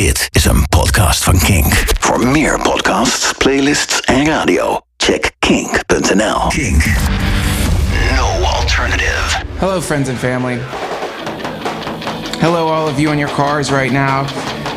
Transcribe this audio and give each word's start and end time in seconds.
Dit 0.00 0.28
is 0.30 0.44
een 0.44 0.64
podcast 0.68 1.24
van 1.24 1.38
Kink. 1.38 1.84
Voor 1.98 2.26
meer 2.26 2.60
podcasts, 2.60 3.32
playlists 3.38 4.00
en 4.00 4.26
radio, 4.26 4.80
check 4.96 5.30
kink.nl. 5.38 6.46
Kink. 6.48 6.84
No 8.16 8.26
alternative. 8.42 9.44
Hello, 9.58 9.80
friends 9.80 10.08
and 10.08 10.18
family. 10.18 10.58
Hello, 12.38 12.72
all 12.72 12.88
of 12.88 12.98
you 12.98 13.12
in 13.12 13.18
your 13.18 13.34
cars 13.34 13.70
right 13.70 13.92
now, 13.92 14.26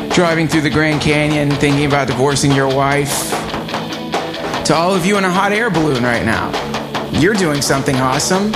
driving 0.08 0.48
through 0.48 0.70
the 0.70 0.78
Grand 0.78 1.00
Canyon, 1.00 1.50
thinking 1.50 1.86
about 1.86 2.06
divorcing 2.06 2.54
your 2.54 2.74
wife. 2.74 3.30
To 4.64 4.74
all 4.74 4.94
of 4.94 5.06
you 5.06 5.16
in 5.16 5.24
a 5.24 5.30
hot 5.30 5.52
air 5.52 5.70
balloon 5.70 6.02
right 6.02 6.24
now, 6.24 6.50
you're 7.10 7.36
doing 7.36 7.62
something 7.62 7.96
awesome. 7.96 8.52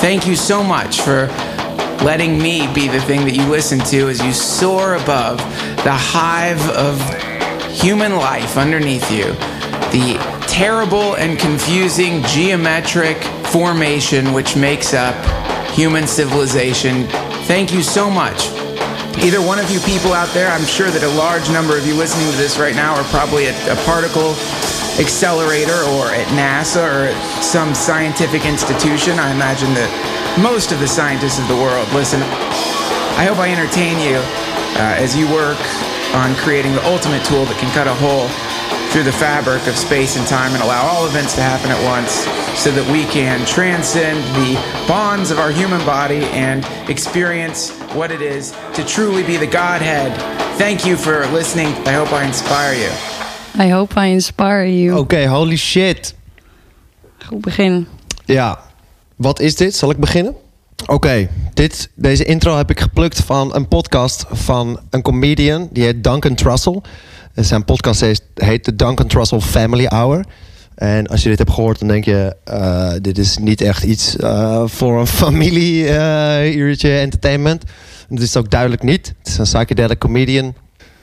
Thank 0.00 0.26
you 0.26 0.36
so 0.36 0.62
much 0.62 1.00
for 1.00 1.28
letting 2.02 2.38
me 2.38 2.72
be 2.72 2.88
the 2.88 3.00
thing 3.00 3.24
that 3.24 3.34
you 3.34 3.46
listen 3.48 3.78
to 3.78 4.08
as 4.08 4.22
you 4.22 4.32
soar 4.32 4.94
above 4.94 5.38
the 5.84 5.92
hive 5.92 6.60
of 6.70 7.00
human 7.70 8.16
life 8.16 8.56
underneath 8.56 9.10
you. 9.10 9.24
The 9.92 10.18
terrible 10.48 11.16
and 11.16 11.38
confusing 11.38 12.22
geometric 12.24 13.22
formation 13.46 14.32
which 14.32 14.56
makes 14.56 14.94
up 14.94 15.14
human 15.72 16.06
civilization. 16.06 17.06
Thank 17.44 17.72
you 17.72 17.82
so 17.82 18.10
much. 18.10 18.48
Either 19.18 19.40
one 19.40 19.58
of 19.58 19.70
you 19.70 19.80
people 19.80 20.12
out 20.12 20.28
there, 20.34 20.50
I'm 20.50 20.64
sure 20.64 20.90
that 20.90 21.02
a 21.02 21.08
large 21.08 21.48
number 21.50 21.76
of 21.76 21.86
you 21.86 21.94
listening 21.94 22.30
to 22.30 22.36
this 22.36 22.58
right 22.58 22.74
now 22.74 22.94
are 22.94 23.04
probably 23.04 23.46
at 23.46 23.56
a 23.68 23.76
particle 23.84 24.34
accelerator 24.98 25.76
or 25.96 26.08
at 26.12 26.26
NASA 26.32 26.82
or 26.82 27.12
at 27.12 27.42
some 27.42 27.74
scientific 27.74 28.44
institution. 28.44 29.18
I 29.18 29.32
imagine 29.32 29.72
that 29.74 29.90
most 30.40 30.72
of 30.72 30.80
the 30.80 30.88
scientists 30.88 31.38
of 31.38 31.48
the 31.48 31.56
world 31.56 31.88
listen. 31.92 32.20
I 33.16 33.24
hope 33.24 33.38
I 33.38 33.48
entertain 33.52 34.00
you 34.00 34.16
uh, 34.76 35.00
as 35.00 35.16
you 35.16 35.24
work 35.32 35.60
on 36.14 36.34
creating 36.36 36.72
the 36.72 36.84
ultimate 36.84 37.24
tool 37.24 37.44
that 37.44 37.56
can 37.60 37.72
cut 37.72 37.86
a 37.88 37.96
hole 37.96 38.28
through 38.92 39.04
the 39.04 39.12
fabric 39.12 39.66
of 39.66 39.76
space 39.76 40.16
and 40.16 40.26
time 40.26 40.52
and 40.52 40.62
allow 40.62 40.86
all 40.86 41.06
events 41.06 41.34
to 41.34 41.42
happen 41.42 41.70
at 41.70 41.82
once 41.84 42.24
so 42.58 42.70
that 42.70 42.86
we 42.92 43.04
can 43.12 43.44
transcend 43.44 44.16
the 44.36 44.56
bonds 44.88 45.30
of 45.30 45.38
our 45.38 45.50
human 45.50 45.84
body 45.84 46.24
and 46.32 46.64
experience 46.88 47.70
what 47.92 48.10
it 48.10 48.22
is 48.22 48.52
to 48.74 48.84
truly 48.84 49.22
be 49.22 49.36
the 49.36 49.46
Godhead. 49.46 50.16
Thank 50.56 50.86
you 50.86 50.96
for 50.96 51.26
listening. 51.28 51.68
I 51.84 51.92
hope 51.92 52.12
I 52.12 52.24
inspire 52.24 52.74
you. 52.74 53.15
I 53.60 53.72
hope 53.72 54.00
I 54.00 54.10
inspire 54.10 54.82
you. 54.82 54.98
Oké, 54.98 55.26
holy 55.26 55.56
shit. 55.56 56.14
Goed 57.26 57.40
begin. 57.40 57.86
Ja, 58.24 58.58
wat 59.16 59.40
is 59.40 59.56
dit? 59.56 59.74
Zal 59.74 59.90
ik 59.90 59.96
beginnen? 59.96 60.34
Oké, 60.86 61.28
dit, 61.54 61.90
deze 61.94 62.24
intro 62.24 62.56
heb 62.56 62.70
ik 62.70 62.80
geplukt 62.80 63.20
van 63.20 63.54
een 63.54 63.68
podcast 63.68 64.24
van 64.30 64.80
een 64.90 65.02
comedian. 65.02 65.68
Die 65.72 65.84
heet 65.84 66.04
Duncan 66.04 66.34
Trussell. 66.34 66.80
Zijn 67.34 67.64
podcast 67.64 68.00
heet, 68.00 68.22
heet 68.34 68.64
de 68.64 68.76
Duncan 68.76 69.06
Trussell 69.06 69.40
Family 69.40 69.86
Hour. 69.86 70.24
En 70.74 71.06
als 71.06 71.22
je 71.22 71.28
dit 71.28 71.38
hebt 71.38 71.50
gehoord, 71.50 71.78
dan 71.78 71.88
denk 71.88 72.04
je... 72.04 72.36
eh, 72.44 72.92
dit 73.00 73.18
is 73.18 73.36
niet 73.38 73.60
echt 73.60 73.82
iets 73.82 74.16
eh, 74.16 74.62
voor 74.66 75.00
een 75.00 75.06
familie-uurtje 75.22 76.98
entertainment. 76.98 77.62
Dat 78.08 78.18
is 78.20 78.34
het 78.34 78.44
ook 78.44 78.50
duidelijk 78.50 78.82
niet. 78.82 79.14
Het 79.18 79.26
is 79.28 79.38
een 79.38 79.44
psychedelic 79.44 79.98
comedian. 79.98 80.54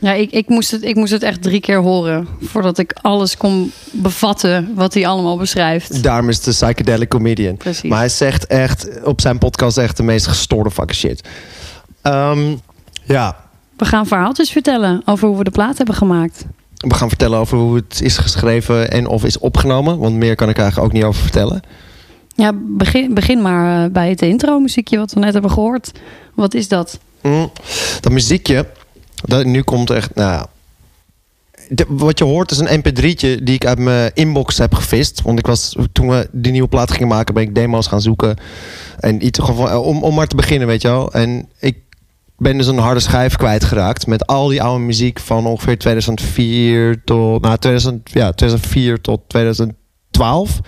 Ja, 0.04 0.14
ik, 0.14 0.32
ik, 0.32 0.48
moest 0.48 0.72
het, 0.72 0.84
ik 0.84 0.96
moest 0.96 1.12
het 1.12 1.23
echt 1.23 1.42
drie 1.42 1.59
keer 1.59 1.78
horen 1.78 2.28
voordat 2.42 2.78
ik 2.78 2.96
alles 3.02 3.38
kon 3.38 3.72
bevatten 3.92 4.72
wat 4.76 4.94
hij 4.94 5.08
allemaal 5.08 5.38
beschrijft. 5.38 6.04
Daarom 6.04 6.30
is 6.30 6.46
een 6.46 6.52
psychedelic 6.54 7.09
comedian. 7.09 7.58
Precies. 7.58 7.90
Maar 7.90 7.98
hij 8.00 8.09
zegt 8.09 8.46
echt 8.46 9.04
op 9.04 9.22
zijn 9.22 9.38
podcast 9.38 9.78
echt 9.78 9.98
de 9.98 10.04
meest 10.04 10.28
gestoorde 10.28 10.72
fucking 10.72 10.98
shit. 10.98 11.28
Ehm, 12.02 12.56
ja, 13.04 13.36
We 13.78 13.86
gaan 13.86 14.08
verhaaltjes 14.08 14.50
vertellen 14.52 15.02
over 15.06 15.28
hoe 15.28 15.38
we 15.38 15.44
de 15.44 15.52
plaat 15.52 15.78
hebben 15.78 15.96
gemaakt. 15.96 16.46
we 16.78 16.94
gaan 16.94 17.09
vertellen 17.09 17.40
over 17.40 17.58
hoe 17.58 17.76
het 17.76 18.02
is 18.02 18.18
geschreven 18.18 18.92
en 18.92 19.08
of 19.08 19.24
is 19.24 19.40
opgenomen. 19.40 19.98
Want 19.98 20.16
meer 20.16 20.36
kan 20.36 20.50
ik 20.50 20.58
eigenlijk 20.58 20.88
ook 20.88 20.94
niet 20.94 21.04
over 21.04 21.22
vertellen. 21.22 21.62
Ja, 22.36 22.52
begin, 22.56 23.13
begin 23.13 23.42
maar 23.42 23.86
eh, 23.86 23.92
bij 23.92 24.09
het 24.09 24.22
intro 24.22 24.59
muziekje 24.59 24.97
wat 24.97 25.13
we 25.13 25.19
net 25.19 25.34
hebben 25.34 25.52
gehoord. 25.52 25.92
Wat 26.34 26.53
is 26.53 26.68
dat? 26.68 27.00
Mm, 27.22 27.52
dat 28.02 28.12
muziekje, 28.12 28.66
dat, 29.25 29.45
nu 29.45 29.61
komt 29.61 29.89
echt... 29.89 30.16
Nou, 30.16 30.45
wat 31.88 32.17
je 32.17 32.23
hoort 32.23 32.51
is 32.51 32.57
een 32.57 32.79
mp3'tje 32.84 33.44
die 33.44 33.53
ik 33.53 33.66
uit 33.66 33.79
mijn 33.79 34.11
inbox 34.13 34.57
heb 34.57 34.73
gevist. 34.73 35.22
Want 35.22 35.39
ik 35.39 35.45
was, 35.45 35.75
toen 35.91 36.09
we 36.09 36.29
die 36.31 36.51
nieuwe 36.51 36.67
plaat 36.67 36.91
gingen 36.91 37.07
maken, 37.07 37.33
ben 37.33 37.44
ik 37.44 37.56
demo's 37.56 37.88
gaan 37.88 38.01
zoeken. 38.01 38.35
En 39.00 39.25
iets 39.25 39.39
van- 39.44 39.75
om, 39.78 40.03
om 40.03 40.16
maar 40.16 40.28
te 40.28 40.35
beginnen, 40.35 40.67
weet 40.67 40.81
je 40.81 40.88
wel. 40.88 41.13
En 41.13 41.50
ik 41.59 41.78
ben 42.38 42.57
dus 42.57 42.67
een 42.67 42.78
harde 42.78 43.00
schijf 43.00 43.35
kwijtgeraakt 43.35 44.07
met 44.07 44.28
al 44.28 44.47
die 44.47 44.62
oude 44.62 44.83
muziek 44.83 45.19
van 45.19 45.45
ongeveer 45.45 45.78
2004 45.78 47.01
tot, 47.03 47.41
nou, 47.41 47.57
2000, 47.57 48.09
ja, 48.12 48.31
2004 48.31 49.01
tot 49.01 49.22
2012. 49.28 50.59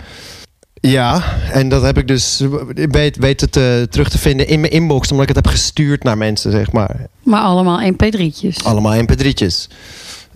Ja, 0.90 1.22
en 1.52 1.68
dat 1.68 1.82
heb 1.82 1.98
ik 1.98 2.08
dus 2.08 2.42
weet, 2.74 3.16
weten 3.16 3.50
te, 3.50 3.86
terug 3.90 4.08
te 4.08 4.18
vinden 4.18 4.48
in 4.48 4.60
mijn 4.60 4.72
inbox, 4.72 5.10
omdat 5.10 5.28
ik 5.28 5.34
het 5.34 5.44
heb 5.44 5.54
gestuurd 5.54 6.02
naar 6.02 6.18
mensen, 6.18 6.50
zeg 6.50 6.72
maar. 6.72 7.06
Maar 7.22 7.42
allemaal 7.42 7.92
mp3'tjes. 7.92 8.64
Allemaal 8.64 9.02
mp3'tjes. 9.02 9.70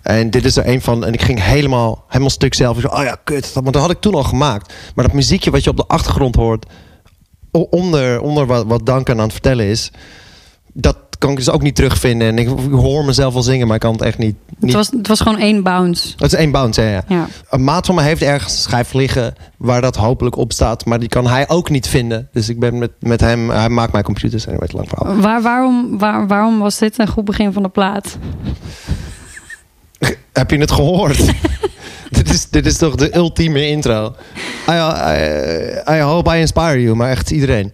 En 0.03 0.31
dit 0.31 0.45
is 0.45 0.57
er 0.57 0.69
een 0.69 0.81
van. 0.81 1.05
En 1.05 1.13
ik 1.13 1.23
ging 1.23 1.43
helemaal, 1.43 2.05
helemaal 2.07 2.31
stuk 2.31 2.55
zelf. 2.55 2.79
Ik 2.79 2.93
oh 2.93 3.03
ja, 3.03 3.17
kut. 3.25 3.55
Dat, 3.55 3.63
want 3.63 3.73
dat 3.73 3.83
had 3.83 3.91
ik 3.91 4.01
toen 4.01 4.15
al 4.15 4.23
gemaakt. 4.23 4.73
Maar 4.95 5.05
dat 5.05 5.15
muziekje 5.15 5.51
wat 5.51 5.65
je 5.65 5.71
op 5.71 5.77
de 5.77 5.87
achtergrond 5.87 6.35
hoort... 6.35 6.67
onder, 7.51 8.21
onder 8.21 8.47
wat, 8.47 8.67
wat 8.67 8.87
Duncan 8.87 9.17
aan 9.17 9.23
het 9.23 9.33
vertellen 9.33 9.67
is... 9.67 9.91
dat 10.73 10.97
kan 11.21 11.31
ik 11.31 11.37
dus 11.37 11.51
ook 11.51 11.63
niet 11.63 11.75
terugvinden. 11.75 12.29
En 12.29 12.39
ik, 12.39 12.49
hoor 12.71 13.05
mezelf 13.05 13.33
wel 13.33 13.43
zingen, 13.43 13.67
maar 13.67 13.75
ik 13.75 13.83
kan 13.83 13.93
het 13.93 14.03
echt 14.03 14.19
niet... 14.19 14.37
Het, 14.49 14.63
niet 14.63 14.73
was, 14.73 14.91
het 14.91 15.09
was 15.09 15.21
gewoon 15.21 15.39
één 15.39 15.63
bounce. 15.63 16.13
het 16.17 16.33
is 16.33 16.39
één 16.39 16.51
bounce, 16.51 16.83
ja, 16.83 16.89
ja. 16.89 17.05
Ja. 17.09 17.29
Een 17.51 17.65
maat 17.65 17.87
van 17.87 17.95
me 17.95 18.03
heeft 18.03 18.23
ergens 18.23 18.63
schijf 18.63 18.93
liggen... 18.93 19.35
waar 19.57 19.81
dat 19.81 19.97
hopelijk 19.97 20.37
op 20.37 20.53
staat. 20.53 20.85
Maar 20.85 20.99
die 20.99 21.09
kan 21.09 21.27
hij 21.27 21.49
ook 21.49 21.71
niet 21.71 21.89
vinden. 21.89 22.29
Dus 22.33 22.49
ik 22.49 22.59
ben 22.59 22.79
met, 22.79 22.91
met 22.99 23.21
hem... 23.21 23.51
Hij 23.51 23.69
maakt 23.69 23.93
mijn 23.93 24.05
computers. 24.05 24.47
En 24.47 24.59
weet 24.59 24.73
lang 24.73 24.89
verhaal. 24.89 25.17
Waar, 25.17 25.43
waarom, 25.43 25.99
waar, 25.99 26.27
waarom 26.27 26.59
was 26.59 26.79
dit 26.79 26.99
een 26.99 27.09
goed 27.09 27.25
begin 27.25 27.53
van 27.53 27.63
de 27.63 27.69
plaat? 27.69 28.19
Heb 30.33 30.51
je 30.51 30.59
het 30.59 30.73
gehoord? 30.73 31.19
dit, 32.11 32.31
is, 32.31 32.49
dit 32.51 32.67
is 32.67 32.77
toch 32.77 32.95
de 32.95 33.17
ultieme 33.17 33.67
intro. 33.67 34.15
I, 34.69 34.73
I, 34.73 35.97
I 35.97 36.01
hope 36.01 36.37
I 36.37 36.41
inspire 36.41 36.83
you, 36.83 36.97
maar 36.97 37.11
echt 37.11 37.31
iedereen. 37.31 37.73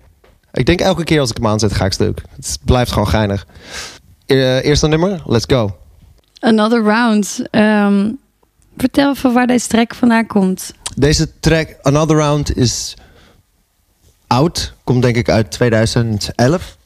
Ik 0.56 0.66
denk 0.66 0.80
elke 0.80 1.04
keer 1.04 1.20
als 1.20 1.30
ik 1.30 1.36
hem 1.36 1.46
aanzet, 1.46 1.72
ga 1.72 1.84
ik 1.84 1.92
stuk. 1.92 2.22
Het 2.36 2.58
blijft 2.64 2.92
gewoon 2.92 3.08
geinig. 3.08 3.46
Eh, 4.26 4.64
eerste 4.64 4.88
nummer, 4.88 5.22
let's 5.26 5.44
go. 5.46 5.76
Another 6.40 6.82
Round. 6.82 7.42
Ehm, 7.50 8.10
vertel 8.76 9.10
even 9.10 9.32
waar 9.32 9.46
deze 9.46 9.68
track 9.68 9.94
vandaan 9.94 10.26
komt. 10.26 10.72
Deze 10.96 11.38
track, 11.40 11.76
Another 11.82 12.16
Round, 12.16 12.56
is 12.56 12.94
oud. 14.26 14.74
Komt 14.84 15.02
denk 15.02 15.16
ik 15.16 15.28
uit 15.28 15.50
2011. 15.50 16.76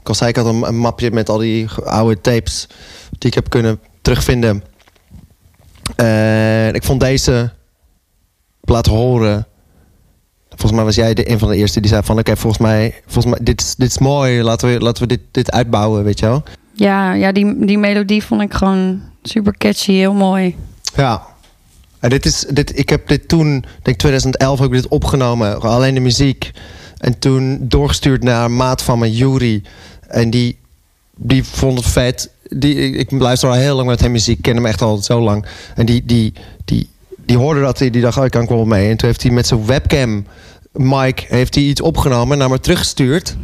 Ik 0.00 0.08
al 0.08 0.14
zei, 0.14 0.30
ik 0.30 0.36
had 0.36 0.46
een, 0.46 0.62
een 0.62 0.78
mapje 0.78 1.10
met 1.10 1.28
al 1.28 1.38
die 1.38 1.68
oude 1.84 2.20
tapes... 2.20 2.66
die 3.10 3.28
ik 3.28 3.34
heb 3.34 3.50
kunnen 3.50 3.80
terugvinden. 4.02 4.64
En 5.96 6.74
ik 6.74 6.84
vond 6.84 7.00
deze 7.00 7.52
laten 8.60 8.92
horen... 8.92 9.46
Volgens 10.58 10.72
mij 10.72 10.84
was 10.84 10.94
jij 10.94 11.14
de, 11.14 11.30
een 11.30 11.38
van 11.38 11.48
de 11.48 11.56
eerste 11.56 11.80
die 11.80 11.90
zei 11.90 12.02
van... 12.02 12.18
oké, 12.18 12.36
volgens 12.36 12.62
mij, 12.62 12.94
volgens 13.06 13.34
mij 13.34 13.44
dit, 13.44 13.60
is- 13.60 13.74
dit 13.74 13.90
is 13.90 13.98
mooi. 13.98 14.42
Laten 14.42 14.68
we, 14.72 14.80
laten 14.80 15.02
we 15.02 15.08
dit, 15.08 15.20
dit 15.30 15.50
uitbouwen, 15.50 16.04
weet 16.04 16.18
je 16.18 16.26
wel? 16.26 16.42
Ja, 16.72 17.12
ja 17.12 17.32
die, 17.32 17.64
die 17.66 17.78
melodie 17.78 18.22
vond 18.24 18.40
ik 18.42 18.54
gewoon 18.54 19.00
super 19.22 19.56
catchy, 19.58 19.92
heel 19.92 20.12
mooi. 20.14 20.56
Ja. 20.96 21.22
En 22.00 22.10
dit 22.10 22.26
is, 22.26 22.44
dit, 22.50 22.78
ik 22.78 22.88
heb 22.88 23.08
dit 23.08 23.28
toen, 23.28 23.64
denk 23.82 23.98
2011, 23.98 24.58
heb 24.58 24.68
ik 24.68 24.74
dit 24.74 24.88
opgenomen. 24.88 25.60
Alleen 25.60 25.94
de 25.94 26.00
muziek. 26.00 26.50
En 26.98 27.18
toen 27.18 27.58
doorgestuurd 27.60 28.22
naar 28.22 28.44
een 28.44 28.56
maat 28.56 28.82
van 28.82 28.98
me, 28.98 29.12
Yuri. 29.12 29.62
En 30.08 30.30
die, 30.30 30.58
die 31.16 31.44
vond 31.44 31.78
het 31.78 31.86
vet. 31.88 32.30
Die, 32.42 32.74
ik, 32.74 33.10
luister 33.10 33.48
al 33.48 33.54
heel 33.54 33.76
lang 33.76 33.88
met 33.88 34.00
hem 34.00 34.12
muziek. 34.12 34.36
Ik 34.36 34.42
ken 34.42 34.54
hem 34.56 34.66
echt 34.66 34.82
al 34.82 34.96
zo 34.96 35.20
lang. 35.20 35.46
En 35.74 35.86
die, 35.86 36.02
die, 36.04 36.32
die, 36.64 36.88
die 37.28 37.36
hoorde 37.36 37.60
dat. 37.60 37.78
Die, 37.78 37.90
die 37.90 38.02
dacht, 38.02 38.18
oh, 38.18 38.24
ik 38.24 38.30
kan 38.30 38.42
ik 38.42 38.48
wel 38.48 38.64
mee. 38.64 38.90
En 38.90 38.96
toen 38.96 39.08
heeft 39.08 39.22
hij 39.22 39.32
met 39.32 39.46
zijn 39.46 39.66
webcam... 39.66 40.26
Mike 40.72 41.24
heeft 41.28 41.54
hij 41.54 41.64
iets 41.64 41.80
opgenomen 41.80 42.32
en 42.32 42.38
naar 42.38 42.50
me 42.50 42.60
teruggestuurd. 42.60 43.36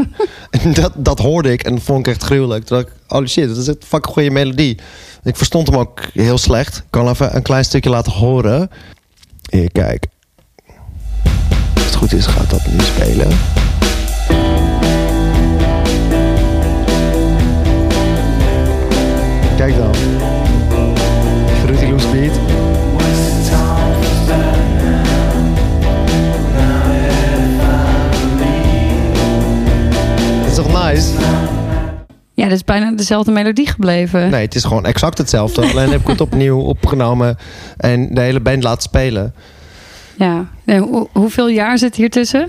en 0.62 0.72
dat, 0.72 0.92
dat 0.96 1.18
hoorde 1.18 1.52
ik 1.52 1.62
en 1.62 1.74
dat 1.74 1.82
vond 1.82 2.06
ik 2.06 2.12
echt 2.12 2.22
gruwelijk. 2.22 2.64
Toen 2.64 2.76
dacht 2.76 2.88
ik, 2.88 2.94
oh 3.08 3.26
shit, 3.26 3.48
dat 3.48 3.56
is 3.56 3.66
een 3.66 3.76
fucking 3.86 4.14
goede 4.14 4.30
melodie. 4.30 4.78
Ik 5.22 5.36
verstond 5.36 5.68
hem 5.68 5.76
ook 5.76 6.00
heel 6.12 6.38
slecht. 6.38 6.76
Ik 6.76 6.84
kan 6.90 7.08
even 7.08 7.36
een 7.36 7.42
klein 7.42 7.64
stukje 7.64 7.90
laten 7.90 8.12
horen. 8.12 8.70
Hier, 9.50 9.72
kijk. 9.72 10.06
Als 11.74 11.84
het 11.84 11.94
goed 11.94 12.12
is, 12.12 12.26
gaat 12.26 12.50
dat 12.50 12.66
nu 12.66 12.80
spelen. 12.80 13.28
Is 32.58 32.64
bijna 32.64 32.92
dezelfde 32.96 33.30
melodie 33.32 33.66
gebleven. 33.68 34.30
Nee, 34.30 34.44
het 34.44 34.54
is 34.54 34.64
gewoon 34.64 34.86
exact 34.86 35.18
hetzelfde. 35.18 35.60
Alleen 35.70 35.90
heb 35.90 36.00
ik 36.00 36.06
het 36.06 36.20
opnieuw 36.20 36.60
opgenomen 36.74 37.36
en 37.76 38.14
de 38.14 38.20
hele 38.20 38.40
band 38.40 38.62
laten 38.62 38.82
spelen. 38.82 39.34
Ja. 40.16 40.46
Hoe- 40.66 41.08
hoeveel 41.12 41.48
jaar 41.48 41.78
zit 41.78 41.94
hier 41.94 42.10
tussen? 42.10 42.48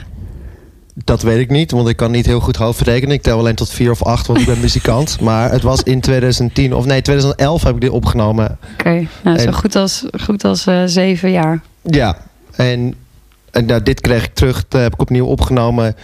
Dat 1.04 1.22
weet 1.22 1.40
ik 1.40 1.50
niet, 1.50 1.72
want 1.72 1.88
ik 1.88 1.96
kan 1.96 2.12
niet 2.12 2.26
heel 2.26 2.40
goed 2.40 2.56
hoofdrekenen. 2.56 3.16
Ik 3.16 3.22
tel 3.22 3.38
alleen 3.40 3.56
tot 3.56 3.70
vier 3.70 3.92
of 3.92 4.04
acht, 4.04 4.28
want 4.28 4.40
ik 4.40 4.46
ben 4.46 4.60
muzikant. 4.60 5.20
Maar 5.22 5.52
het 5.52 5.62
was 5.62 5.84
in 5.84 6.02
2010, 6.02 6.74
of 6.76 6.86
nee, 6.86 7.02
2011 7.02 7.64
heb 7.64 7.76
ik 7.76 7.82
dit 7.82 7.90
opgenomen. 7.90 8.58
Oké, 8.74 9.08
nou, 9.24 9.40
zo 9.40 9.46
En- 9.46 9.54
goed 9.54 9.76
als, 9.76 10.06
goed 10.22 10.44
als 10.44 10.66
eh, 10.66 10.82
zeven 10.86 11.32
jaar. 11.32 11.62
Ja, 11.82 12.18
en, 12.56 12.94
en 13.52 13.66
nou, 13.66 13.84
dit 13.84 14.02
kreeg 14.02 14.24
ik 14.26 14.34
terug. 14.34 14.68
Dat 14.68 14.82
heb 14.82 14.94
ik 14.94 15.02
opnieuw 15.02 15.26
opgenomen. 15.26 15.96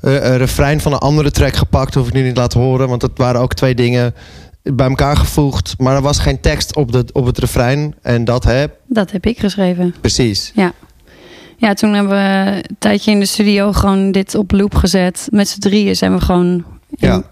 Eh, 0.00 0.12
een 0.14 0.36
refrein 0.38 0.80
van 0.80 0.92
een 0.92 0.98
andere 0.98 1.30
track 1.30 1.56
gepakt. 1.56 1.94
Hoef 1.94 2.06
ik 2.06 2.12
nu 2.12 2.22
niet 2.22 2.34
te 2.34 2.40
laten 2.40 2.60
horen. 2.60 2.88
Want 2.88 3.00
dat 3.00 3.10
waren 3.14 3.40
ook 3.40 3.54
twee 3.54 3.74
dingen 3.74 4.14
bij 4.62 4.88
elkaar 4.88 5.16
gevoegd. 5.16 5.74
Maar 5.78 5.94
er 5.96 6.02
was 6.02 6.18
geen 6.18 6.40
tekst 6.40 6.76
op, 6.76 6.92
de, 6.92 7.04
op 7.12 7.26
het 7.26 7.38
refrein. 7.38 7.94
En 8.02 8.24
dat 8.24 8.44
heb 8.44 8.76
Dat 8.86 9.10
heb 9.10 9.26
ik 9.26 9.38
geschreven. 9.38 9.94
precies. 10.00 10.52
Ja, 11.58 11.74
toen 11.74 11.92
hebben 11.92 12.12
we 12.12 12.52
een 12.68 12.76
tijdje 12.78 13.10
in 13.10 13.20
de 13.20 13.26
studio 13.26 13.72
gewoon 13.72 14.12
dit 14.12 14.34
op 14.34 14.52
loop 14.52 14.74
gezet. 14.74 15.26
Met 15.30 15.48
z'n 15.48 15.58
drieën 15.60 15.96
zijn 15.96 16.14
we 16.14 16.20
gewoon 16.20 16.64
Ja. 16.90 17.22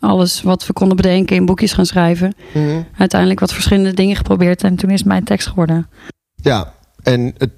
alles 0.00 0.42
wat 0.42 0.66
we 0.66 0.72
konden 0.72 0.96
bedenken 0.96 1.36
in 1.36 1.46
boekjes 1.46 1.72
gaan 1.72 1.86
schrijven. 1.86 2.34
Mhm. 2.54 2.82
Uiteindelijk 2.96 3.40
wat 3.40 3.52
verschillende 3.52 3.92
dingen 3.94 4.16
geprobeerd 4.16 4.62
en 4.64 4.76
toen 4.76 4.90
is 4.90 5.02
mijn 5.02 5.24
tekst 5.24 5.48
geworden. 5.48 5.88
Ja, 6.34 6.72
en 7.02 7.34
het, 7.38 7.50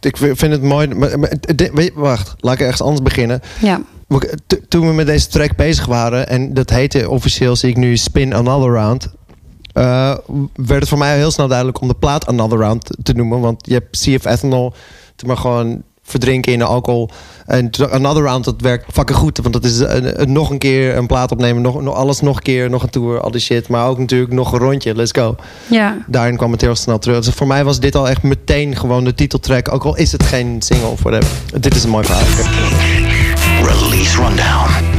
ik 0.00 0.16
vind 0.16 0.40
het 0.40 0.62
mooi. 0.62 0.88
Maar, 0.88 1.32
dit- 1.54 1.90
wacht, 1.94 2.34
laat 2.38 2.54
ik 2.54 2.60
ergens 2.60 2.82
anders 2.82 3.02
beginnen. 3.02 3.40
Ja, 3.60 3.80
Toen 4.68 4.86
we 4.86 4.92
met 4.92 5.06
deze 5.06 5.28
track 5.28 5.56
bezig 5.56 5.86
waren, 5.86 6.28
en 6.28 6.54
dat 6.54 6.70
heette 6.70 7.10
officieel, 7.10 7.56
zie 7.56 7.70
ik 7.70 7.76
nu 7.76 7.96
Spin 7.96 8.34
Another 8.34 8.72
Round. 8.72 9.08
eh, 9.72 10.16
werd 10.54 10.80
het 10.80 10.88
voor 10.88 10.98
mij 10.98 11.16
heel 11.16 11.30
snel 11.30 11.48
duidelijk 11.48 11.80
om 11.80 11.88
de 11.88 11.94
plaat 11.94 12.26
Another 12.26 12.58
Round 12.58 12.90
te 13.02 13.12
noemen. 13.12 13.40
Want 13.40 13.66
je 13.66 13.72
hebt 13.72 13.96
Sea 13.98 14.16
of 14.16 14.24
Ethanol, 14.24 14.72
maar 15.26 15.36
gewoon 15.36 15.82
verdrinken 16.04 16.52
in 16.52 16.58
de 16.58 16.64
alcohol. 16.64 17.08
En 17.46 17.70
Another 17.90 18.22
Round, 18.22 18.44
dat 18.44 18.54
werkt 18.60 18.84
fucking 18.92 19.18
goed. 19.18 19.38
Want 19.42 19.52
dat 19.52 19.64
is 19.64 19.78
een, 19.78 20.20
een- 20.20 20.32
nog 20.32 20.50
een 20.50 20.58
keer 20.58 20.96
een 20.96 21.06
plaat 21.06 21.30
opnemen, 21.32 21.62
nog, 21.62 21.82
nog 21.82 21.94
alles 21.94 22.20
nog 22.20 22.36
een 22.36 22.42
keer, 22.42 22.70
nog 22.70 22.82
een 22.82 22.90
tour, 22.90 23.20
al 23.20 23.30
die 23.30 23.40
shit. 23.40 23.68
Maar 23.68 23.88
ook 23.88 23.98
natuurlijk 23.98 24.32
nog 24.32 24.52
een 24.52 24.58
rondje, 24.58 24.94
let's 24.94 25.12
go. 25.12 25.36
ja. 25.66 25.96
Daarin 26.06 26.36
kwam 26.36 26.52
het 26.52 26.60
heel 26.60 26.74
snel 26.74 26.98
terug. 26.98 27.24
Dus 27.24 27.34
voor 27.34 27.46
mij 27.46 27.64
was 27.64 27.80
dit 27.80 27.94
al 27.94 28.08
echt 28.08 28.22
meteen 28.22 28.76
gewoon 28.76 29.04
de 29.04 29.14
titeltrack. 29.14 29.72
Ook 29.72 29.84
al 29.84 29.96
is 29.96 30.12
het 30.12 30.22
geen 30.22 30.62
single 30.62 30.88
of 30.88 31.02
whatever. 31.02 31.30
Dit 31.60 31.74
is 31.74 31.84
een 31.84 31.90
mooi 31.90 32.04
verhaal. 32.06 32.24
Release 33.62 34.16
Rundown. 34.22 34.93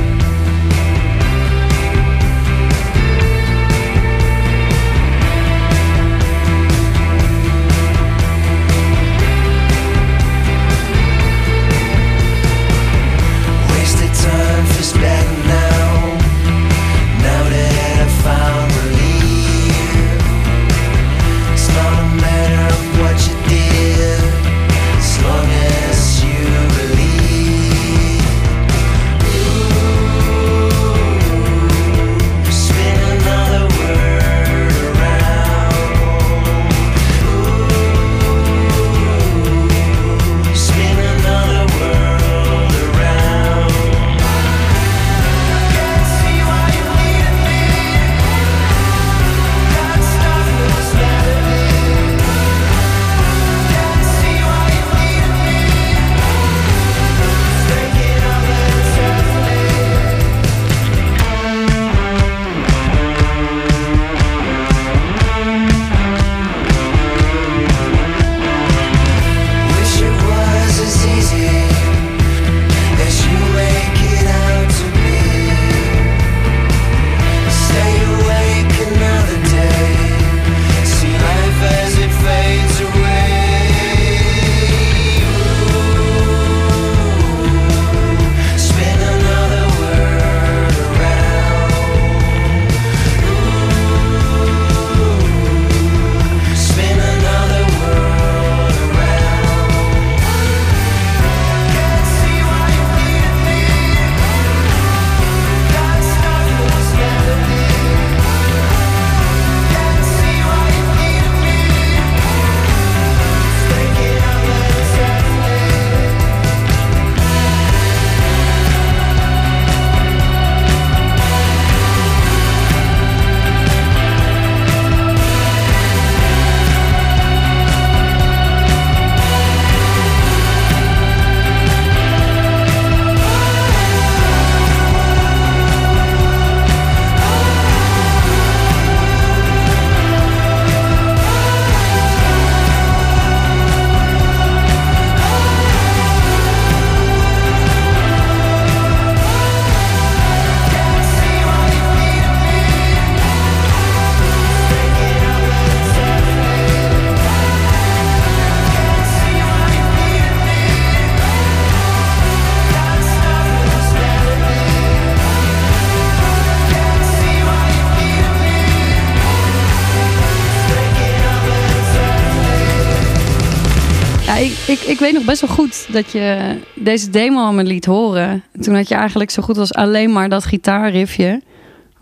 Ja, 174.36 174.42
ik, 174.42 174.58
ik, 174.68 174.80
ik 174.80 175.00
weet 175.00 175.14
nog 175.14 175.24
best 175.24 175.42
wel 175.42 175.50
goed 175.56 175.86
dat 175.94 176.12
je 176.12 176.56
deze 176.76 177.10
demo 177.10 177.46
aan 177.46 177.56
me 177.56 177.64
liet 177.64 177.86
horen. 177.86 178.44
Toen 178.62 178.76
had 178.76 178.88
je 178.88 178.96
eigenlijk 178.96 179.30
zo 179.30 179.42
goed 179.44 179.58
als 179.58 179.74
alleen 179.74 180.12
maar 180.12 180.30
dat 180.30 180.46
gitaarriffje. 180.46 181.42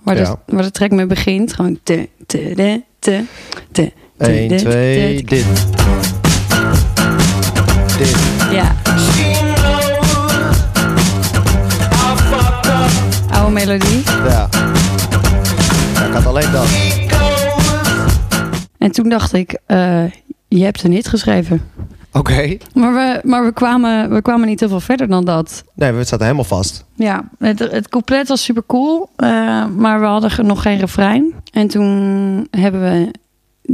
Waar, 0.04 0.18
Ja. 0.18 0.24
de, 0.46 0.54
waar 0.56 0.64
de 0.64 0.72
track 0.72 0.92
mee 0.92 1.06
begint. 1.06 1.54
Gewoon 1.54 1.80
te, 1.84 2.10
te, 2.26 2.52
de, 2.56 2.82
te, 3.00 3.24
te, 3.72 3.92
te, 4.18 4.26
1, 4.26 4.48
de, 4.48 4.56
2, 4.56 5.16
te. 5.16 5.24
dit. 5.24 5.46
Dit. 7.98 8.16
Ja, 8.52 8.76
oude 13.32 13.52
melodie. 13.54 14.02
Ja. 14.06 14.50
ja. 15.94 16.06
Ik 16.08 16.14
had 16.14 16.26
alleen 16.26 16.52
dat. 16.52 16.68
En 18.78 18.92
toen 18.92 19.10
dacht 19.10 19.34
ik, 19.34 19.58
eh, 19.66 20.04
je 20.48 20.64
hebt 20.64 20.84
een 20.84 20.92
hit 20.92 21.08
geschreven. 21.08 21.62
Oké. 22.14 22.58
Maar, 22.74 22.94
we, 22.94 23.20
maar 23.28 23.46
we, 23.46 23.54
kwamen, 23.54 24.10
we 24.14 24.22
kwamen 24.22 24.48
niet 24.48 24.60
heel 24.60 24.70
veel 24.70 24.80
verder 24.80 25.08
dan 25.08 25.26
dat. 25.26 25.64
Nee, 25.76 25.92
we 25.92 26.04
zaten 26.04 26.26
helemaal 26.26 26.44
vast. 26.46 26.86
Ja, 26.96 27.24
het, 27.40 27.60
het 27.60 27.90
couplet 27.90 28.28
was 28.28 28.44
super 28.44 28.64
cool, 28.68 29.10
maar 29.78 30.00
we 30.00 30.06
hadden 30.06 30.46
nog 30.46 30.62
geen 30.62 30.80
refrein. 30.80 31.34
En 31.52 31.68
toen 31.68 32.48
hebben 32.52 32.82
we 32.82 33.12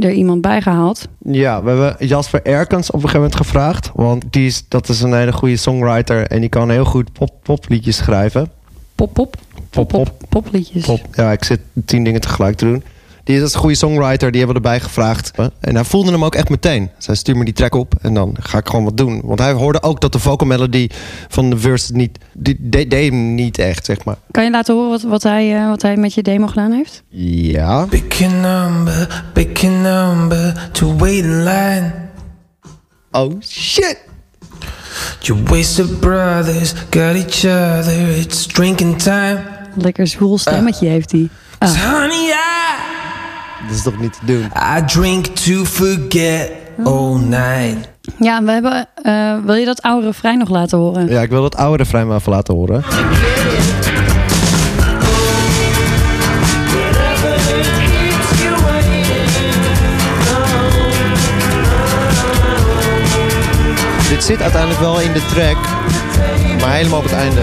er 0.00 0.12
iemand 0.12 0.40
bij 0.40 0.62
gehaald. 0.62 1.08
Ja, 1.18 1.62
we 1.62 1.68
hebben 1.70 2.06
Jasper 2.06 2.42
Erkens 2.42 2.88
op 2.88 2.94
een 2.94 3.00
gegeven 3.00 3.20
moment 3.20 3.36
gevraagd. 3.36 3.90
Want 3.94 4.24
die 4.30 4.46
is, 4.46 4.64
dat 4.68 4.88
is 4.88 5.00
een 5.00 5.14
hele 5.14 5.32
goede 5.32 5.56
songwriter. 5.56 6.26
En 6.26 6.40
die 6.40 6.48
kan 6.48 6.70
heel 6.70 6.84
goed 6.84 7.12
pop, 7.12 7.30
popliedjes 7.42 7.96
schrijven. 7.96 8.50
Pop, 8.94 9.12
pop, 9.14 9.36
Pop, 9.70 9.88
pop. 9.88 10.10
popliedjes. 10.28 10.84
Pop. 10.84 11.00
Ja, 11.12 11.32
ik 11.32 11.44
zit 11.44 11.60
tien 11.84 12.04
dingen 12.04 12.20
tegelijk 12.20 12.56
te 12.56 12.64
doen. 12.64 12.82
Die 13.24 13.34
is 13.34 13.40
dat 13.40 13.48
is 13.48 13.54
een 13.54 13.60
goede 13.60 13.76
songwriter, 13.76 14.30
die 14.30 14.40
hebben 14.40 14.62
we 14.62 14.68
erbij 14.68 14.80
gevraagd. 14.80 15.30
En 15.60 15.74
hij 15.74 15.84
voelde 15.84 16.10
hem 16.10 16.24
ook 16.24 16.34
echt 16.34 16.48
meteen. 16.48 16.90
Zij 16.98 17.14
stuur 17.14 17.36
me 17.36 17.44
die 17.44 17.54
track 17.54 17.74
op 17.74 17.94
en 18.02 18.14
dan 18.14 18.36
ga 18.40 18.58
ik 18.58 18.66
gewoon 18.68 18.84
wat 18.84 18.96
doen. 18.96 19.20
Want 19.24 19.38
hij 19.38 19.52
hoorde 19.52 19.82
ook 19.82 20.00
dat 20.00 20.12
de 20.12 20.18
vocal 20.18 20.46
melody 20.46 20.88
van 21.28 21.50
de 21.50 21.58
verse 21.58 21.92
niet... 21.92 22.18
Die 22.32 22.56
deed 22.60 22.92
hem 22.92 23.34
niet 23.34 23.58
echt, 23.58 23.84
zeg 23.84 24.04
maar. 24.04 24.16
Kan 24.30 24.44
je 24.44 24.50
laten 24.50 24.74
horen 24.74 24.90
wat, 24.90 25.02
wat, 25.02 25.22
hij, 25.22 25.56
eh, 25.56 25.68
wat 25.68 25.82
hij 25.82 25.96
met 25.96 26.14
je 26.14 26.22
demo 26.22 26.46
gedaan 26.46 26.72
heeft? 26.72 27.02
Ja. 27.08 27.86
Pick 27.86 28.20
a 28.22 28.28
number, 28.28 29.24
pick 29.32 29.64
a 29.64 29.68
number 29.68 30.68
to 30.72 30.96
wait 30.96 31.24
in 31.24 31.42
line. 31.44 31.92
Oh, 33.10 33.32
shit. 33.40 33.98
You 35.20 35.42
wasted 35.44 36.00
brothers, 36.00 36.72
got 36.90 37.14
each 37.14 37.44
other, 37.44 38.08
it's 38.18 38.46
drinking 38.46 38.98
time. 38.98 39.40
Lekker 39.74 40.06
zwoel 40.06 40.38
stemmetje 40.38 40.88
heeft 40.88 41.12
hij. 41.12 41.28
Ah. 41.58 41.68
Honey, 41.68 42.28
I, 42.28 42.99
Dat 43.68 43.76
is 43.76 43.82
toch 43.82 43.98
niet 44.00 44.12
te 44.12 44.26
doen? 44.26 44.44
I 44.78 44.84
drink 44.84 45.26
to 45.26 45.64
forget 45.64 46.50
all 46.84 47.16
night. 47.18 47.88
Ja, 48.18 48.42
we 48.42 48.50
hebben. 48.52 48.88
eh, 49.02 49.36
wil 49.44 49.54
je 49.54 49.64
dat 49.64 49.82
oude 49.82 50.06
refrein 50.06 50.38
nog 50.38 50.48
laten 50.48 50.78
horen? 50.78 51.08
Ja, 51.08 51.20
ik 51.22 51.30
wil 51.30 51.42
dat 51.42 51.56
oude 51.56 51.76
refrein 51.82 52.06
maar 52.06 52.16
even 52.16 52.32
laten 52.32 52.54
horen. 52.54 52.84
Dit 64.08 64.24
zit 64.24 64.42
uiteindelijk 64.42 64.80
wel 64.80 65.00
in 65.00 65.12
de 65.12 65.22
track, 65.34 65.56
maar 66.60 66.72
helemaal 66.74 66.98
op 66.98 67.04
het 67.04 67.12
einde. 67.12 67.40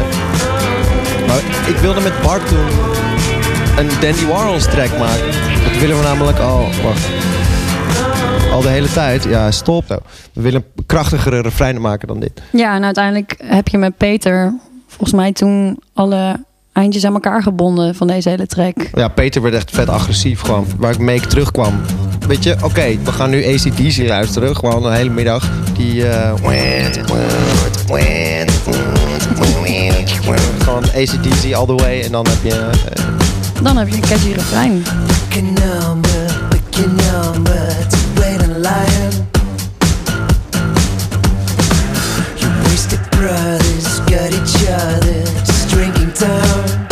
Maar 1.28 1.38
ik 1.68 1.76
wilde 1.78 2.02
met 2.02 2.22
Bart 2.22 2.48
toen 2.48 2.66
een 3.78 3.90
Dandy 4.02 4.26
Warhols 4.26 4.64
track 4.64 4.98
maken. 4.98 5.26
Dat 5.64 5.80
willen 5.80 5.98
we 5.98 6.04
namelijk 6.04 6.40
al, 6.40 6.66
wacht, 6.84 7.08
al 8.52 8.62
de 8.62 8.68
hele 8.70 8.92
tijd. 8.92 9.24
Ja, 9.24 9.52
stop. 9.52 9.88
nou. 9.88 10.02
We 10.34 10.42
willen 10.42 10.64
krachtigere 10.86 11.42
refreinen 11.42 11.82
maken 11.82 12.08
dan 12.08 12.20
dit. 12.20 12.42
Ja, 12.52 12.76
en 12.76 12.84
uiteindelijk 12.84 13.36
heb 13.44 13.68
je 13.68 13.78
met 13.78 13.98
Peter 13.98 14.54
volgens 14.88 15.14
mij 15.14 15.32
toen 15.32 15.80
alle 15.94 16.46
eindjes 16.74 17.06
aan 17.06 17.14
elkaar 17.14 17.44
gebonden 17.44 17.96
van 17.96 18.08
deze 18.08 18.30
hele 18.30 18.48
track. 18.48 18.76
Ja, 18.94 19.08
Peter 19.08 19.42
werd 19.42 19.54
echt 19.56 19.72
vet 19.72 19.90
agressief 19.90 20.42
gewoon. 20.42 20.68
Waar 20.78 20.92
ik 20.92 21.00
mee 21.00 21.20
terugkwam. 21.20 21.82
Weet 22.28 22.44
je, 22.44 22.56
oké, 22.64 22.98
we 23.04 23.12
gaan 23.12 23.30
nu 23.30 23.46
ACDC 23.46 24.08
luisteren. 24.08 24.56
Gewoon 24.56 24.86
een 24.86 24.94
hele 24.94 25.10
middag. 25.10 25.50
Die... 25.74 26.08
eh 26.08 26.34
gewoon 30.60 30.84
ACDC 30.84 31.54
all 31.54 31.66
the 31.66 31.76
way. 31.76 32.02
En 32.02 32.12
dan 32.12 32.26
heb 32.28 32.44
je... 32.44 32.70
eh, 32.94 33.27
Dan 33.64 33.78
heb 33.78 33.88
je 33.88 33.96
een 33.96 34.02
catchy 34.02 34.32
refrein. 34.32 34.84
A. 38.66 38.88
You 42.38 42.50
brothers, 43.10 44.00
got 44.00 44.34
each 44.34 44.62
drinking 45.70 46.14
time. 46.14 46.87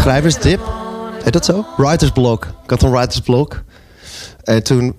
Schrijversdip. 0.00 0.60
Heet 1.22 1.32
dat 1.32 1.44
zo? 1.44 1.66
Writersblok. 1.76 2.44
Ik 2.64 2.70
had 2.70 2.82
een 2.82 2.90
writersblok. 2.90 3.62
En 4.42 4.62
toen 4.62 4.94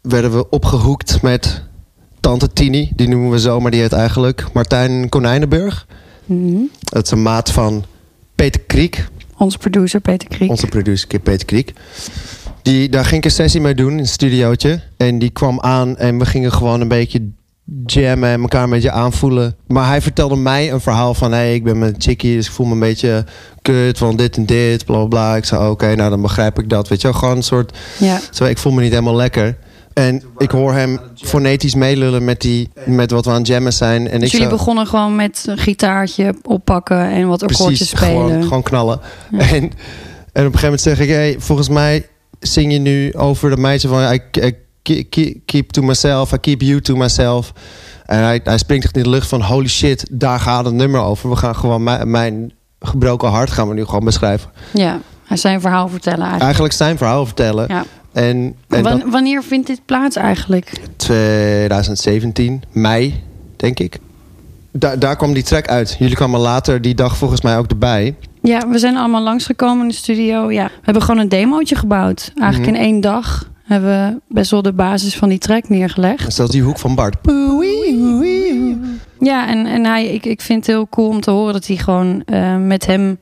werden 0.00 0.32
we 0.32 0.48
opgehoekt 0.48 1.22
met 1.22 1.62
Tante 2.20 2.52
Tini. 2.52 2.92
Die 2.96 3.08
noemen 3.08 3.30
we 3.30 3.38
zo, 3.40 3.60
maar 3.60 3.70
die 3.70 3.80
heet 3.80 3.92
eigenlijk 3.92 4.52
Martijn 4.52 5.08
Konijnenburg. 5.08 5.86
Dat 6.80 7.04
is 7.04 7.10
een 7.10 7.22
maat 7.22 7.52
van 7.52 7.84
Peter 8.34 8.60
Kriek. 8.60 9.06
Onze 9.36 9.58
producer 9.58 10.00
Peter 10.00 10.28
Kriek. 10.28 10.50
Onze 10.50 10.66
producer 10.66 11.18
Peter 11.18 11.46
Kriek. 11.46 11.72
Die, 12.62 12.88
daar 12.88 13.04
ging 13.04 13.16
ik 13.16 13.24
een 13.24 13.30
sessie 13.30 13.60
mee 13.60 13.74
doen 13.74 13.92
in 13.92 13.98
een 13.98 14.08
studiootje. 14.08 14.80
En 14.96 15.18
die 15.18 15.30
kwam 15.30 15.60
aan 15.60 15.96
en 15.96 16.18
we 16.18 16.26
gingen 16.26 16.52
gewoon 16.52 16.80
een 16.80 16.88
beetje 16.88 17.30
jammen 17.86 18.28
en 18.28 18.40
elkaar 18.40 18.62
een 18.62 18.70
beetje 18.70 18.90
aanvoelen. 18.90 19.56
Maar 19.66 19.86
hij 19.86 20.00
vertelde 20.00 20.36
mij 20.36 20.72
een 20.72 20.80
verhaal 20.80 21.14
van... 21.14 21.30
hé, 21.30 21.36
hey, 21.36 21.54
ik 21.54 21.64
ben 21.64 21.78
met 21.78 21.94
een 21.94 22.00
chickie, 22.02 22.36
dus 22.36 22.46
ik 22.46 22.52
voel 22.52 22.66
me 22.66 22.72
een 22.72 22.78
beetje 22.78 23.24
kut 23.62 23.98
van 23.98 24.16
dit 24.16 24.36
en 24.36 24.46
dit, 24.46 24.84
bla 24.84 24.96
bla 24.96 25.06
bla. 25.06 25.36
Ik 25.36 25.44
zei, 25.44 25.68
oké, 25.70 25.94
nou 25.94 26.10
dan 26.10 26.22
begrijp 26.22 26.58
ik 26.58 26.68
dat. 26.68 26.88
Weet 26.88 27.00
je 27.00 27.08
wel, 27.10 27.16
gewoon 27.18 27.36
een 27.36 27.42
soort... 27.42 27.78
Ja. 27.98 28.20
Zo, 28.30 28.44
ik 28.44 28.58
voel 28.58 28.72
me 28.72 28.80
niet 28.82 28.90
helemaal 28.90 29.16
lekker. 29.16 29.56
En 29.92 30.22
ik 30.38 30.50
hoor 30.50 30.72
hem 30.72 30.98
fonetisch 31.14 31.74
meelullen 31.74 32.24
met, 32.24 32.40
die, 32.40 32.70
met 32.86 33.10
wat 33.10 33.24
we 33.24 33.30
aan 33.30 33.36
het 33.38 33.46
jammen 33.46 33.72
zijn. 33.72 34.08
En 34.08 34.18
Dus 34.20 34.28
ik 34.28 34.32
jullie 34.32 34.48
zo- 34.48 34.56
begonnen 34.56 34.86
gewoon 34.86 35.16
met 35.16 35.44
een 35.46 35.58
gitaartje 35.58 36.34
oppakken 36.42 37.10
en 37.10 37.28
wat 37.28 37.42
akkoordjes 37.42 37.88
spelen. 37.88 38.26
Gewoon, 38.28 38.42
gewoon 38.42 38.62
knallen. 38.62 39.00
En, 39.30 39.40
en 39.40 39.66
op 39.66 39.72
een 40.32 40.42
gegeven 40.42 40.60
moment 40.62 40.80
zeg 40.80 41.00
ik... 41.00 41.08
Hey, 41.08 41.36
volgens 41.38 41.68
mij 41.68 42.06
zing 42.40 42.72
je 42.72 42.78
nu 42.78 43.14
over 43.14 43.50
dat 43.50 43.58
meisje 43.58 43.88
van... 43.88 44.12
I, 44.12 44.20
I 44.40 44.54
keep, 44.82 45.36
keep 45.44 45.70
to 45.70 45.82
myself, 45.82 46.32
I 46.32 46.38
keep 46.38 46.60
you 46.62 46.80
to 46.80 46.96
myself. 46.96 47.52
En 48.06 48.18
hij, 48.18 48.40
hij 48.44 48.58
springt 48.58 48.84
echt 48.84 48.96
in 48.96 49.02
de 49.02 49.08
lucht 49.08 49.28
van... 49.28 49.42
Holy 49.42 49.68
shit, 49.68 50.06
daar 50.10 50.40
gaat 50.40 50.64
het 50.64 50.74
nummer 50.74 51.00
over. 51.00 51.30
We 51.30 51.36
gaan 51.36 51.56
gewoon 51.56 51.82
mijn, 51.82 52.10
mijn 52.10 52.52
gebroken 52.80 53.28
hart 53.28 53.50
gaan 53.50 53.68
we 53.68 53.74
nu 53.74 53.84
gewoon 53.84 54.04
beschrijven. 54.04 54.50
Ja, 54.72 55.00
hij 55.24 55.36
zijn 55.36 55.60
verhaal 55.60 55.88
vertellen 55.88 56.16
eigenlijk. 56.18 56.42
Eigenlijk 56.44 56.74
zijn 56.74 56.96
verhaal 56.96 57.26
vertellen. 57.26 57.64
Ja. 57.68 57.84
En, 58.12 58.54
en 58.68 58.82
dat 58.82 59.02
wanneer 59.06 59.42
vindt 59.42 59.66
dit 59.66 59.80
plaats 59.86 60.16
eigenlijk? 60.16 60.72
2017, 60.96 62.62
mei, 62.72 63.22
denk 63.56 63.78
ik. 63.78 63.98
Daar, 64.72 64.98
daar 64.98 65.16
kwam 65.16 65.32
die 65.32 65.42
track 65.42 65.68
uit. 65.68 65.96
Jullie 65.98 66.16
kwamen 66.16 66.40
later 66.40 66.82
die 66.82 66.94
dag 66.94 67.16
volgens 67.16 67.40
mij 67.40 67.58
ook 67.58 67.66
erbij. 67.70 68.14
Ja, 68.42 68.68
we 68.68 68.78
zijn 68.78 68.96
allemaal 68.96 69.22
langsgekomen 69.22 69.82
in 69.82 69.88
de 69.88 69.94
studio. 69.94 70.50
Ja, 70.50 70.64
we 70.64 70.70
hebben 70.82 71.02
gewoon 71.02 71.20
een 71.20 71.28
demootje 71.28 71.74
gebouwd. 71.76 72.32
Eigenlijk 72.36 72.72
Mhm. 72.72 72.80
in 72.80 72.86
één 72.88 73.00
dag 73.00 73.49
hebben 73.70 73.90
we 73.90 74.34
best 74.34 74.50
wel 74.50 74.62
de 74.62 74.72
basis 74.72 75.16
van 75.16 75.28
die 75.28 75.38
track 75.38 75.68
neergelegd. 75.68 76.34
Zelfs 76.34 76.52
die 76.52 76.62
hoek 76.62 76.78
van 76.78 76.94
Bart. 76.94 77.16
Ja, 79.20 79.48
en, 79.48 79.66
en 79.66 79.84
hij, 79.84 80.06
ik, 80.06 80.26
ik 80.26 80.40
vind 80.40 80.66
het 80.66 80.74
heel 80.74 80.88
cool 80.88 81.08
om 81.08 81.20
te 81.20 81.30
horen 81.30 81.52
dat 81.52 81.66
hij 81.66 81.76
gewoon 81.76 82.22
eh, 82.24 82.56
met 82.56 82.86
hem 82.86 83.18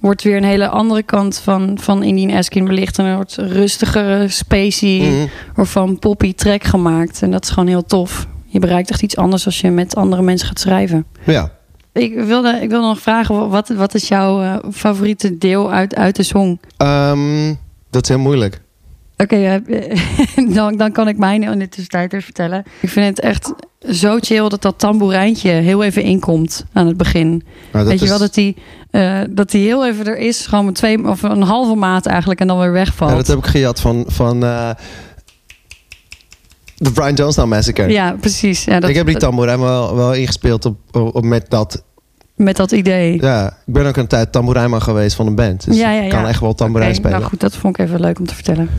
wordt 0.00 0.22
weer 0.22 0.36
een 0.36 0.44
hele 0.44 0.68
andere 0.68 1.02
kant 1.02 1.38
van, 1.38 1.78
van 1.80 2.02
Indian 2.02 2.36
Askin 2.38 2.64
belicht. 2.64 2.98
En 2.98 3.04
er 3.04 3.14
wordt 3.14 3.36
een 3.36 3.48
rustigere, 3.48 4.28
spacey 4.28 4.98
Mhm. 4.98 5.60
of 5.60 5.70
van 5.70 5.98
poppy 5.98 6.34
track 6.34 6.64
gemaakt. 6.64 7.22
En 7.22 7.30
dat 7.30 7.44
is 7.44 7.50
gewoon 7.50 7.68
heel 7.68 7.84
tof. 7.84 8.26
Je 8.46 8.58
bereikt 8.58 8.90
echt 8.90 9.02
iets 9.02 9.16
anders 9.16 9.44
als 9.46 9.60
je 9.60 9.70
met 9.70 9.96
andere 9.96 10.22
mensen 10.22 10.48
gaat 10.48 10.60
schrijven. 10.60 11.06
Ja. 11.24 11.50
Ik 11.92 12.14
wilde, 12.14 12.58
ik 12.62 12.68
wilde 12.70 12.86
nog 12.86 13.00
vragen, 13.00 13.48
wat, 13.48 13.68
wat 13.68 13.94
is 13.94 14.08
jouw 14.08 14.42
eh, 14.42 14.56
favoriete 14.72 15.38
deel 15.38 15.72
uit, 15.72 15.94
uit 15.94 16.16
de 16.16 16.22
song? 16.22 16.58
Ehm, 16.76 17.54
dat 17.90 18.02
is 18.02 18.08
heel 18.08 18.18
moeilijk. 18.18 18.60
Oké, 19.16 19.62
dan, 20.54 20.76
dan 20.76 20.92
kan 20.92 21.08
ik 21.08 21.18
mij 21.18 21.38
in 21.38 21.58
de 21.58 21.68
tussentijd 21.68 22.24
vertellen. 22.24 22.64
Ik 22.80 22.88
vind 22.88 23.06
het 23.06 23.20
echt 23.20 23.52
zo 23.90 24.18
chill 24.20 24.48
dat 24.48 24.62
dat 24.62 24.78
tamboerijntje 24.78 25.50
heel 25.50 25.82
even 25.82 26.02
inkomt 26.02 26.64
aan 26.72 26.86
het 26.86 26.96
begin. 26.96 27.42
Weet 27.70 28.00
je 28.00 28.08
wel, 28.08 28.18
dat 28.18 28.34
die, 28.34 28.56
eh, 28.90 29.20
dat 29.30 29.50
die 29.50 29.66
heel 29.66 29.86
even 29.86 30.06
er 30.06 30.18
is, 30.18 30.46
gewoon 30.46 30.64
met 30.64 30.74
twee 30.74 31.08
of 31.08 31.22
een 31.22 31.42
halve 31.42 31.74
maat 31.74 32.06
eigenlijk 32.06 32.40
en 32.40 32.46
dan 32.46 32.58
weer 32.58 32.72
wegvalt. 32.72 33.10
Ja, 33.10 33.16
dat 33.16 33.26
heb 33.26 33.38
ik 33.38 33.46
gejat 33.46 33.80
van, 33.80 34.04
van 34.08 34.44
eh, 34.44 34.70
de 36.76 36.92
Brian 36.92 37.14
Jonestown 37.14 37.48
Massacre. 37.48 37.88
Ja, 37.88 38.16
precies. 38.20 38.64
Ja, 38.64 38.80
dat, 38.80 38.90
ik 38.90 38.96
heb 38.96 39.06
die 39.06 39.16
tamboerijn 39.16 39.60
wel, 39.60 39.96
wel 39.96 40.14
ingespeeld 40.14 40.64
op, 40.64 40.78
op, 40.92 41.24
met 41.24 41.50
dat. 41.50 41.84
Met 42.36 42.56
dat 42.56 42.72
idee. 42.72 43.22
Ja, 43.22 43.46
ik 43.66 43.72
ben 43.72 43.86
ook 43.86 43.96
een 43.96 44.06
tijd 44.06 44.32
tamboerijnman 44.32 44.82
geweest 44.82 45.16
van 45.16 45.26
een 45.26 45.34
band. 45.34 45.64
Dus 45.64 45.76
Ja, 45.76 45.90
ja, 45.90 46.02
ik 46.02 46.12
ja. 46.12 46.18
kan 46.18 46.28
echt 46.28 46.40
wel 46.40 46.54
tamboerijn 46.54 46.90
Oké, 46.90 47.00
spelen. 47.00 47.18
Nou 47.18 47.30
goed, 47.30 47.40
dat 47.40 47.56
vond 47.56 47.78
ik 47.78 47.86
even 47.86 48.00
leuk 48.00 48.18
om 48.18 48.26
te 48.26 48.34
vertellen. 48.34 48.70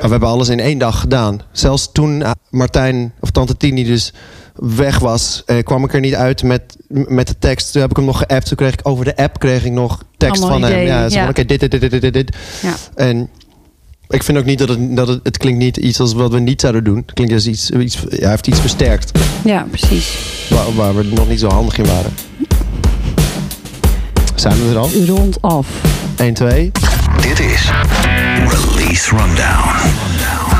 We 0.00 0.14
hebben 0.14 0.28
alles 0.28 0.48
in 0.48 0.60
één 0.60 0.78
dag 0.78 1.00
gedaan. 1.00 1.40
Zelfs 1.52 1.92
toen 1.92 2.22
eh, 2.22 2.30
Martijn 2.50 3.12
of 3.20 3.30
Tante 3.30 3.56
Tini 3.56 3.84
dus 3.84 4.12
weg 4.54 4.98
was, 4.98 5.42
eh, 5.46 5.62
kwam 5.62 5.84
ik 5.84 5.94
er 5.94 6.00
niet 6.00 6.14
uit 6.14 6.42
met, 6.42 6.76
met 6.88 7.26
de 7.26 7.38
tekst. 7.38 7.72
Toen 7.72 7.80
heb 7.80 7.90
ik 7.90 7.96
hem 7.96 8.04
nog 8.04 8.18
geappt. 8.18 8.46
Toen 8.46 8.56
kreeg 8.56 8.72
ik 8.72 8.80
over 8.82 9.04
de 9.04 9.16
app 9.16 9.38
kreeg 9.38 9.64
ik 9.64 9.72
nog 9.72 10.02
tekst 10.16 10.42
Allemaal 10.42 10.60
van 10.60 10.70
hem. 10.70 10.86
Ja, 10.86 11.08
zo 11.08 11.18
ja. 11.18 11.28
oké, 11.28 11.44
dit, 11.44 11.60
dit, 11.60 11.70
dit, 11.70 11.90
dit, 11.90 12.00
dit, 12.00 12.12
dit. 12.12 12.36
Ja. 12.62 12.74
En 12.94 13.28
ik 14.08 14.22
vind 14.22 14.38
ook 14.38 14.44
niet 14.44 14.58
dat 14.58 14.68
het, 14.68 14.96
dat 14.96 15.08
het, 15.08 15.20
het 15.22 15.36
klinkt 15.36 15.58
niet 15.58 15.76
iets 15.76 16.00
als 16.00 16.12
wat 16.12 16.32
we 16.32 16.40
niet 16.40 16.60
zouden 16.60 16.84
doen. 16.84 16.96
Het 16.96 17.12
klinkt 17.12 17.34
als 17.34 17.46
iets, 17.46 17.70
iets 17.70 17.94
ja, 17.94 18.18
hij 18.18 18.30
heeft 18.30 18.46
iets 18.46 18.60
versterkt. 18.60 19.18
Ja, 19.44 19.66
precies. 19.70 20.18
Waar, 20.50 20.74
waar 20.74 20.96
we 20.96 21.02
nog 21.04 21.28
niet 21.28 21.40
zo 21.40 21.48
handig 21.48 21.78
in 21.78 21.86
waren. 21.86 22.12
Zijn 24.34 24.56
we 24.64 24.70
er 24.70 24.78
al? 24.78 24.90
Rond 25.06 25.42
af. 25.42 25.66
1, 26.16 26.34
2. 26.34 26.72
Dit 27.20 27.40
is 27.40 27.70
Release 28.48 29.16
Rundown. 29.16 29.78
fell 30.48 30.57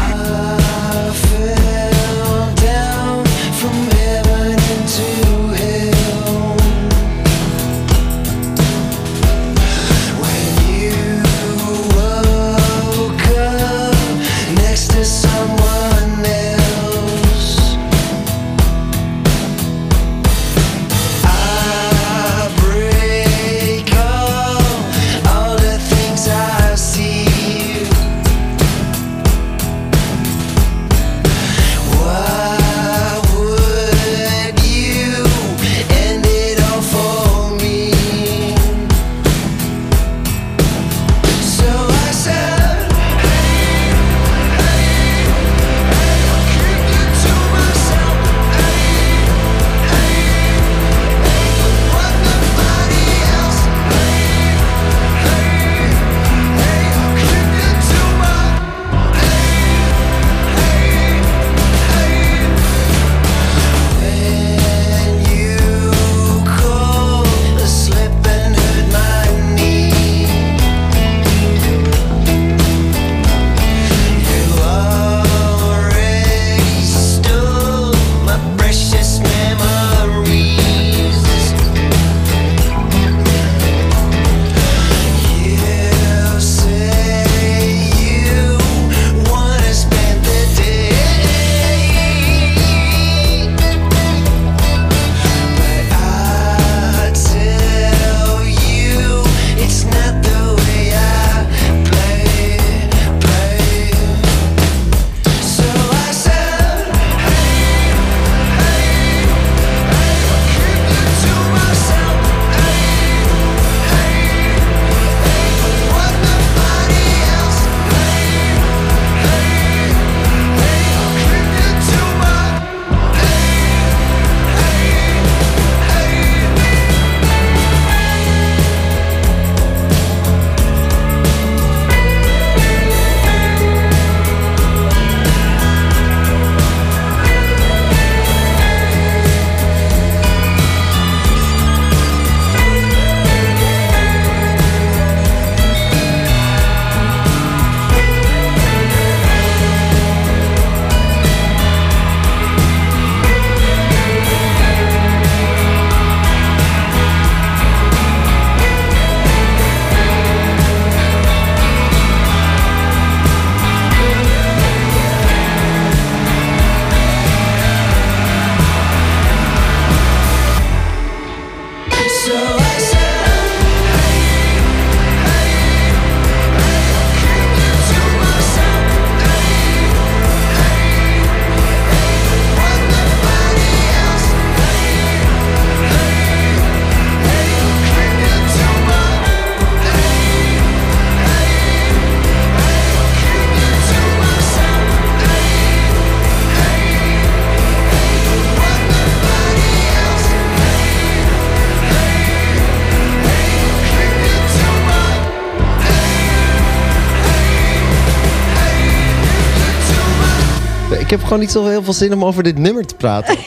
ik 211.08 211.14
heb 211.14 211.22
gewoon 211.22 211.40
niet 211.40 211.50
zo 211.50 211.66
heel 211.66 211.82
veel 211.82 211.92
zin 211.92 212.12
om 212.12 212.24
over 212.24 212.42
dit 212.42 212.58
nummer 212.58 212.86
te 212.86 212.94
praten. 212.94 213.36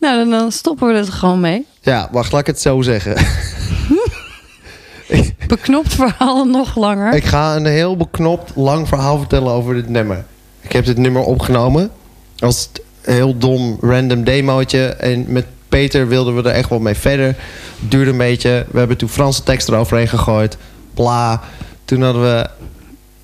Nou, 0.00 0.18
dan, 0.18 0.30
dan 0.30 0.52
stoppen 0.52 0.88
we 0.88 0.94
er 0.94 1.12
gewoon 1.12 1.40
mee. 1.40 1.66
Ja, 1.80 2.08
wacht, 2.12 2.32
laat 2.32 2.40
ik 2.40 2.46
het 2.46 2.60
zo 2.60 2.82
zeggen. 2.82 3.16
Beknopt 5.48 5.94
verhaal 5.94 6.44
nog 6.44 6.76
langer. 6.76 7.14
Ik 7.14 7.24
ga 7.24 7.56
een 7.56 7.66
heel 7.66 7.96
beknopt, 7.96 8.52
lang 8.54 8.88
verhaal 8.88 9.18
vertellen 9.18 9.52
over 9.52 9.74
dit 9.74 9.88
nummer. 9.88 10.24
Ik 10.60 10.72
heb 10.72 10.84
dit 10.84 10.96
nummer 10.96 11.22
opgenomen 11.22 11.90
als 12.38 12.68
heel 13.00 13.38
dom, 13.38 13.78
random 13.80 14.24
demootje. 14.24 14.86
En 14.86 15.24
met 15.28 15.46
Peter 15.68 16.08
wilden 16.08 16.34
we 16.34 16.48
er 16.48 16.54
echt 16.54 16.68
wel 16.68 16.80
mee 16.80 16.94
verder. 16.94 17.36
Duurde 17.80 18.10
een 18.10 18.16
beetje. 18.16 18.66
We 18.70 18.78
hebben 18.78 18.96
toen 18.96 19.08
Franse 19.08 19.42
tekst 19.42 19.68
eroverheen 19.68 20.08
gegooid. 20.08 20.56
Bla. 20.94 21.42
Toen 21.84 22.02
hadden 22.02 22.22
we 22.22 22.50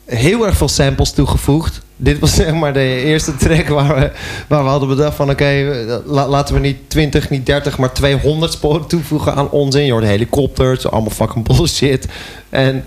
heel 0.05 0.47
erg 0.47 0.57
veel 0.57 0.69
samples 0.69 1.11
toegevoegd. 1.11 1.83
Dit 1.97 2.19
was 2.19 2.35
zeg 2.45 2.53
maar 2.55 2.73
de 2.73 3.03
eerste 3.05 3.37
track 3.37 3.69
waar 3.69 3.95
we, 3.95 4.11
waar 4.49 4.63
we 4.63 4.69
hadden 4.71 4.89
bedacht 4.89 5.17
van... 5.17 5.31
oké, 5.31 5.75
la- 6.05 6.29
laten 6.29 6.55
we 6.55 6.61
niet 6.61 6.77
20, 6.91 7.31
niet 7.31 7.47
30, 7.47 7.79
maar 7.79 7.93
200 7.93 8.53
sporen 8.53 8.87
toevoegen 8.87 9.35
aan 9.35 9.51
onzin. 9.51 9.85
Je 9.85 9.93
hoort 9.93 10.05
helikopters, 10.05 10.91
allemaal 10.91 11.11
fucking 11.11 11.47
bullshit. 11.49 12.07
En 12.51 12.85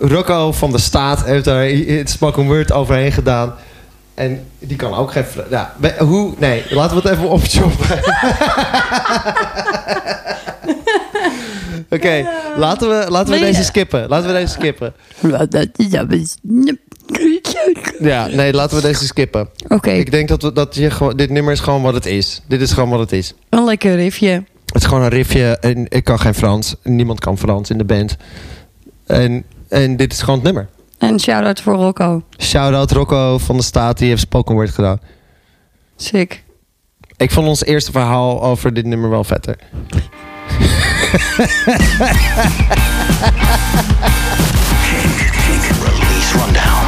Rocco 0.00 0.52
van 0.52 0.72
de 0.72 0.78
Staat 0.78 1.24
heeft 1.24 1.44
daar 1.44 1.68
het 1.68 2.10
spoken 2.10 2.44
word 2.44 2.72
overheen 2.72 3.12
gedaan. 3.12 3.54
En 4.14 4.44
die 4.58 4.76
kan 4.76 4.94
ook 4.94 5.12
geen... 5.12 5.24
Ja, 5.50 5.74
hoe... 5.98 6.34
Nee, 6.38 6.62
laten 6.70 6.96
we 7.02 7.08
het 7.08 7.18
even 7.18 7.28
opchoppen. 7.30 7.98
Oké, 11.90 12.28
laten 12.56 12.88
we, 12.88 13.06
laten 13.10 13.32
we 13.32 13.38
deze 13.40 13.64
skippen. 13.64 14.08
Laten 14.08 14.26
we 14.26 14.32
deze 14.32 14.52
skippen. 14.52 14.94
Ja, 18.00 18.26
nee, 18.26 18.52
laten 18.52 18.76
we 18.76 18.82
deze 18.82 19.06
skippen. 19.06 19.48
Oké, 19.68 19.90
Ik 19.90 20.10
denk 20.10 20.28
dat, 20.28 20.42
we, 20.42 20.52
dat 20.52 20.74
je 20.74 20.90
gewoon, 20.90 21.16
dit 21.16 21.30
nummer 21.30 21.52
is 21.52 21.60
gewoon 21.60 21.82
wat 21.82 21.94
het 21.94 22.06
is. 22.06 22.42
Dit 22.48 22.60
is 22.60 22.72
gewoon 22.72 22.90
wat 22.90 22.98
het 22.98 23.12
is. 23.12 23.34
een 23.48 23.64
lekker 23.64 23.94
riffje. 23.94 24.44
Het 24.66 24.74
is 24.74 24.84
gewoon 24.84 25.02
een 25.02 25.08
riffje 25.08 25.58
en 25.60 25.86
ik 25.88 26.04
kan 26.04 26.20
geen 26.20 26.34
Frans. 26.34 26.74
Niemand 26.82 27.20
kan 27.20 27.38
Frans 27.38 27.70
in 27.70 27.78
de 27.78 27.84
band. 27.84 28.16
En, 29.06 29.44
en 29.68 29.96
dit 29.96 30.12
is 30.12 30.20
gewoon 30.20 30.34
het 30.34 30.44
nummer. 30.44 30.68
En 30.98 31.20
shout-out 31.20 31.60
voor 31.60 31.74
Rocco. 31.74 32.22
Shout-out 32.38 32.90
Rocco 32.90 33.38
van 33.38 33.56
de 33.56 33.62
Staat, 33.62 33.98
die 33.98 34.08
heeft 34.08 34.20
spoken 34.20 34.54
word 34.54 34.70
gedaan. 34.70 35.00
Sick. 35.96 36.44
Ik 37.16 37.30
vond 37.30 37.46
ons 37.48 37.64
eerste 37.64 37.90
verhaal 37.92 38.42
over 38.42 38.74
dit 38.74 38.84
nummer 38.86 39.10
wel 39.10 39.24
vetter. 39.24 39.56
Kink 45.46 45.64
Release 45.82 46.32
Rundown. 46.38 46.85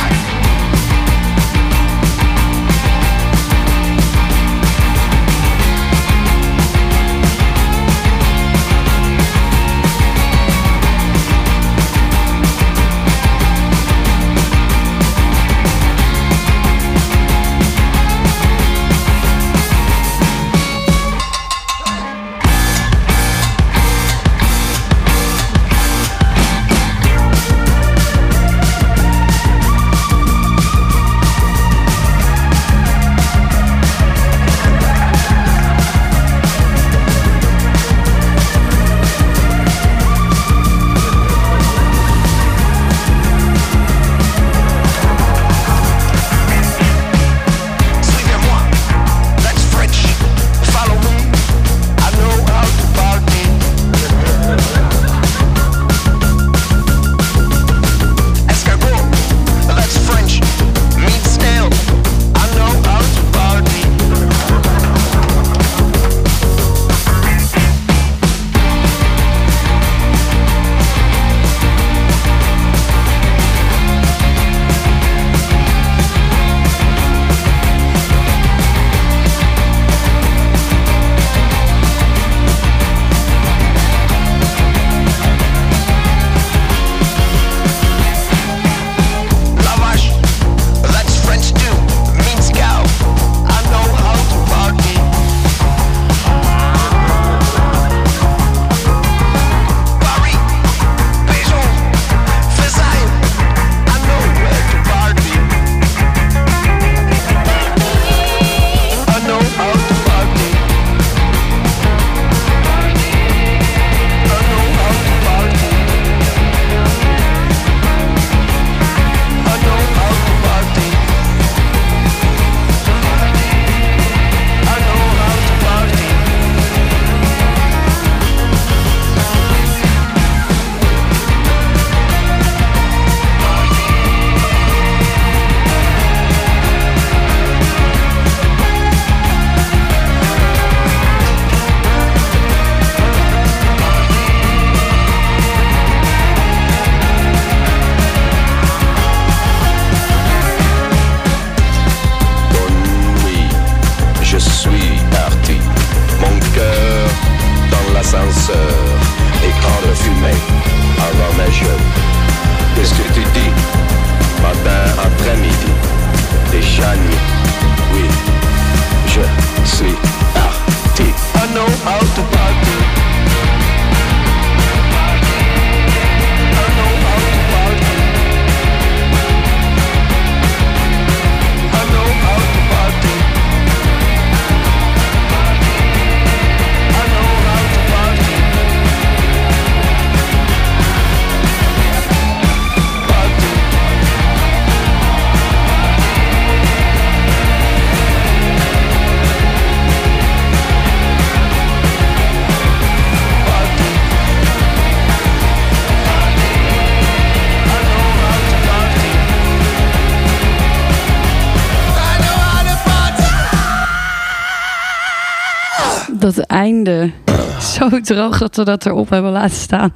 Droog 218.08 218.38
dat 218.38 218.56
we 218.56 218.64
dat 218.64 218.86
erop 218.86 219.10
hebben 219.10 219.32
laten 219.32 219.56
staan. 219.56 219.92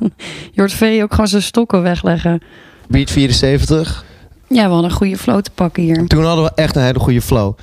Je 0.52 0.60
hoort 0.60 0.72
Vee 0.72 1.02
ook 1.02 1.10
gewoon 1.10 1.28
zijn 1.28 1.42
stokken 1.42 1.82
wegleggen. 1.82 2.40
Beat 2.88 3.10
74. 3.10 4.04
Ja, 4.48 4.64
we 4.64 4.72
hadden 4.72 4.90
een 4.90 4.96
goede 4.96 5.16
flow 5.16 5.40
te 5.40 5.50
pakken 5.54 5.82
hier. 5.82 6.06
Toen 6.06 6.24
hadden 6.24 6.44
we 6.44 6.52
echt 6.54 6.76
een 6.76 6.82
hele 6.82 6.98
goede 6.98 7.22
flow. 7.22 7.54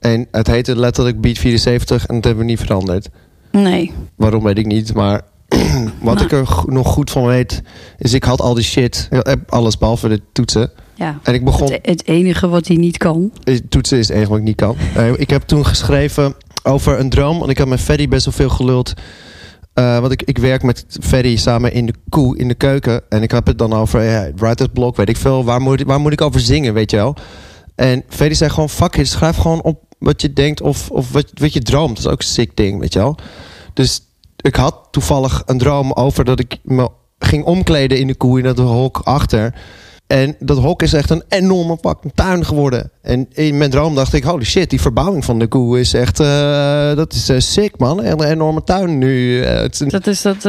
En 0.00 0.26
het 0.30 0.46
heette 0.46 0.76
letterlijk 0.76 1.20
Beat 1.20 1.38
74 1.38 2.06
en 2.06 2.14
dat 2.14 2.24
hebben 2.24 2.44
we 2.44 2.50
niet 2.50 2.60
veranderd. 2.60 3.08
Nee. 3.52 3.92
Waarom 4.16 4.42
weet 4.42 4.58
ik 4.58 4.66
niet, 4.66 4.94
maar 4.94 5.20
wat 6.02 6.14
Nou. 6.14 6.20
ik 6.24 6.32
er 6.32 6.48
nog 6.66 6.86
goed 6.86 7.10
van 7.10 7.24
weet... 7.26 7.62
is 7.98 8.12
ik 8.12 8.24
had 8.24 8.40
al 8.40 8.54
die 8.54 8.64
shit, 8.64 9.08
eh, 9.10 9.32
alles 9.48 9.78
behalve 9.78 10.08
de 10.08 10.20
toetsen. 10.32 10.70
Ja. 10.94 11.18
En 11.22 11.34
ik 11.34 11.44
begon... 11.44 11.72
Het, 11.72 11.86
het 11.86 12.06
enige 12.06 12.48
wat 12.48 12.66
hij 12.66 12.76
niet 12.76 12.96
kan. 12.96 13.32
Eh, 13.44 13.58
Toetsen 13.68 13.98
is 13.98 14.08
het 14.08 14.16
enige 14.16 14.30
wat 14.30 14.38
ik 14.38 14.44
niet 14.44 14.56
kan. 14.56 14.76
Eh, 14.94 15.12
ik 15.16 15.30
heb 15.30 15.42
toen 15.42 15.66
geschreven 15.66 16.34
over 16.62 16.98
een 17.00 17.08
droom. 17.10 17.38
Want 17.38 17.50
ik 17.50 17.58
had 17.58 17.68
met 17.68 17.80
Ferry 17.80 18.08
best 18.08 18.24
wel 18.24 18.34
veel 18.34 18.48
geluld. 18.48 18.94
Eh, 19.72 19.98
want 19.98 20.12
ik, 20.12 20.22
ik 20.22 20.38
werk 20.38 20.62
met 20.62 20.84
Ferry 21.00 21.36
samen 21.36 21.72
in 21.72 21.86
de 21.86 21.94
koe, 22.08 22.38
in 22.38 22.48
de 22.48 22.54
keuken. 22.54 23.02
En 23.08 23.22
ik 23.22 23.30
heb 23.30 23.46
het 23.46 23.58
dan 23.58 23.72
over 23.72 24.02
ja, 24.02 24.30
writer's 24.34 24.70
block, 24.72 24.96
weet 24.96 25.08
ik 25.08 25.16
veel. 25.16 25.44
Waar 25.44 25.60
moet, 25.60 25.82
waar 25.82 26.00
moet 26.00 26.12
ik 26.12 26.20
over 26.20 26.40
zingen, 26.40 26.74
weet 26.74 26.90
je 26.90 26.96
wel? 26.96 27.16
En 27.74 28.02
Ferry 28.08 28.34
zei 28.34 28.50
gewoon, 28.50 28.68
fuck 28.68 28.96
it, 28.96 29.08
schrijf 29.08 29.36
gewoon 29.36 29.62
op 29.62 29.82
wat 29.98 30.20
je 30.20 30.32
denkt 30.32 30.60
of, 30.60 30.90
of 30.90 31.12
wat, 31.12 31.30
wat 31.34 31.52
je 31.52 31.60
droomt. 31.60 31.96
Dat 31.96 32.04
is 32.04 32.12
ook 32.12 32.18
een 32.18 32.26
sick 32.26 32.56
ding, 32.56 32.80
weet 32.80 32.92
je 32.92 32.98
wel? 32.98 33.16
Dus 33.74 34.00
ik 34.36 34.56
had 34.56 34.88
toevallig 34.90 35.42
een 35.46 35.58
droom 35.58 35.92
over 35.92 36.24
dat 36.24 36.40
ik 36.40 36.58
me 36.62 36.88
ging 37.18 37.44
omkleden 37.44 37.98
in 37.98 38.06
de 38.06 38.14
koe 38.14 38.38
in 38.38 38.44
dat 38.44 38.58
hok 38.58 39.00
achter. 39.04 39.54
En 40.10 40.36
dat 40.38 40.58
hok 40.58 40.82
is 40.82 40.92
echt 40.92 41.10
een 41.10 41.22
enorme 41.28 41.76
fucking 41.80 42.12
tuin 42.14 42.44
geworden. 42.44 42.90
En 43.02 43.26
in 43.32 43.58
mijn 43.58 43.70
droom 43.70 43.94
dacht 43.94 44.12
ik, 44.12 44.24
holy 44.24 44.44
shit, 44.44 44.70
die 44.70 44.80
verbouwing 44.80 45.24
van 45.24 45.38
de 45.38 45.46
koe 45.46 45.80
is 45.80 45.94
echt, 45.94 46.20
eh, 46.20 46.94
dat 46.94 47.12
is 47.12 47.28
eh, 47.28 47.38
sick 47.38 47.78
man. 47.78 48.02
En 48.02 48.20
een 48.20 48.30
enorme 48.30 48.64
tuin 48.64 48.98
nu. 48.98 49.42
eh, 49.42 49.62
een- 49.78 49.88
Dat 49.88 50.06
is 50.06 50.22
dat 50.22 50.44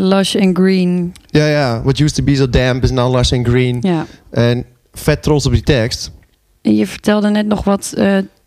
lush 0.00 0.36
and 0.36 0.56
green. 0.58 1.12
ja, 1.26 1.46
ja, 1.46 1.80
what 1.82 1.98
used 2.00 2.14
to 2.14 2.22
be 2.24 2.36
so 2.36 2.48
damp 2.50 2.82
is 2.82 2.90
now 2.90 3.14
lush 3.16 3.32
and 3.32 3.46
green. 3.48 3.78
Ja. 3.80 4.06
En 4.30 4.64
vet 4.92 5.22
trots 5.22 5.46
op 5.46 5.52
die 5.52 5.62
tekst. 5.62 6.10
En 6.62 6.74
je 6.76 6.86
vertelde 6.86 7.28
net 7.30 7.46
nog 7.46 7.64
wat 7.64 7.94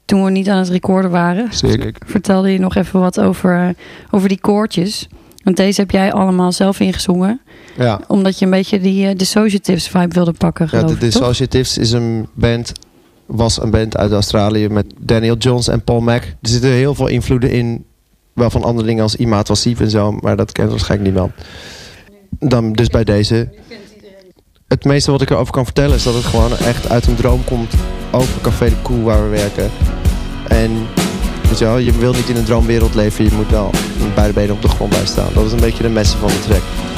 toen 0.06 0.24
we 0.24 0.32
niet 0.32 0.50
aan 0.50 0.58
het 0.58 0.70
recorden 0.70 1.12
waren. 1.12 1.48
Sick. 1.54 1.96
Vertelde 2.06 2.52
je 2.52 2.60
nog 2.60 2.76
even 2.76 3.00
wat 3.00 3.20
over, 3.20 3.76
over 4.12 4.30
die 4.30 4.40
koortjes. 4.40 5.08
Want 5.44 5.58
deze 5.58 5.82
heb 5.82 5.92
jij 5.92 6.14
allemaal 6.14 6.52
zelf 6.52 6.80
ingezongen. 6.80 7.42
Ja. 7.78 8.02
Omdat 8.08 8.40
je 8.40 8.46
een 8.46 8.52
beetje 8.52 8.80
die 8.80 9.08
eh, 9.08 9.16
Dissociatives 9.16 9.88
vibe 9.88 10.14
wilde 10.14 10.34
pakken, 10.34 10.68
Ja, 10.72 10.78
geloof 10.78 10.94
de? 10.94 10.98
Dissociatives 10.98 11.78
is 11.78 11.92
een 11.92 12.28
band, 12.34 12.72
was 13.26 13.62
een 13.62 13.72
band 13.72 13.98
uit 13.98 14.12
Australië 14.12 14.70
met 14.70 14.86
Daniel 15.00 15.38
Johns 15.38 15.68
en 15.68 15.84
Paul 15.84 16.02
Mac. 16.02 16.24
Er 16.24 16.50
zitten 16.50 16.70
heel 16.70 16.96
veel 16.96 17.08
invloeden 17.08 17.52
in, 17.52 17.86
wel 18.34 18.50
van 18.50 18.64
andere 18.64 18.88
dingen 18.88 19.04
als 19.04 19.16
Imaat 19.16 19.48
Wassief 19.48 19.80
en 19.80 19.90
zo, 19.90 20.12
maar 20.12 20.36
dat 20.36 20.52
kent 20.52 20.70
waarschijnlijk 20.70 21.12
niemand. 21.12 21.32
Dan 22.40 22.74
dus 22.74 22.88
bij 22.88 23.04
deze. 23.04 23.50
Het 24.68 24.84
meeste 24.86 25.12
wat 25.12 25.22
ik 25.22 25.30
erover 25.30 25.54
kan 25.54 25.66
vertellen 25.66 25.96
is 25.96 26.04
dat 26.04 26.14
het 26.14 26.24
gewoon 26.24 26.58
echt 26.58 26.90
uit 26.90 27.08
een 27.08 27.16
droom 27.16 27.44
komt 27.44 27.74
over 28.12 28.42
Café 28.42 28.70
de 28.70 28.76
Koe 28.82 29.02
waar 29.02 29.24
we 29.24 29.30
werken. 29.30 29.70
En 30.48 30.72
weet 31.52 31.60
je 31.60 31.66
wel, 31.66 31.78
je 31.78 31.92
wil 31.92 32.14
niet 32.14 32.30
in 32.30 32.36
een 32.36 32.44
droomwereld 32.44 32.96
leven, 32.96 33.24
je 33.24 33.32
moet 33.32 33.50
wel 33.50 33.72
met 34.00 34.16
beide 34.16 34.34
benen 34.34 34.56
op 34.56 34.62
de 34.62 34.68
grond 34.68 34.90
blijven 34.90 35.12
staan. 35.12 35.34
Dat 35.34 35.46
is 35.46 35.52
een 35.52 35.60
beetje 35.60 35.84
de 35.84 35.90
messe 35.90 36.18
van 36.18 36.28
de 36.28 36.40
track. 36.40 36.91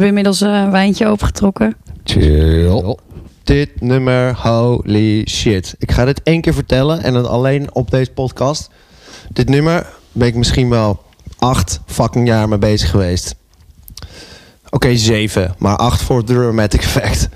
Hebben 0.00 0.18
inmiddels 0.18 0.40
eh, 0.40 0.64
een 0.64 0.70
wijntje 0.70 1.06
opengetrokken. 1.06 1.76
Chill. 2.04 2.96
Dit 3.42 3.80
nummer, 3.80 4.36
holy 4.36 5.26
shit. 5.28 5.74
Ik 5.78 5.90
ga 5.92 6.04
dit 6.04 6.22
één 6.22 6.40
keer 6.40 6.54
vertellen 6.54 7.02
en 7.02 7.12
dan 7.12 7.28
alleen 7.28 7.74
op 7.74 7.90
deze 7.90 8.10
podcast. 8.10 8.70
Dit 9.28 9.48
nummer 9.48 9.86
ben 10.12 10.28
ik 10.28 10.34
misschien 10.34 10.68
wel 10.68 11.02
acht 11.38 11.80
fucking 11.86 12.26
jaar 12.26 12.48
mee 12.48 12.58
bezig 12.58 12.90
geweest. 12.90 13.34
Oké, 14.70 14.96
zeven, 14.96 15.54
maar 15.58 15.76
acht 15.76 16.02
voor 16.02 16.16
het 16.16 16.26
dramatic 16.26 16.80
effect. 16.82 17.28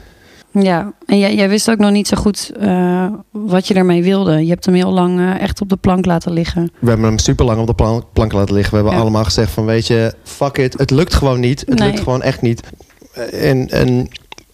Ja, 0.61 0.93
en 1.07 1.19
jij, 1.19 1.35
jij 1.35 1.49
wist 1.49 1.71
ook 1.71 1.79
nog 1.79 1.91
niet 1.91 2.09
zo 2.09 2.17
goed 2.17 2.53
eh, 2.61 3.07
wat 3.31 3.67
je 3.69 3.75
ermee 3.75 4.03
wilde. 4.03 4.43
Je 4.45 4.51
hebt 4.51 4.65
hem 4.67 4.75
heel 4.75 4.93
lang 4.93 5.19
eh, 5.19 5.41
echt 5.41 5.61
op 5.61 5.69
de 5.69 5.77
plank 5.77 6.07
laten 6.07 6.33
liggen. 6.33 6.71
We 6.79 6.89
hebben 6.89 7.07
hem 7.07 7.19
super 7.19 7.45
lang 7.45 7.61
op 7.61 7.67
de 7.67 7.75
plan- 7.75 8.05
plank 8.13 8.33
laten 8.33 8.55
liggen. 8.55 8.71
We 8.71 8.77
hebben 8.79 8.95
Ja. 8.97 9.01
allemaal 9.01 9.25
gezegd 9.25 9.51
van 9.51 9.65
weet 9.65 9.87
je, 9.87 10.15
fuck 10.25 10.59
it. 10.59 10.79
Het 10.79 10.91
lukt 10.91 11.15
gewoon 11.15 11.41
niet. 11.41 11.61
Het 11.67 11.79
Nee. 11.79 11.89
lukt 11.89 12.01
gewoon 12.03 12.23
echt 12.23 12.43
niet. 12.43 12.61
En, 13.33 13.69
en 13.71 14.09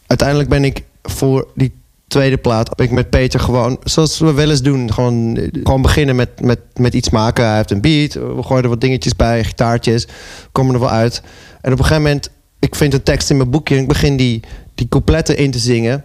uiteindelijk 0.07 0.49
ben 0.49 0.65
ik 0.65 0.83
voor 1.03 1.49
die 1.55 1.73
tweede 2.09 2.37
plaat 2.37 2.77
ben 2.77 2.87
ik 2.87 2.93
met 2.93 3.11
Peter 3.11 3.41
gewoon, 3.41 3.79
zoals 3.85 4.19
we 4.19 4.33
wel 4.33 4.51
eens 4.51 4.63
doen, 4.63 4.93
gewoon, 4.93 5.37
eh, 5.37 5.49
gewoon 5.63 5.83
beginnen 5.83 6.17
met, 6.17 6.41
met, 6.41 6.59
met 6.75 6.95
iets 6.95 7.11
maken. 7.11 7.47
Hij 7.47 7.57
heeft 7.57 7.71
een 7.71 7.81
beat, 7.81 8.13
we 8.15 8.43
gooien 8.43 8.63
er 8.63 8.69
wat 8.69 8.81
dingetjes 8.81 9.17
bij, 9.17 9.45
gitaartjes, 9.45 10.07
komen 10.53 10.75
er 10.75 10.81
wel 10.81 10.91
uit. 10.91 11.23
En 11.61 11.73
op 11.73 11.79
een 11.79 11.85
gegeven 11.85 12.03
moment, 12.03 12.31
ik 12.59 12.75
vind 12.75 12.95
een 12.95 13.03
tekst 13.03 13.31
in 13.31 13.37
mijn 13.37 13.51
boekje 13.51 13.75
en 13.77 13.83
ik 13.83 13.89
begin 13.89 14.17
die, 14.17 14.41
die 14.81 14.89
coupletten 14.89 15.37
in 15.37 15.51
te 15.51 15.59
zingen. 15.59 16.05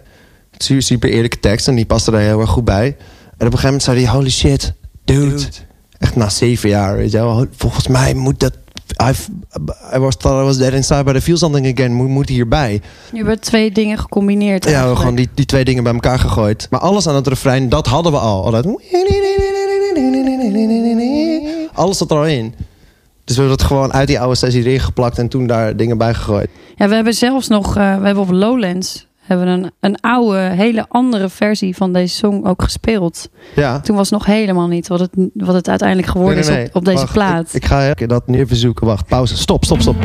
Het 0.50 0.62
is 0.62 0.68
een 0.68 0.82
super 0.82 1.10
eerlijke 1.10 1.40
tekst 1.40 1.68
en 1.68 1.74
die 1.74 1.86
paste 1.86 2.10
daar 2.10 2.20
heel 2.20 2.40
erg 2.40 2.50
goed 2.50 2.64
bij. 2.64 2.86
En 2.86 3.46
op 3.46 3.52
een 3.52 3.58
gegeven 3.58 3.64
moment 3.64 3.82
zei 3.82 4.02
hij, 4.02 4.08
holy 4.12 4.30
shit, 4.30 4.72
dude. 5.04 5.42
Echt 5.98 6.16
na 6.16 6.28
zeven 6.28 6.68
jaar, 6.68 6.96
weet 6.96 7.10
je 7.10 7.18
wel. 7.18 7.46
Volgens 7.56 7.86
mij 7.86 8.14
moet 8.14 8.40
dat... 8.40 8.52
I've, 9.08 9.30
I 9.94 9.98
was 9.98 10.16
thought 10.16 10.42
I 10.42 10.44
was 10.44 10.58
dead 10.58 10.72
inside, 10.72 11.04
but 11.04 11.16
I 11.16 11.20
feel 11.20 11.36
something 11.36 11.72
again. 11.72 11.92
Moet, 11.92 12.08
moet 12.08 12.28
hierbij. 12.28 12.80
Je 13.12 13.24
hebt 13.24 13.42
twee 13.42 13.72
dingen 13.72 13.98
gecombineerd. 13.98 14.64
Ja, 14.64 14.88
we 14.90 14.96
gewoon 14.96 15.14
die, 15.14 15.28
die 15.34 15.46
twee 15.46 15.64
dingen 15.64 15.82
bij 15.82 15.92
elkaar 15.92 16.18
gegooid. 16.18 16.66
Maar 16.70 16.80
alles 16.80 17.08
aan 17.08 17.14
het 17.14 17.26
refrein, 17.26 17.68
dat 17.68 17.86
hadden 17.86 18.12
we 18.12 18.18
al. 18.18 18.44
al 18.44 18.50
dat... 18.50 18.64
Alles 21.72 21.98
zat 21.98 22.10
er 22.10 22.16
al 22.16 22.26
in. 22.26 22.54
Dus 23.26 23.36
we 23.36 23.42
hebben 23.42 23.58
dat 23.58 23.66
gewoon 23.66 23.92
uit 23.92 24.06
die 24.06 24.20
oude 24.20 24.34
sessie 24.34 24.64
erin 24.64 24.80
geplakt... 24.80 25.18
en 25.18 25.28
toen 25.28 25.46
daar 25.46 25.76
dingen 25.76 25.98
bij 25.98 26.14
gegooid. 26.14 26.50
Ja, 26.76 26.88
we 26.88 26.94
hebben 26.94 27.14
zelfs 27.14 27.48
nog, 27.48 27.76
eh, 27.76 27.98
we 27.98 28.04
hebben 28.04 28.22
op 28.22 28.30
Lowlands 28.30 29.06
hebben 29.26 29.46
een, 29.46 29.70
een 29.80 30.00
oude, 30.00 30.38
hele 30.38 30.84
andere 30.88 31.28
versie 31.28 31.76
van 31.76 31.92
deze 31.92 32.14
song 32.14 32.44
ook 32.44 32.62
gespeeld. 32.62 33.28
Ja. 33.54 33.80
Toen 33.80 33.96
was 33.96 34.10
nog 34.10 34.26
helemaal 34.26 34.68
niet 34.68 34.88
wat 34.88 35.00
het, 35.00 35.10
wat 35.34 35.54
het 35.54 35.68
uiteindelijk 35.68 36.08
geworden 36.08 36.44
Nee, 36.44 36.50
nee, 36.50 36.62
is 36.62 36.68
op, 36.68 36.76
op 36.76 36.84
deze 36.84 36.98
Wacht, 36.98 37.12
plaat. 37.12 37.48
Ik, 37.48 37.54
ik 37.54 37.64
ga 37.64 37.88
even 37.88 38.08
dat 38.08 38.26
nu 38.26 38.38
even 38.38 38.56
zoeken. 38.56 38.86
Wacht, 38.86 39.06
pauze. 39.06 39.36
Stop, 39.36 39.64
stop, 39.64 39.80
stop. 39.80 39.96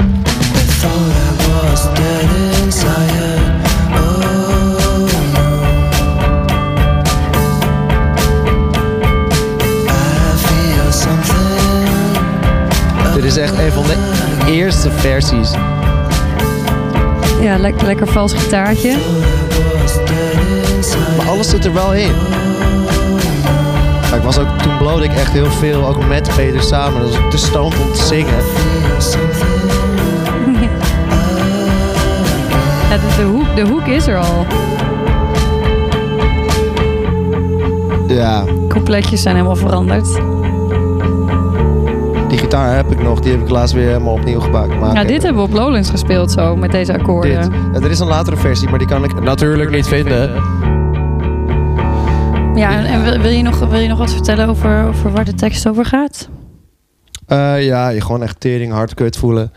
Is 13.31 13.37
echt 13.37 13.57
een 13.57 13.71
van 13.71 13.83
de 13.83 13.95
eerste 14.51 14.91
versies. 14.91 15.51
Ja, 17.41 17.57
lekker, 17.57 17.85
lekker 17.85 18.07
vals 18.07 18.33
gitaartje. 18.33 18.97
Maar 21.17 21.27
alles 21.27 21.49
zit 21.49 21.65
er 21.65 21.73
wel 21.73 21.93
in. 21.93 22.11
Maar 24.09 24.19
ik 24.19 24.23
was 24.23 24.39
ook, 24.39 24.47
toen 24.61 24.77
blode 24.77 25.03
ik 25.03 25.13
echt 25.13 25.31
heel 25.31 25.51
veel, 25.51 25.87
ook 25.87 26.07
met 26.07 26.29
Peter 26.35 26.61
samen. 26.61 27.01
Dat 27.01 27.09
was 27.09 27.19
te 27.29 27.37
stoned 27.37 27.79
om 27.79 27.93
te 27.93 28.03
zingen. 28.03 28.33
Ja, 32.89 32.97
de, 32.97 33.15
de, 33.17 33.23
hoek, 33.23 33.55
de 33.55 33.61
hoek 33.61 33.85
is 33.85 34.07
er 34.07 34.17
al. 34.17 34.45
Ja, 38.07 38.43
Coupletjes 38.67 39.21
zijn 39.21 39.35
helemaal 39.35 39.55
veranderd. 39.55 40.07
Gitaar 42.51 42.75
heb 42.75 42.91
ik 42.91 43.01
nog. 43.01 43.19
Die 43.19 43.31
heb 43.31 43.41
ik 43.41 43.49
laatst 43.49 43.73
weer 43.75 43.87
helemaal 43.87 44.13
opnieuw 44.13 44.39
gemaakt. 44.39 44.79
Maar 44.79 44.93
Ja, 44.93 45.03
dit 45.03 45.23
hebben 45.23 45.41
we 45.41 45.47
op 45.47 45.53
Lowlands 45.55 45.89
gespeeld 45.89 46.31
zo, 46.31 46.55
met 46.55 46.71
deze 46.71 46.93
akkoorden. 46.93 47.41
dit. 47.41 47.59
Ja, 47.73 47.79
er 47.79 47.91
is 47.91 47.99
een 47.99 48.07
latere 48.07 48.35
versie, 48.35 48.69
maar 48.69 48.79
die 48.79 48.87
kan 48.87 49.03
ik 49.03 49.21
natuurlijk 49.21 49.71
niet 49.71 49.87
vinden. 49.87 50.33
Ja, 52.55 52.71
en, 52.71 52.85
en 52.85 53.21
wil, 53.21 53.31
je 53.31 53.41
nog, 53.43 53.59
wil 53.59 53.79
je 53.79 53.87
nog 53.87 53.97
wat 53.97 54.11
vertellen 54.11 54.47
over, 54.49 54.87
over 54.87 55.11
waar 55.11 55.25
de 55.25 55.33
tekst 55.33 55.67
over 55.67 55.85
gaat? 55.85 56.29
Eh, 57.27 57.65
ja, 57.65 57.89
je 57.89 58.01
gewoon 58.01 58.23
echt 58.23 58.39
tering, 58.39 58.71
hard 58.71 58.93
kut 58.93 59.17
voelen. 59.17 59.51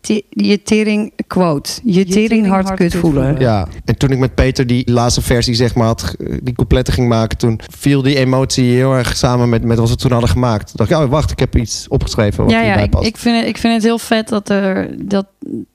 Te- 0.00 0.24
je 0.28 0.62
tering, 0.62 1.12
quote, 1.26 1.70
je, 1.84 2.04
tering 2.04 2.46
hard 2.46 2.74
kut 2.74 2.94
voelen. 2.94 3.38
Ja, 3.38 3.68
en 3.84 3.96
toen 3.98 4.10
ik 4.10 4.18
met 4.18 4.34
Peter 4.34 4.66
die 4.66 4.90
laatste 4.90 5.22
versie, 5.22 5.54
zeg 5.54 5.74
maar, 5.74 5.86
had, 5.86 6.02
ge- 6.02 6.40
die 6.42 6.54
coupletten 6.54 6.94
ging 6.94 7.08
maken, 7.08 7.38
toen 7.38 7.60
viel 7.76 8.02
die 8.02 8.16
emotie 8.16 8.64
heel 8.74 8.92
erg 8.94 9.16
samen 9.16 9.48
met, 9.48 9.62
met 9.62 9.78
wat 9.78 9.88
we 9.88 9.96
toen 9.96 10.10
hadden 10.12 10.30
gemaakt. 10.30 10.66
Toen 10.66 10.74
dacht 10.86 10.90
ik, 10.90 10.96
oh, 11.06 11.10
wacht, 11.10 11.30
ik 11.30 11.38
heb 11.38 11.56
iets 11.56 11.88
opgeschreven 11.88 12.44
wat 12.44 12.52
Ja, 12.52 12.58
ja 12.58 12.64
hierbij 12.64 12.84
ik, 12.84 12.90
past. 12.90 13.06
ik, 13.06 13.16
vind 13.16 13.36
het, 13.38 13.46
ik 13.46 13.58
vind 13.58 13.74
het 13.74 13.82
heel 13.82 13.98
vet 13.98 14.28
dat 14.28 14.48
er 14.48 14.88
dat 15.08 15.26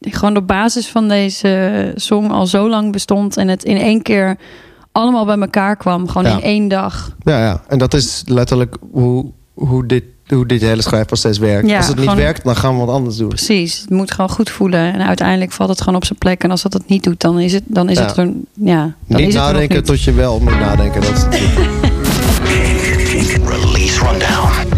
gewoon 0.02 0.34
de 0.34 0.42
basis 0.42 0.88
van 0.88 1.08
deze 1.08 1.92
song 1.96 2.30
al 2.30 2.48
zo 2.48 2.70
lang 2.70 2.92
bestond 2.92 3.38
en 3.38 3.48
het 3.48 3.64
in 3.64 3.78
één 3.78 4.02
keer 4.02 4.38
allemaal 4.92 5.26
bij 5.26 5.38
elkaar 5.40 5.76
kwam. 5.78 6.08
Gewoon 6.08 6.32
Ja. 6.32 6.38
in 6.38 6.44
één 6.44 6.68
dag. 6.68 7.16
Ja, 7.24 7.40
ja, 7.40 7.62
en 7.68 7.78
dat 7.78 7.94
is 7.94 8.24
letterlijk 8.26 8.76
hoe, 8.92 9.32
hoe, 9.54 9.86
dit, 9.86 10.04
hoe 10.34 10.46
dit 10.46 10.62
hele 10.62 10.82
schrijfproces 10.82 11.38
werkt. 11.38 11.70
Ja, 11.70 11.78
Als 11.78 11.88
het 11.88 12.00
niet 12.00 12.14
werkt, 12.14 12.44
dan 12.44 12.56
gaan 12.56 12.80
we 12.80 12.86
wat 12.86 12.96
anders 12.96 13.16
doen. 13.16 13.28
Precies. 13.28 13.80
Het 13.82 13.90
moet 13.90 14.12
gewoon 14.12 14.30
goed 14.30 14.50
voelen. 14.50 14.94
En 14.94 15.02
uiteindelijk 15.08 15.52
valt 15.52 15.70
het 15.70 15.80
gewoon 15.82 15.96
op 15.96 16.06
zijn 16.06 16.20
plek. 16.20 16.44
En 16.44 16.52
als 16.52 16.62
dat 16.62 16.74
het 16.74 16.88
niet 16.90 17.04
doet, 17.04 17.20
dan 17.22 17.40
is 17.40 17.54
het, 17.54 17.64
dan 17.68 17.90
is 17.90 17.98
Ja. 17.98 18.06
het 18.06 18.18
er. 18.18 18.30
Ja, 18.54 18.82
dan 19.08 19.18
niet 19.18 19.20
is 19.28 19.34
het 19.34 19.44
er 19.44 19.52
nadenken 19.52 19.76
niet. 19.76 19.86
tot 19.86 20.02
je 20.04 20.12
wel 20.14 20.40
moet 20.40 20.60
nadenken. 20.60 21.02
Dat 21.02 21.12
is 21.12 21.22
het 23.34 23.42
Release 23.48 24.00
Rundown. 24.06 24.68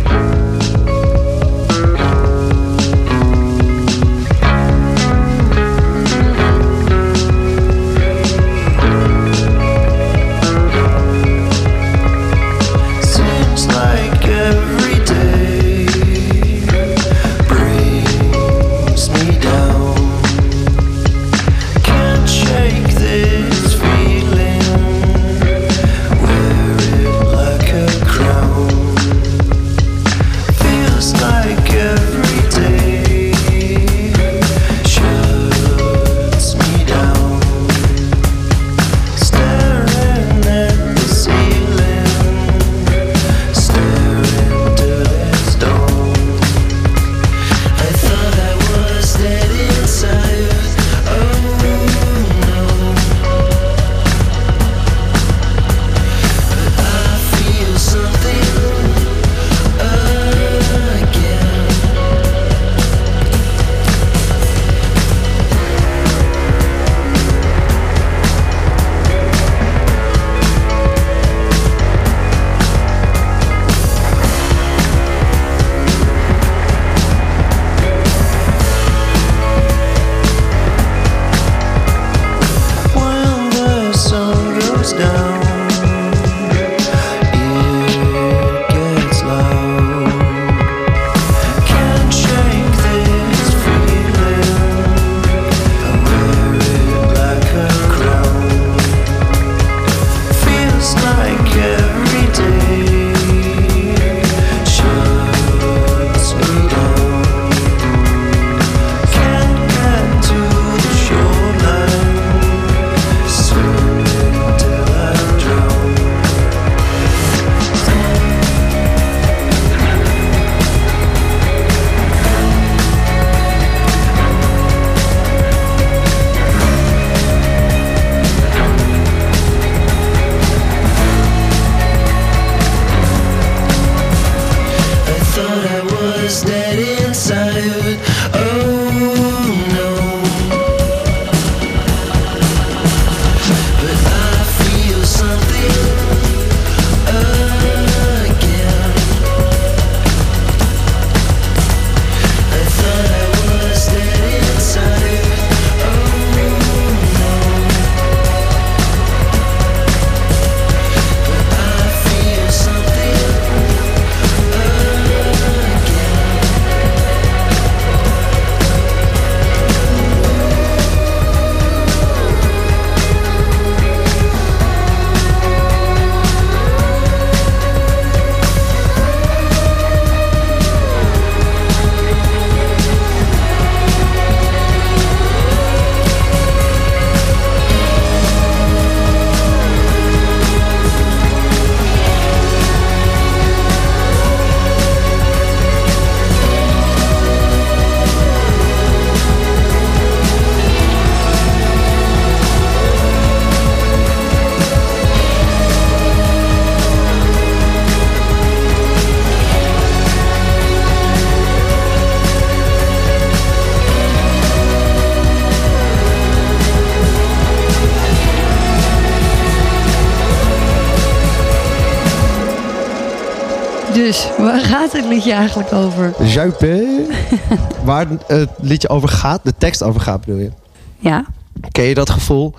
liedje 225.16 225.34
eigenlijk 225.34 225.74
over? 225.74 226.14
Zuipen. 226.24 227.08
Waar 227.84 228.08
het 228.28 228.50
liedje 228.62 228.90
over 228.90 229.10
gaat, 229.10 229.40
de 229.44 229.54
tekst 229.58 229.84
over 229.84 230.02
gaat 230.02 230.26
bedoel 230.26 230.40
je. 230.40 230.52
Ja, 231.00 231.26
Ken 231.72 231.84
je 231.84 231.94
dat 231.94 232.10
gevoel? 232.10 232.54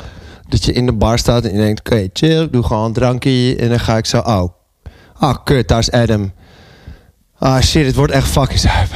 Dat 0.48 0.64
je 0.64 0.72
in 0.72 0.86
de 0.86 0.92
bar 0.92 1.18
staat 1.18 1.44
en 1.44 1.52
je 1.52 1.58
denkt, 1.58 1.80
oké, 1.80 2.08
chill, 2.12 2.48
doe 2.50 2.62
gewoon 2.62 2.84
een 2.84 2.92
drankje. 2.92 3.56
En 3.56 3.68
dan 3.68 3.80
ga 3.80 3.96
ik 3.96 4.06
zo, 4.06 4.18
oh, 4.18 4.48
ah, 5.18 5.36
kut, 5.44 5.68
daar 5.68 5.78
is 5.78 5.90
Adam. 5.90 6.32
Ah, 7.38 7.60
shit, 7.60 7.86
het 7.86 7.94
wordt 7.94 8.12
echt 8.12 8.28
fucking 8.28 8.60
zuip. 8.60 8.88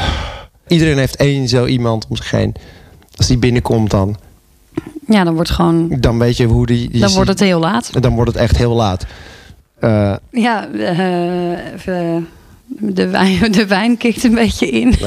Iedereen 0.67 0.99
heeft 0.99 1.17
één 1.17 1.49
zo 1.49 1.67
iemand 1.67 2.07
om 2.09 2.17
zich 2.17 2.31
heen. 2.31 2.55
Als 3.17 3.27
die 3.27 3.39
binnenkomt 3.39 3.91
dan, 3.91 4.17
ja 5.07 5.25
dan 5.25 5.35
wordt 5.35 5.51
gewoon... 5.51 5.97
dan 6.01 6.19
weet 6.19 6.37
je 6.37 6.47
hoe 6.47 6.67
die... 6.67 6.91
die 6.91 7.01
Dan 7.01 7.13
wordt 7.13 7.29
het 7.29 7.41
heel 7.41 7.61
laat. 7.61 8.03
Dan 8.03 8.15
wordt 8.15 8.33
het 8.33 8.41
echt 8.41 8.57
heel 8.57 8.75
laat. 8.75 9.07
Eh, 9.79 10.17
Ja, 10.31 10.69
eh, 10.69 11.73
even, 11.75 12.29
de, 12.79 13.09
wijn, 13.09 13.53
de 13.53 13.67
wijn 13.67 13.97
kikt 13.97 14.25
een 14.25 14.35
beetje 14.35 14.67
in. 14.71 14.95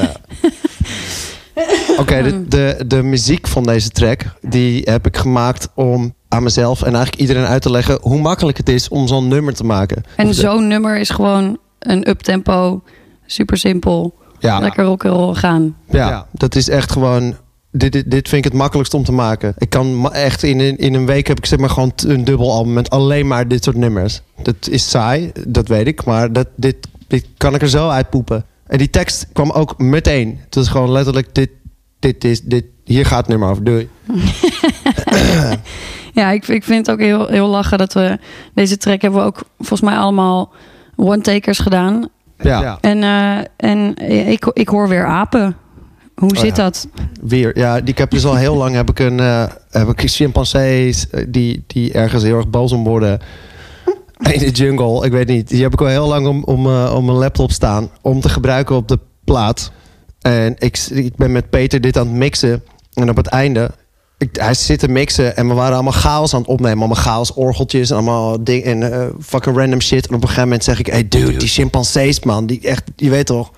Oké, 1.98 2.22
de, 2.22 2.48
de, 2.48 2.84
de 2.86 3.02
muziek 3.02 3.46
van 3.46 3.62
deze 3.62 3.88
track, 3.88 4.20
die 4.40 4.82
heb 4.84 5.06
ik 5.06 5.16
gemaakt 5.16 5.68
om 5.74 6.14
aan 6.28 6.42
mezelf 6.42 6.78
en 6.82 6.92
eigenlijk 6.94 7.16
iedereen 7.16 7.44
uit 7.44 7.62
te 7.62 7.70
leggen 7.70 7.98
hoe 8.02 8.20
makkelijk 8.20 8.56
het 8.56 8.68
is 8.68 8.88
om 8.88 9.06
zo'n 9.08 9.28
nummer 9.28 9.54
te 9.54 9.64
maken. 9.64 10.02
En 10.16 10.34
zo'n 10.34 10.66
nummer 10.68 10.96
is 10.98 11.10
gewoon 11.10 11.58
een 11.78 12.08
uptempo, 12.08 12.82
super 13.26 13.56
simpel, 13.56 14.14
ja, 14.38 14.58
lekker 14.58 14.84
rock'n'roll 14.84 15.34
gaan. 15.34 15.76
Ja, 15.90 16.26
dat 16.32 16.54
is 16.54 16.68
echt 16.68 16.92
gewoon. 16.92 17.36
Dit, 17.76 17.92
dit, 17.92 18.10
dit 18.10 18.28
vind 18.28 18.44
ik 18.44 18.50
het 18.52 18.60
makkelijkst 18.60 18.94
om 18.94 19.04
te 19.04 19.12
maken. 19.12 19.54
Ik 19.58 19.70
kan 19.70 20.12
echt 20.12 20.42
in, 20.42 20.60
een- 20.60 20.76
in 20.78 20.94
een 20.94 21.06
week 21.06 21.26
heb 21.26 21.38
ik 21.38 21.46
zeg 21.46 21.58
maar 21.58 21.70
gewoon 21.70 21.92
een 22.06 22.24
dubbel 22.24 22.52
album 22.52 22.72
met 22.72 22.90
alleen 22.90 23.26
maar 23.26 23.48
dit 23.48 23.64
soort 23.64 23.76
nummers. 23.76 24.20
Dat 24.42 24.54
is 24.70 24.90
saai, 24.90 25.32
dat 25.48 25.68
weet 25.68 25.86
ik, 25.86 26.04
maar 26.04 26.32
dat, 26.32 26.46
dit, 26.56 26.76
dit 27.14 27.26
kan 27.36 27.54
ik 27.54 27.62
er 27.62 27.68
zo 27.68 27.88
uitpoepen. 27.88 28.44
En 28.66 28.78
die 28.78 28.90
tekst 28.90 29.26
kwam 29.32 29.50
ook 29.50 29.78
meteen. 29.78 30.38
Het 30.44 30.56
is 30.56 30.68
gewoon 30.68 30.90
letterlijk 30.90 31.34
dit, 31.34 31.50
dit 31.98 32.24
is 32.24 32.40
dit. 32.40 32.64
Hier 32.84 33.06
gaat 33.06 33.18
het 33.18 33.28
nummer 33.28 33.48
over. 33.48 33.64
Doei. 33.64 33.88
Ja, 36.14 36.30
ik, 36.30 36.48
ik 36.48 36.64
vind 36.64 36.86
het 36.86 36.90
ook 36.94 37.00
heel, 37.02 37.26
heel 37.26 37.48
lachen 37.48 37.78
dat 37.78 37.92
we 37.92 38.18
deze 38.54 38.76
track 38.76 39.02
hebben 39.02 39.20
we 39.20 39.26
ook 39.26 39.42
volgens 39.58 39.80
mij 39.80 39.96
allemaal 39.96 40.52
one-takers 40.96 41.58
gedaan. 41.58 42.08
Ja, 42.38 42.78
En, 42.80 43.02
eh, 43.02 43.38
en 43.56 43.96
ik, 44.30 44.50
ik 44.52 44.68
hoor 44.68 44.88
weer 44.88 45.06
apen. 45.06 45.56
Hoe 46.14 46.36
zit 46.36 46.56
ja. 46.56 46.62
dat? 46.62 46.88
weer. 47.22 47.58
Ja, 47.58 47.80
die, 47.80 47.88
ik 47.88 47.98
heb 47.98 48.10
dus 48.10 48.24
al 48.24 48.34
heel 48.34 48.56
lang 48.56 48.74
heb 48.74 48.90
ik 48.90 48.98
een 48.98 49.20
eh, 49.20 49.44
heb 49.70 49.88
ik 49.88 50.10
chimpansees 50.10 51.10
eh, 51.10 51.24
die, 51.28 51.64
die 51.66 51.92
ergens 51.92 52.22
heel 52.22 52.36
erg 52.36 52.48
boos 52.48 52.72
om 52.72 52.84
worden. 52.84 53.20
In 54.32 54.38
de 54.38 54.50
jungle, 54.50 55.04
ik 55.04 55.12
weet 55.12 55.28
niet. 55.28 55.48
Die 55.48 55.62
heb 55.62 55.72
ik 55.72 55.80
al 55.80 55.86
heel 55.86 56.08
lang 56.08 56.26
om, 56.26 56.44
om, 56.44 56.66
eh, 56.66 56.94
om 56.96 57.04
mijn 57.04 57.18
laptop 57.18 57.50
staan. 57.50 57.90
Om 58.00 58.20
te 58.20 58.28
gebruiken 58.28 58.76
op 58.76 58.88
de 58.88 58.98
plaat. 59.24 59.70
En 60.20 60.54
ik, 60.58 60.78
ik 60.90 61.16
ben 61.16 61.32
met 61.32 61.50
Peter 61.50 61.80
dit 61.80 61.98
aan 61.98 62.06
het 62.06 62.16
mixen. 62.16 62.62
En 62.92 63.10
op 63.10 63.16
het 63.16 63.26
einde, 63.26 63.70
ik, 64.18 64.28
hij 64.32 64.54
zit 64.54 64.78
te 64.78 64.88
mixen. 64.88 65.36
En 65.36 65.48
we 65.48 65.54
waren 65.54 65.74
allemaal 65.74 65.92
chaos 65.92 66.34
aan 66.34 66.40
het 66.40 66.48
opnemen. 66.48 66.78
Allemaal 66.78 67.02
chaos, 67.02 67.32
orgeltjes 67.32 67.90
en 67.90 67.96
allemaal 67.96 68.44
dingen. 68.44 68.64
En 68.64 68.92
eh, 68.92 69.06
fucking 69.20 69.56
random 69.56 69.80
shit. 69.80 70.06
En 70.06 70.14
op 70.14 70.20
een 70.20 70.28
gegeven 70.28 70.42
moment 70.42 70.64
zeg 70.64 70.78
ik: 70.78 70.86
Hey 70.86 71.08
dude, 71.08 71.36
die 71.36 71.48
chimpansees 71.48 72.20
man. 72.20 72.46
Die 72.46 72.60
echt, 72.60 72.82
je 72.96 73.10
weet 73.10 73.26
toch. 73.26 73.50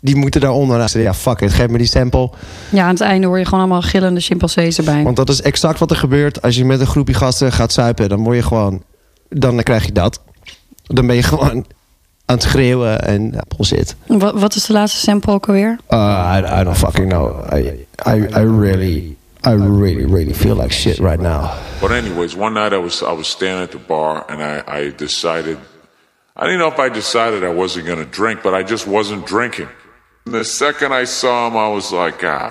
Die 0.00 0.16
moeten 0.16 0.40
daaronder. 0.40 0.88
Zei, 0.88 1.04
ja, 1.04 1.14
fuck 1.14 1.40
it, 1.40 1.52
geef 1.52 1.68
me 1.68 1.78
die 1.78 1.86
sample. 1.86 2.30
Ja, 2.70 2.84
aan 2.84 2.90
het 2.90 3.00
einde 3.00 3.26
hoor 3.26 3.38
je 3.38 3.44
gewoon 3.44 3.60
allemaal 3.60 3.82
gillende 3.82 4.20
chimpansees 4.20 4.78
erbij. 4.78 5.02
Want 5.02 5.16
dat 5.16 5.28
is 5.28 5.42
exact 5.42 5.78
wat 5.78 5.90
er 5.90 5.96
gebeurt 5.96 6.42
als 6.42 6.56
je 6.56 6.64
met 6.64 6.80
een 6.80 6.86
groepje 6.86 7.14
gasten 7.14 7.52
gaat 7.52 7.72
zuipen. 7.72 8.08
Dan 8.08 8.22
word 8.22 8.36
je 8.36 8.42
gewoon, 8.42 8.82
dan 9.30 9.62
krijg 9.62 9.84
je 9.84 9.92
dat. 9.92 10.20
Dan 10.82 11.06
ben 11.06 11.16
je 11.16 11.22
gewoon 11.22 11.66
aan 12.24 12.36
het 12.36 12.42
schreeuwen 12.42 13.02
en 13.02 13.34
bullshit. 13.48 13.96
Wat, 14.06 14.40
wat 14.40 14.54
is 14.54 14.64
de 14.66 14.72
laatste 14.72 14.98
sample 14.98 15.32
ook 15.32 15.46
alweer? 15.46 15.78
Uh, 15.88 16.36
I, 16.36 16.60
I 16.60 16.64
don't 16.64 16.76
fucking 16.76 17.08
know. 17.08 17.52
I, 17.52 17.86
I, 18.06 18.26
I 18.36 18.44
really, 18.44 19.16
I 19.46 19.50
really, 19.50 20.06
really 20.06 20.34
feel 20.34 20.56
like 20.56 20.72
shit 20.72 20.98
right 20.98 21.20
now. 21.20 21.50
But 21.80 21.90
anyways, 21.90 22.34
one 22.34 22.52
night 22.52 22.72
I 22.72 22.78
was 22.78 23.02
I 23.02 23.12
was 23.16 23.28
standing 23.28 23.62
at 23.62 23.70
the 23.70 23.78
bar 23.86 24.24
and 24.28 24.40
I, 24.42 24.62
I 24.78 24.94
decided 24.96 25.58
I 26.36 26.44
didn't 26.44 26.58
know 26.58 26.72
if 26.72 26.78
I 26.78 26.88
decided 26.94 27.42
I 27.42 27.54
wasn't 27.54 27.86
gonna 27.86 28.10
drink, 28.10 28.42
but 28.42 28.54
I 28.54 28.70
just 28.70 28.86
wasn't 28.86 29.26
drinking. 29.26 29.68
And 30.24 30.34
the 30.34 30.44
second 30.44 30.92
I 30.92 31.06
saw 31.06 31.46
him, 31.46 31.56
I 31.56 31.68
was 31.68 31.92
like, 31.92 32.22
ah, 32.24 32.50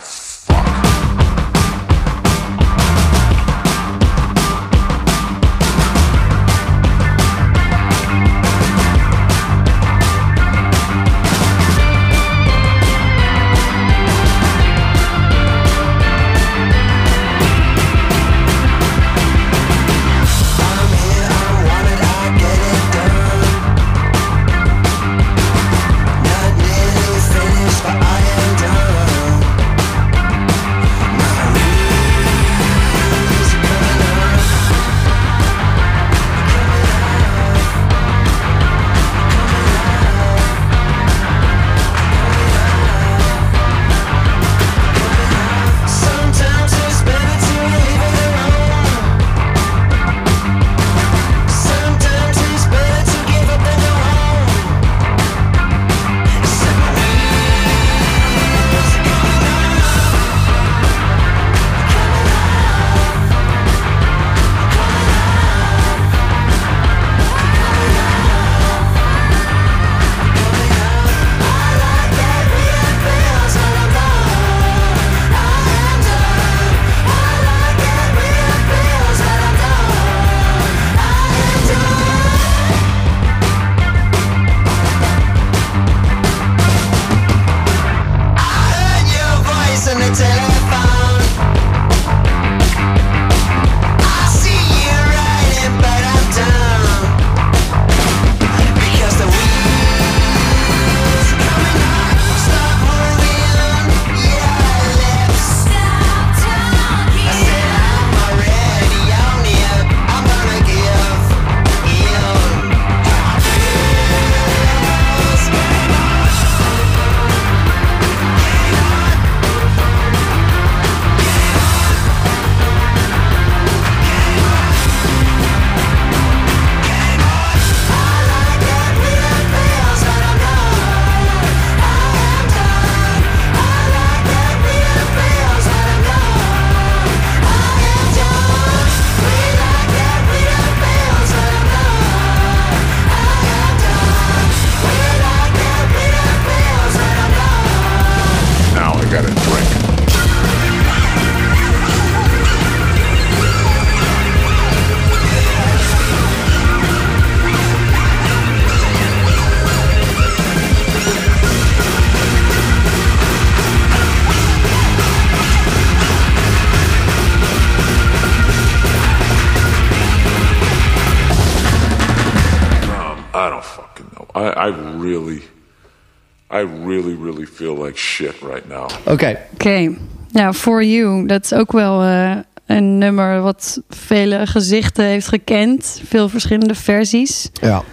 Oké, 179.10 179.38
Oké, 179.54 179.92
ja, 180.32 180.54
For 180.54 180.84
You. 180.84 181.26
Dat 181.28 181.44
is 181.44 181.54
ook 181.54 181.72
wel 181.72 182.04
eh, 182.04 182.36
een 182.66 182.98
nummer 182.98 183.42
wat 183.42 183.82
vele 183.90 184.48
gezichten 184.48 185.06
heeft 185.06 185.28
gekend. 185.28 186.02
Veel 186.08 186.30
verschillende 186.30 186.76
versies. 186.76 187.50
ja, 187.62 187.84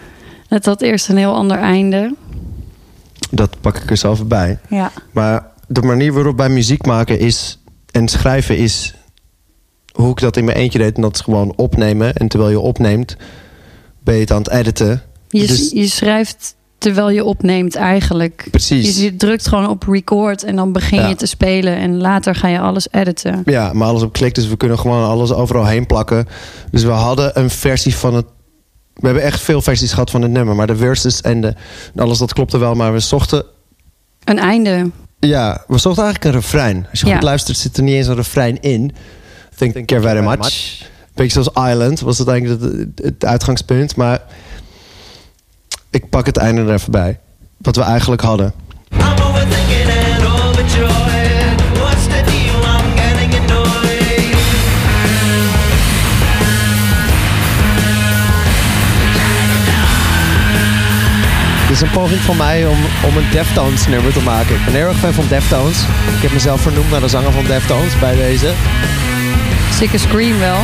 Het 0.48 0.64
had 0.66 0.82
eerst 0.82 1.08
een 1.08 1.16
heel 1.16 1.34
ander 1.34 1.58
einde. 1.58 2.14
dat 3.30 3.56
pak 3.60 3.76
ik 3.76 3.90
er 3.90 4.10
even 4.10 4.28
bij. 4.28 4.58
Ja. 4.68 4.92
Maar 5.12 5.46
de 5.68 5.82
manier 5.82 6.12
waarop 6.12 6.36
wij 6.36 6.48
muziek 6.48 6.86
maken 6.86 7.18
is 7.18 7.58
en 7.90 8.08
schrijven 8.08 8.58
is 8.58 8.94
hoe 9.92 10.10
ik 10.10 10.20
dat 10.20 10.36
in 10.36 10.44
mijn 10.44 10.56
eentje 10.56 10.78
deed. 10.78 10.96
En 10.96 11.02
dat 11.02 11.14
is 11.14 11.20
gewoon 11.20 11.52
opnemen. 11.56 12.14
En 12.14 12.28
terwijl 12.28 12.50
je 12.50 12.60
opneemt, 12.60 13.16
ben 14.04 14.14
je 14.14 14.20
het 14.20 14.30
aan 14.30 14.38
het 14.42 14.50
editen. 14.50 15.02
Je, 15.28 15.46
Dus- 15.46 15.70
je 15.70 15.86
schrijft 15.88 16.54
terwijl 16.86 17.10
je 17.10 17.24
opneemt 17.24 17.74
eigenlijk. 17.74 18.46
Precies. 18.50 18.96
Je, 18.96 19.04
je 19.04 19.16
drukt 19.16 19.48
gewoon 19.48 19.68
op 19.68 19.82
record 19.88 20.42
en 20.44 20.56
dan 20.56 20.72
begin 20.72 20.98
Ja. 20.98 21.08
je 21.08 21.14
te 21.14 21.26
spelen. 21.26 21.76
En 21.76 21.96
later 21.96 22.34
ga 22.34 22.48
je 22.48 22.58
alles 22.60 22.88
editen. 22.90 23.42
Ja, 23.44 23.72
maar 23.72 23.88
alles 23.88 24.02
op 24.02 24.12
klik, 24.12 24.34
dus 24.34 24.48
we 24.48 24.56
kunnen 24.56 24.78
gewoon 24.78 25.04
alles 25.04 25.32
overal 25.32 25.66
heen 25.66 25.86
plakken. 25.86 26.26
Dus 26.70 26.82
we 26.82 26.90
hadden 26.90 27.38
een 27.38 27.50
versie 27.50 27.94
van 27.96 28.14
het. 28.14 28.26
We 28.94 29.06
hebben 29.06 29.22
echt 29.24 29.40
veel 29.40 29.62
versies 29.62 29.92
gehad 29.92 30.10
van 30.10 30.22
het 30.22 30.30
nummer, 30.30 30.54
maar 30.54 30.66
de 30.66 30.76
verses 30.76 31.20
en 31.20 31.40
de, 31.40 31.54
alles 31.96 32.18
dat 32.18 32.32
klopte 32.32 32.58
wel. 32.58 32.74
Maar 32.74 32.92
we 32.92 33.00
zochten, 33.00 33.44
Een 34.24 34.38
einde. 34.38 34.90
ja, 35.18 35.64
we 35.66 35.78
zochten 35.78 36.04
eigenlijk 36.04 36.34
een 36.34 36.40
refrein. 36.40 36.86
Als 36.90 37.00
je 37.00 37.06
Ja. 37.06 37.14
goed 37.14 37.22
luistert, 37.22 37.58
zit 37.58 37.76
er 37.76 37.82
niet 37.82 37.94
eens 37.94 38.06
een 38.06 38.14
refrein 38.14 38.60
in. 38.60 38.92
Thank, 39.56 39.72
Thank 39.72 39.90
you 39.90 40.02
very 40.02 40.24
much. 40.26 40.80
Beetje 41.14 41.42
zoals 41.42 41.70
Island 41.72 42.00
was 42.00 42.18
het 42.18 42.28
eigenlijk 42.28 42.62
het, 42.62 43.00
het 43.04 43.24
uitgangspunt, 43.24 43.96
maar 43.96 44.20
ik 45.90 46.10
pak 46.10 46.26
het 46.26 46.36
einde 46.36 46.60
er 46.60 46.72
even 46.72 46.90
bij. 46.90 47.18
Wat 47.56 47.76
we 47.76 47.82
eigenlijk 47.82 48.22
hadden. 48.22 48.54
Dit 61.66 61.76
is 61.76 61.82
een 61.82 61.90
poging 61.90 62.20
van 62.20 62.36
mij 62.36 62.66
om, 62.66 62.78
om 63.04 63.16
een 63.16 63.30
Deftones 63.30 63.86
nummer 63.86 64.12
te 64.12 64.22
maken. 64.22 64.54
Ik 64.54 64.64
ben 64.64 64.74
heel 64.74 64.88
erg 64.88 64.98
fan 64.98 65.12
van 65.12 65.26
Deftones. 65.28 65.82
Ik 66.16 66.22
heb 66.22 66.32
mezelf 66.32 66.60
vernoemd 66.60 66.90
naar 66.90 67.00
de 67.00 67.08
zanger 67.08 67.32
van 67.32 67.44
Deftones 67.44 67.98
bij 67.98 68.14
deze. 68.16 68.52
Sikke 69.72 69.98
Scream 69.98 70.38
wel. 70.38 70.58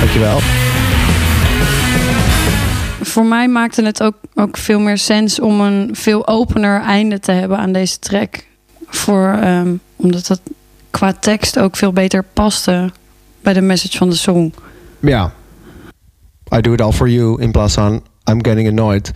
Dankjewel. 0.00 0.40
Voor 3.04 3.26
mij 3.26 3.48
maakte 3.48 3.84
het 3.84 4.02
ook, 4.02 4.14
ook 4.34 4.56
veel 4.56 4.80
meer 4.80 4.98
sens 4.98 5.40
om 5.40 5.60
een 5.60 5.88
veel 5.92 6.26
opener 6.26 6.80
einde 6.80 7.20
te 7.20 7.32
hebben 7.32 7.58
aan 7.58 7.72
deze 7.72 7.98
track. 7.98 8.44
Voor, 8.86 9.38
ehm, 9.40 9.74
omdat 9.96 10.26
dat 10.26 10.40
qua 10.90 11.12
tekst 11.12 11.58
ook 11.58 11.76
veel 11.76 11.92
beter 11.92 12.24
paste 12.32 12.92
bij 13.42 13.52
de 13.52 13.60
message 13.60 13.98
van 13.98 14.10
de 14.10 14.16
song. 14.16 14.54
Ja. 15.00 15.32
I 16.54 16.60
do 16.60 16.72
it 16.72 16.80
all 16.80 16.92
for 16.92 17.08
you 17.08 17.42
in 17.42 17.52
plaats 17.52 17.74
van 17.74 18.02
I'm 18.30 18.44
getting 18.44 18.68
annoyed. 18.68 19.12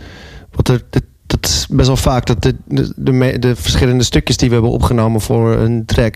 Want 0.51 0.67
dat, 0.67 1.03
is 1.41 1.67
best 1.69 1.87
wel 1.87 1.97
vaak 1.97 2.25
dat 2.25 2.41
de, 2.41 2.55
de, 2.65 3.39
de 3.39 3.55
verschillende 3.55 4.03
stukjes 4.03 4.37
die 4.37 4.47
we 4.47 4.53
hebben 4.53 4.71
opgenomen 4.71 5.21
voor 5.21 5.55
een 5.55 5.85
track 5.85 6.15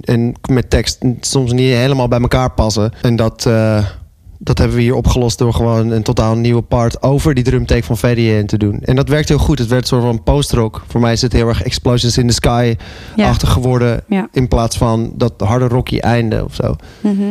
en 0.00 0.34
met 0.50 0.70
tekst 0.70 0.98
soms 1.20 1.52
niet 1.52 1.74
helemaal 1.74 2.08
bij 2.08 2.20
elkaar 2.20 2.50
passen. 2.50 2.92
En 3.02 3.16
dat, 3.16 3.46
eh, 3.46 3.84
dat 4.44 4.58
hebben 4.58 4.76
we 4.76 4.82
hier 4.82 4.94
opgelost 4.94 5.38
door 5.38 5.54
gewoon 5.54 5.90
een 5.90 6.02
totaal 6.02 6.36
nieuwe 6.36 6.62
part 6.62 7.02
over 7.02 7.34
die 7.34 7.44
drumtake 7.44 7.82
van 7.82 7.96
VDN 7.96 8.46
te 8.46 8.58
doen. 8.58 8.80
En 8.82 8.96
dat 8.96 9.08
werkt 9.08 9.28
heel 9.28 9.38
goed. 9.38 9.58
Het 9.58 9.68
werd 9.68 9.82
een 9.82 9.88
soort 9.88 10.02
van 10.02 10.22
post-rock. 10.22 10.84
Voor 10.86 11.00
mij 11.00 11.12
is 11.12 11.22
het 11.22 11.32
heel 11.32 11.48
erg 11.48 11.62
Explosions 11.62 12.18
in 12.18 12.26
the 12.26 12.34
Sky-achtig 12.34 13.52
geworden. 13.52 14.02
Ja. 14.08 14.28
In 14.32 14.48
plaats 14.48 14.76
van 14.76 15.12
dat 15.16 15.32
harde 15.36 15.68
rocky 15.68 15.98
einde 15.98 16.44
of 16.44 16.54
zo. 16.54 16.76
Mhm. 17.00 17.22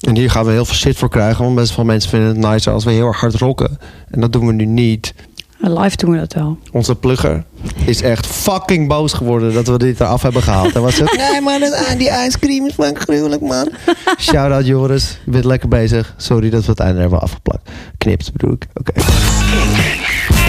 En 0.00 0.16
hier 0.16 0.30
gaan 0.30 0.44
we 0.44 0.50
heel 0.50 0.64
veel 0.64 0.74
shit 0.74 0.96
voor 0.96 1.08
krijgen. 1.08 1.44
Want 1.44 1.56
best 1.56 1.72
veel 1.72 1.84
mensen 1.84 2.10
vinden 2.10 2.28
het 2.28 2.52
nicer 2.52 2.72
als 2.72 2.84
we 2.84 2.90
heel 2.90 3.06
erg 3.06 3.20
hard 3.20 3.34
rocken. 3.34 3.78
En 4.10 4.20
dat 4.20 4.32
doen 4.32 4.46
we 4.46 4.52
nu 4.52 4.64
niet. 4.64 5.14
Live 5.58 5.96
doen 5.96 6.10
we 6.10 6.18
dat 6.18 6.32
wel. 6.32 6.58
Onze 6.72 6.94
plugger 6.94 7.44
is 7.84 8.02
echt 8.02 8.26
fucking 8.26 8.88
boos 8.88 9.12
geworden 9.12 9.52
dat 9.54 9.66
we 9.66 9.78
dit 9.78 10.00
eraf 10.00 10.22
hebben 10.22 10.42
gehaald. 10.42 10.72
Hij 10.72 10.82
was 10.82 10.96
zo, 10.96 11.04
nee 11.16 11.40
man, 11.40 11.60
dat- 11.60 11.94
die 11.98 12.08
ijscream 12.10 12.66
is 12.66 12.74
van 12.74 12.96
gruwelijk 12.96 13.40
man. 13.42 13.68
Shout-out 14.20 14.66
Joris, 14.66 15.18
je 15.24 15.30
bent 15.30 15.44
lekker 15.44 15.68
bezig. 15.68 16.14
Sorry 16.16 16.50
dat 16.50 16.64
we 16.64 16.70
het 16.70 16.80
einde 16.80 17.00
hebben 17.00 17.20
afgeplakt. 17.20 17.70
Knipt 17.98 18.32
bedoel 18.32 18.52
ik. 18.52 18.66
Oké. 18.74 18.92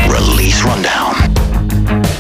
Release 0.08 0.62
Rundown. 0.64 2.12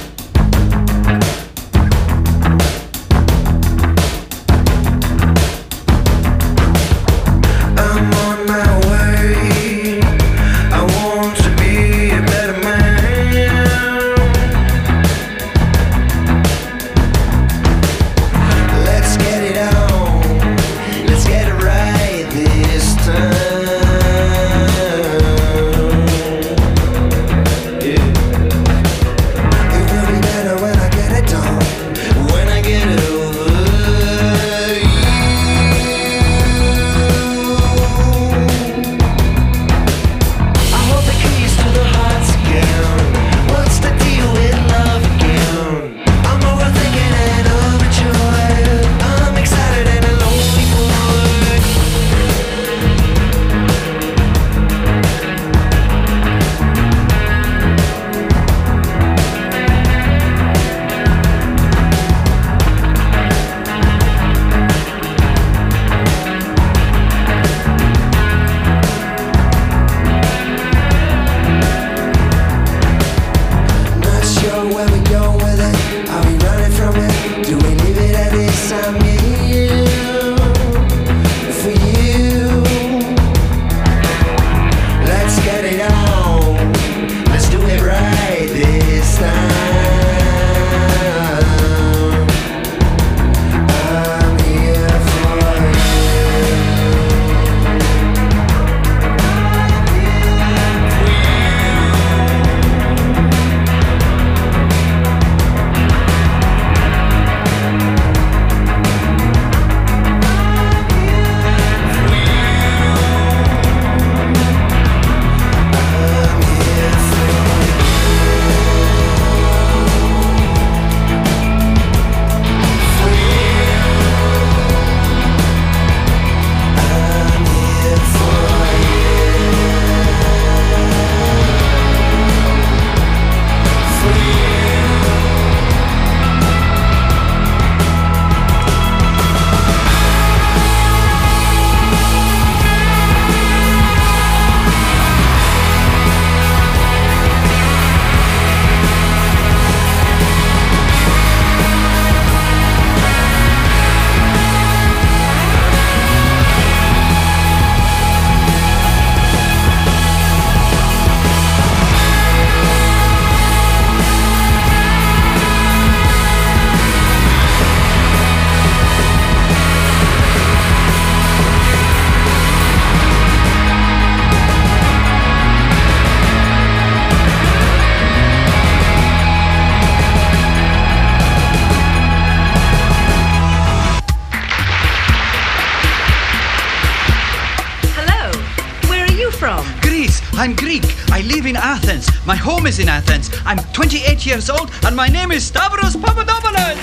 I'm 190.43 190.55
Greek. 190.55 190.83
I 191.09 191.21
live 191.21 191.45
in 191.45 191.55
Athens. 191.55 192.09
My 192.25 192.35
home 192.35 192.67
is 192.67 192.77
in 192.77 192.89
Athens. 192.89 193.31
I'm 193.45 193.59
28 193.71 194.25
years 194.25 194.49
old 194.49 194.69
and 194.83 194.93
my 194.93 195.07
name 195.07 195.31
is 195.31 195.45
Stavros 195.45 195.95
Papadopoulos. 195.95 196.75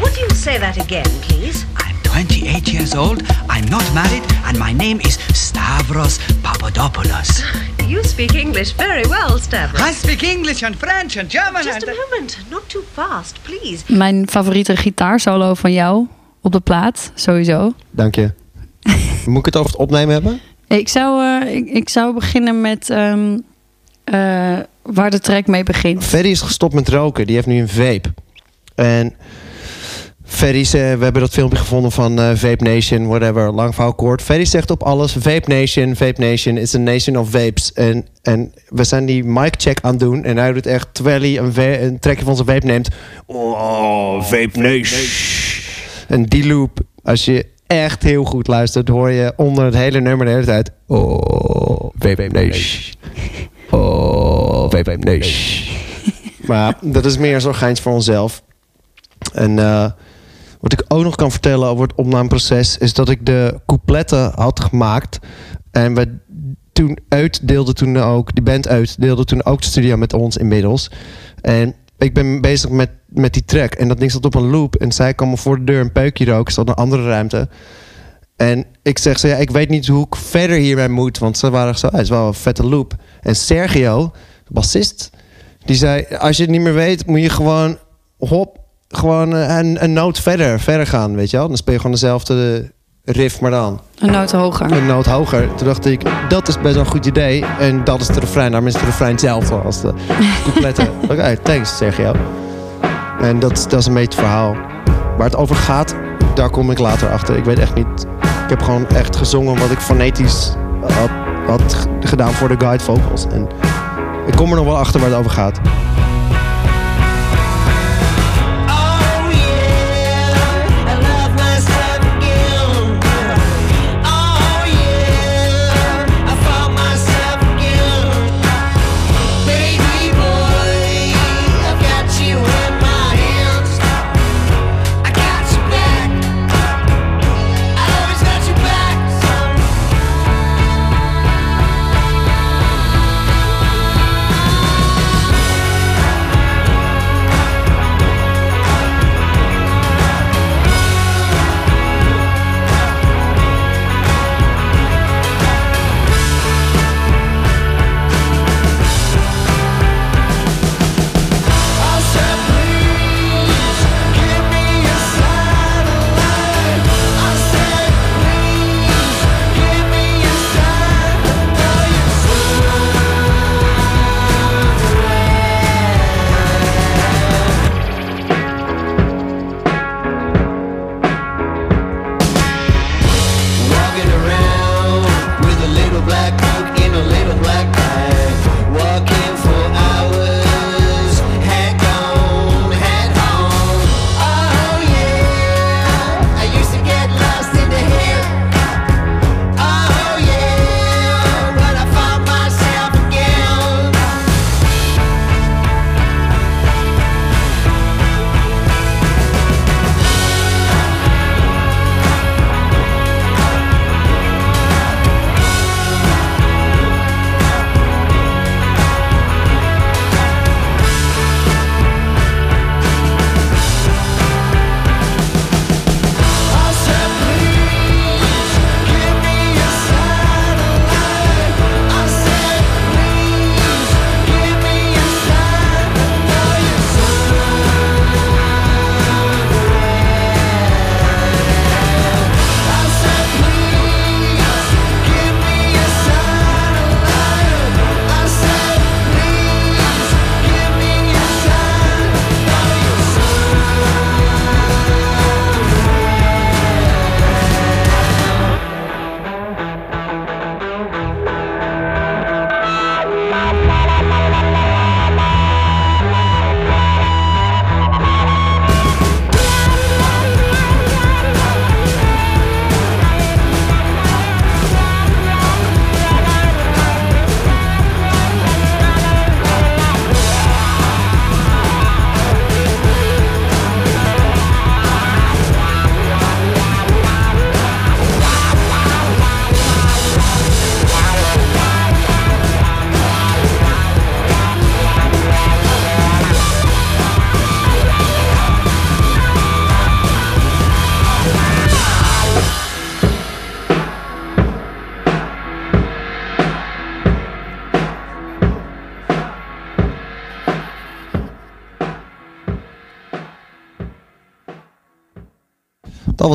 Would 0.00 0.16
you 0.16 0.30
say 0.30 0.56
that 0.58 0.78
again, 0.80 1.10
please? 1.20 1.66
I'm 1.78 1.96
28 2.04 2.72
years 2.72 2.94
old. 2.94 3.24
I'm 3.50 3.64
not 3.64 3.82
married 3.92 4.22
and 4.44 4.56
my 4.56 4.72
name 4.72 5.00
is 5.00 5.18
Stavros 5.34 6.20
Papadopoulos. 6.44 7.42
You 7.88 8.04
speak 8.04 8.34
English 8.34 8.72
very 8.76 9.06
well, 9.08 9.38
Stavros. 9.38 9.80
I 9.80 9.92
speak 9.92 10.22
English 10.22 10.62
and 10.62 10.76
French 10.76 11.16
and 11.16 11.28
German 11.28 11.64
Just 11.64 11.82
and... 11.82 11.88
a 11.88 11.94
moment. 11.94 12.38
Not 12.50 12.68
too 12.68 12.84
fast, 12.92 13.42
please. 13.42 13.84
Mijn 13.88 14.28
favoriete 14.28 14.76
gitaarsolo 14.76 15.54
van 15.54 15.72
jou 15.72 16.06
op 16.40 16.52
de 16.52 16.60
plaat, 16.60 17.12
sowieso. 17.14 17.72
Dank 17.90 18.14
je. 18.14 18.45
Moet 19.26 19.38
ik 19.38 19.44
het 19.44 19.56
over 19.56 19.70
het 19.70 19.80
opnemen 19.80 20.14
hebben? 20.14 20.40
Ik 20.68 20.88
zou, 20.88 21.22
eh, 21.44 21.54
ik, 21.54 21.68
ik 21.68 21.88
zou 21.88 22.14
beginnen 22.14 22.60
met 22.60 22.90
ehm, 22.90 23.38
eh, 24.04 24.58
waar 24.82 25.10
de 25.10 25.20
track 25.20 25.46
mee 25.46 25.62
begint. 25.62 26.04
Ferry 26.04 26.30
is 26.30 26.40
gestopt 26.40 26.74
met 26.74 26.88
roken. 26.88 27.26
Die 27.26 27.34
heeft 27.34 27.46
nu 27.46 27.60
een 27.60 27.68
vape. 27.68 28.14
En 28.74 29.14
Ferry, 30.24 30.64
ze- 30.64 30.78
we 30.98 31.04
hebben 31.04 31.22
dat 31.22 31.30
filmpje 31.32 31.58
gevonden 31.58 31.92
van 31.92 32.18
Vape 32.36 32.64
Nation, 32.64 33.06
whatever, 33.06 33.52
lang 33.52 33.74
verhaal 33.74 33.94
kort. 33.94 34.22
Ferry 34.22 34.44
zegt 34.44 34.70
op 34.70 34.82
alles, 34.82 35.12
Vape 35.12 35.50
Nation, 35.54 35.96
Vape 35.96 36.20
Nation 36.20 36.56
is 36.56 36.74
a 36.74 36.78
nation 36.78 37.16
of 37.18 37.30
vapes. 37.30 37.72
En, 37.72 38.06
en 38.22 38.52
we 38.68 38.84
zijn 38.84 39.06
die 39.06 39.24
mic 39.24 39.54
check 39.56 39.78
aan 39.82 39.90
het 39.90 40.00
doen. 40.00 40.24
En 40.24 40.36
hij 40.36 40.52
doet 40.52 40.66
echt, 40.66 40.88
terwijl 40.92 41.20
hij 41.20 41.38
een, 41.38 41.82
een 41.84 41.98
trekje 41.98 42.24
van 42.24 42.34
zijn 42.36 42.48
vape 42.48 42.66
neemt. 42.66 42.88
Oh, 43.26 44.22
Vape 44.22 44.58
Nation. 44.58 45.00
En 46.08 46.24
die 46.24 46.46
loop, 46.46 46.78
als 47.02 47.24
je 47.24 47.46
echt 47.66 48.02
heel 48.02 48.24
goed 48.24 48.46
luistert, 48.46 48.88
hoor 48.88 49.10
je 49.10 49.32
onder 49.36 49.64
het 49.64 49.74
hele 49.74 50.00
nummer 50.00 50.26
de 50.26 50.32
hele 50.32 50.44
tijd. 50.44 50.70
Oh, 50.86 51.90
Vape 51.98 52.28
Nation. 52.32 52.94
Oh, 53.70 54.70
Vape 54.70 54.96
Nation. 54.96 55.74
Maar 56.46 56.78
dat 56.80 57.04
is 57.04 57.18
meer 57.18 57.40
zo'n 57.40 57.54
geintje 57.54 57.82
voor 57.82 57.92
onszelf. 57.92 58.42
En 59.32 59.58
eh, 59.58 59.90
wat 60.60 60.72
ik 60.72 60.84
ook 60.88 61.02
nog 61.02 61.14
kan 61.14 61.30
vertellen 61.30 61.68
over 61.68 61.86
het 61.86 61.96
opnameproces... 61.96 62.78
is 62.78 62.94
dat 62.94 63.08
ik 63.08 63.26
de 63.26 63.60
coupletten 63.66 64.32
had 64.34 64.60
gemaakt. 64.60 65.18
En 65.70 65.94
we 65.94 66.18
toen 66.72 66.98
uitdeelden 67.08 67.74
toen 67.74 67.96
ook... 67.96 68.34
die 68.34 68.44
band 68.44 68.68
uitdeelde 68.68 69.24
toen 69.24 69.44
ook 69.44 69.60
de 69.60 69.66
studio 69.66 69.96
met 69.96 70.12
ons 70.12 70.36
inmiddels. 70.36 70.90
En 71.40 71.74
ik 71.98 72.14
ben 72.14 72.40
bezig 72.40 72.70
met, 72.70 72.90
met 73.16 73.32
die 73.32 73.44
track. 73.44 73.74
En 73.74 73.88
dat 73.88 73.98
ding 73.98 74.10
zat 74.12 74.24
op 74.24 74.34
een 74.34 74.50
loop. 74.50 74.74
En 74.76 74.92
zij 74.92 75.14
kwam 75.14 75.38
voor 75.38 75.58
de 75.58 75.64
deur 75.64 75.80
een 75.80 75.92
peukje 75.92 76.24
roken. 76.24 76.52
Zat 76.52 76.66
in 76.66 76.70
een 76.72 76.78
andere 76.78 77.04
ruimte. 77.08 77.48
En 78.36 78.64
ik 78.82 78.98
zeg 78.98 79.18
ze, 79.18 79.28
ja, 79.28 79.36
ik 79.36 79.50
weet 79.50 79.68
niet 79.68 79.86
hoe 79.86 80.06
ik 80.06 80.14
verder 80.16 80.56
hiermee 80.56 80.88
moet. 80.88 81.18
Want 81.18 81.38
ze 81.38 81.50
waren 81.50 81.78
zo, 81.78 81.86
"Ah, 81.86 81.92
het 81.92 82.02
is 82.02 82.08
wel 82.08 82.26
een 82.26 82.34
vette 82.34 82.66
loop. 82.66 82.94
En 83.20 83.36
Sergio, 83.36 84.12
de 84.46 84.52
bassist, 84.52 85.10
die 85.64 85.76
zei... 85.76 86.04
als 86.18 86.36
je 86.36 86.42
het 86.42 86.52
niet 86.52 86.60
meer 86.60 86.74
weet, 86.74 87.06
moet 87.06 87.20
je 87.22 87.28
gewoon... 87.28 87.78
hop, 88.18 88.58
gewoon 88.88 89.34
eh, 89.36 89.56
een, 89.56 89.82
een 89.84 89.92
noot 89.92 90.20
verder, 90.20 90.60
verder 90.60 90.86
gaan, 90.86 91.14
weet 91.16 91.30
je 91.30 91.36
wel. 91.36 91.48
Dan 91.48 91.56
speel 91.56 91.72
je 91.74 91.80
gewoon 91.80 91.94
dezelfde 91.96 92.70
riff, 93.04 93.40
maar 93.40 93.50
dan 93.50 93.80
Een 93.98 94.10
noot 94.12 94.32
hoger. 94.32 94.72
een 94.72 94.86
noot 94.86 95.06
hoger. 95.06 95.54
Toen 95.54 95.66
dacht 95.66 95.86
ik, 95.86 96.00
dat 96.28 96.48
is 96.48 96.60
best 96.60 96.74
wel 96.74 96.84
een 96.84 96.90
goed 96.90 97.06
idee. 97.06 97.44
En 97.58 97.84
dat 97.84 98.00
is 98.00 98.06
de 98.06 98.20
refrein. 98.20 98.50
Daarom 98.50 98.68
is 98.68 98.74
het 98.74 98.82
refrein 98.84 99.10
hetzelfde 99.10 99.54
als 99.54 99.80
de 99.80 99.92
coupletten. 100.44 100.88
Oké, 101.10 101.36
thanks 101.42 101.76
Sergio. 101.76 102.12
En 103.20 103.38
dat, 103.38 103.66
dat 103.68 103.80
is 103.80 103.86
een 103.86 103.94
beetje 103.94 104.10
het 104.10 104.26
verhaal. 104.26 104.56
Waar 105.16 105.26
het 105.26 105.36
over 105.36 105.56
gaat, 105.56 105.94
daar 106.34 106.50
kom 106.50 106.70
ik 106.70 106.78
later 106.78 107.10
achter. 107.10 107.36
Ik 107.36 107.44
weet 107.44 107.58
echt 107.58 107.74
niet. 107.74 108.06
Ik 108.20 108.48
heb 108.48 108.62
gewoon 108.62 108.86
echt 108.86 109.16
gezongen 109.16 109.58
wat 109.58 109.70
ik 109.70 109.78
fonetisch 109.78 110.54
had, 110.92 111.88
gedaan 112.00 112.32
voor 112.32 112.48
de 112.48 112.54
guide 112.58 112.84
vocals. 112.84 113.26
En 113.26 113.48
ik 114.26 114.36
kom 114.36 114.50
er 114.50 114.56
nog 114.56 114.64
wel 114.64 114.78
achter 114.78 115.00
waar 115.00 115.08
het 115.08 115.18
over 115.18 115.30
gaat. 115.30 115.60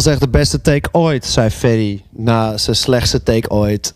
Echt 0.06 0.20
de 0.20 0.30
beste 0.30 0.62
take 0.62 0.90
ooit, 0.92 1.26
zei 1.26 1.50
Ferry. 1.50 2.04
Na 2.10 2.58
zijn 2.58 2.76
slechtste 2.76 3.24
take 3.24 3.50
ooit. 3.50 3.94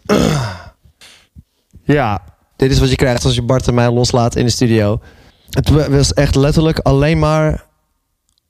ja, 1.84 2.24
dit 2.56 2.72
is 2.72 2.80
wat 2.80 2.90
je 2.90 2.96
krijgt 2.96 3.26
als 3.26 3.36
je 3.36 3.42
Bart 3.42 3.68
en 3.68 3.74
mij 3.74 3.92
loslaat 3.92 4.36
in 4.36 4.46
de 4.46 4.52
studio. 4.52 5.00
Het 5.50 5.70
wa- 5.70 5.90
was 5.90 6.14
echt 6.14 6.36
letterlijk 6.36 6.80
alleen 6.80 7.20
maar 7.20 7.66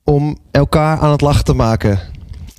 om 0.04 0.38
elkaar 0.52 1.00
aan 1.00 1.12
het 1.12 1.22
lachen 1.22 1.44
te 1.44 1.54
maken. 1.54 2.00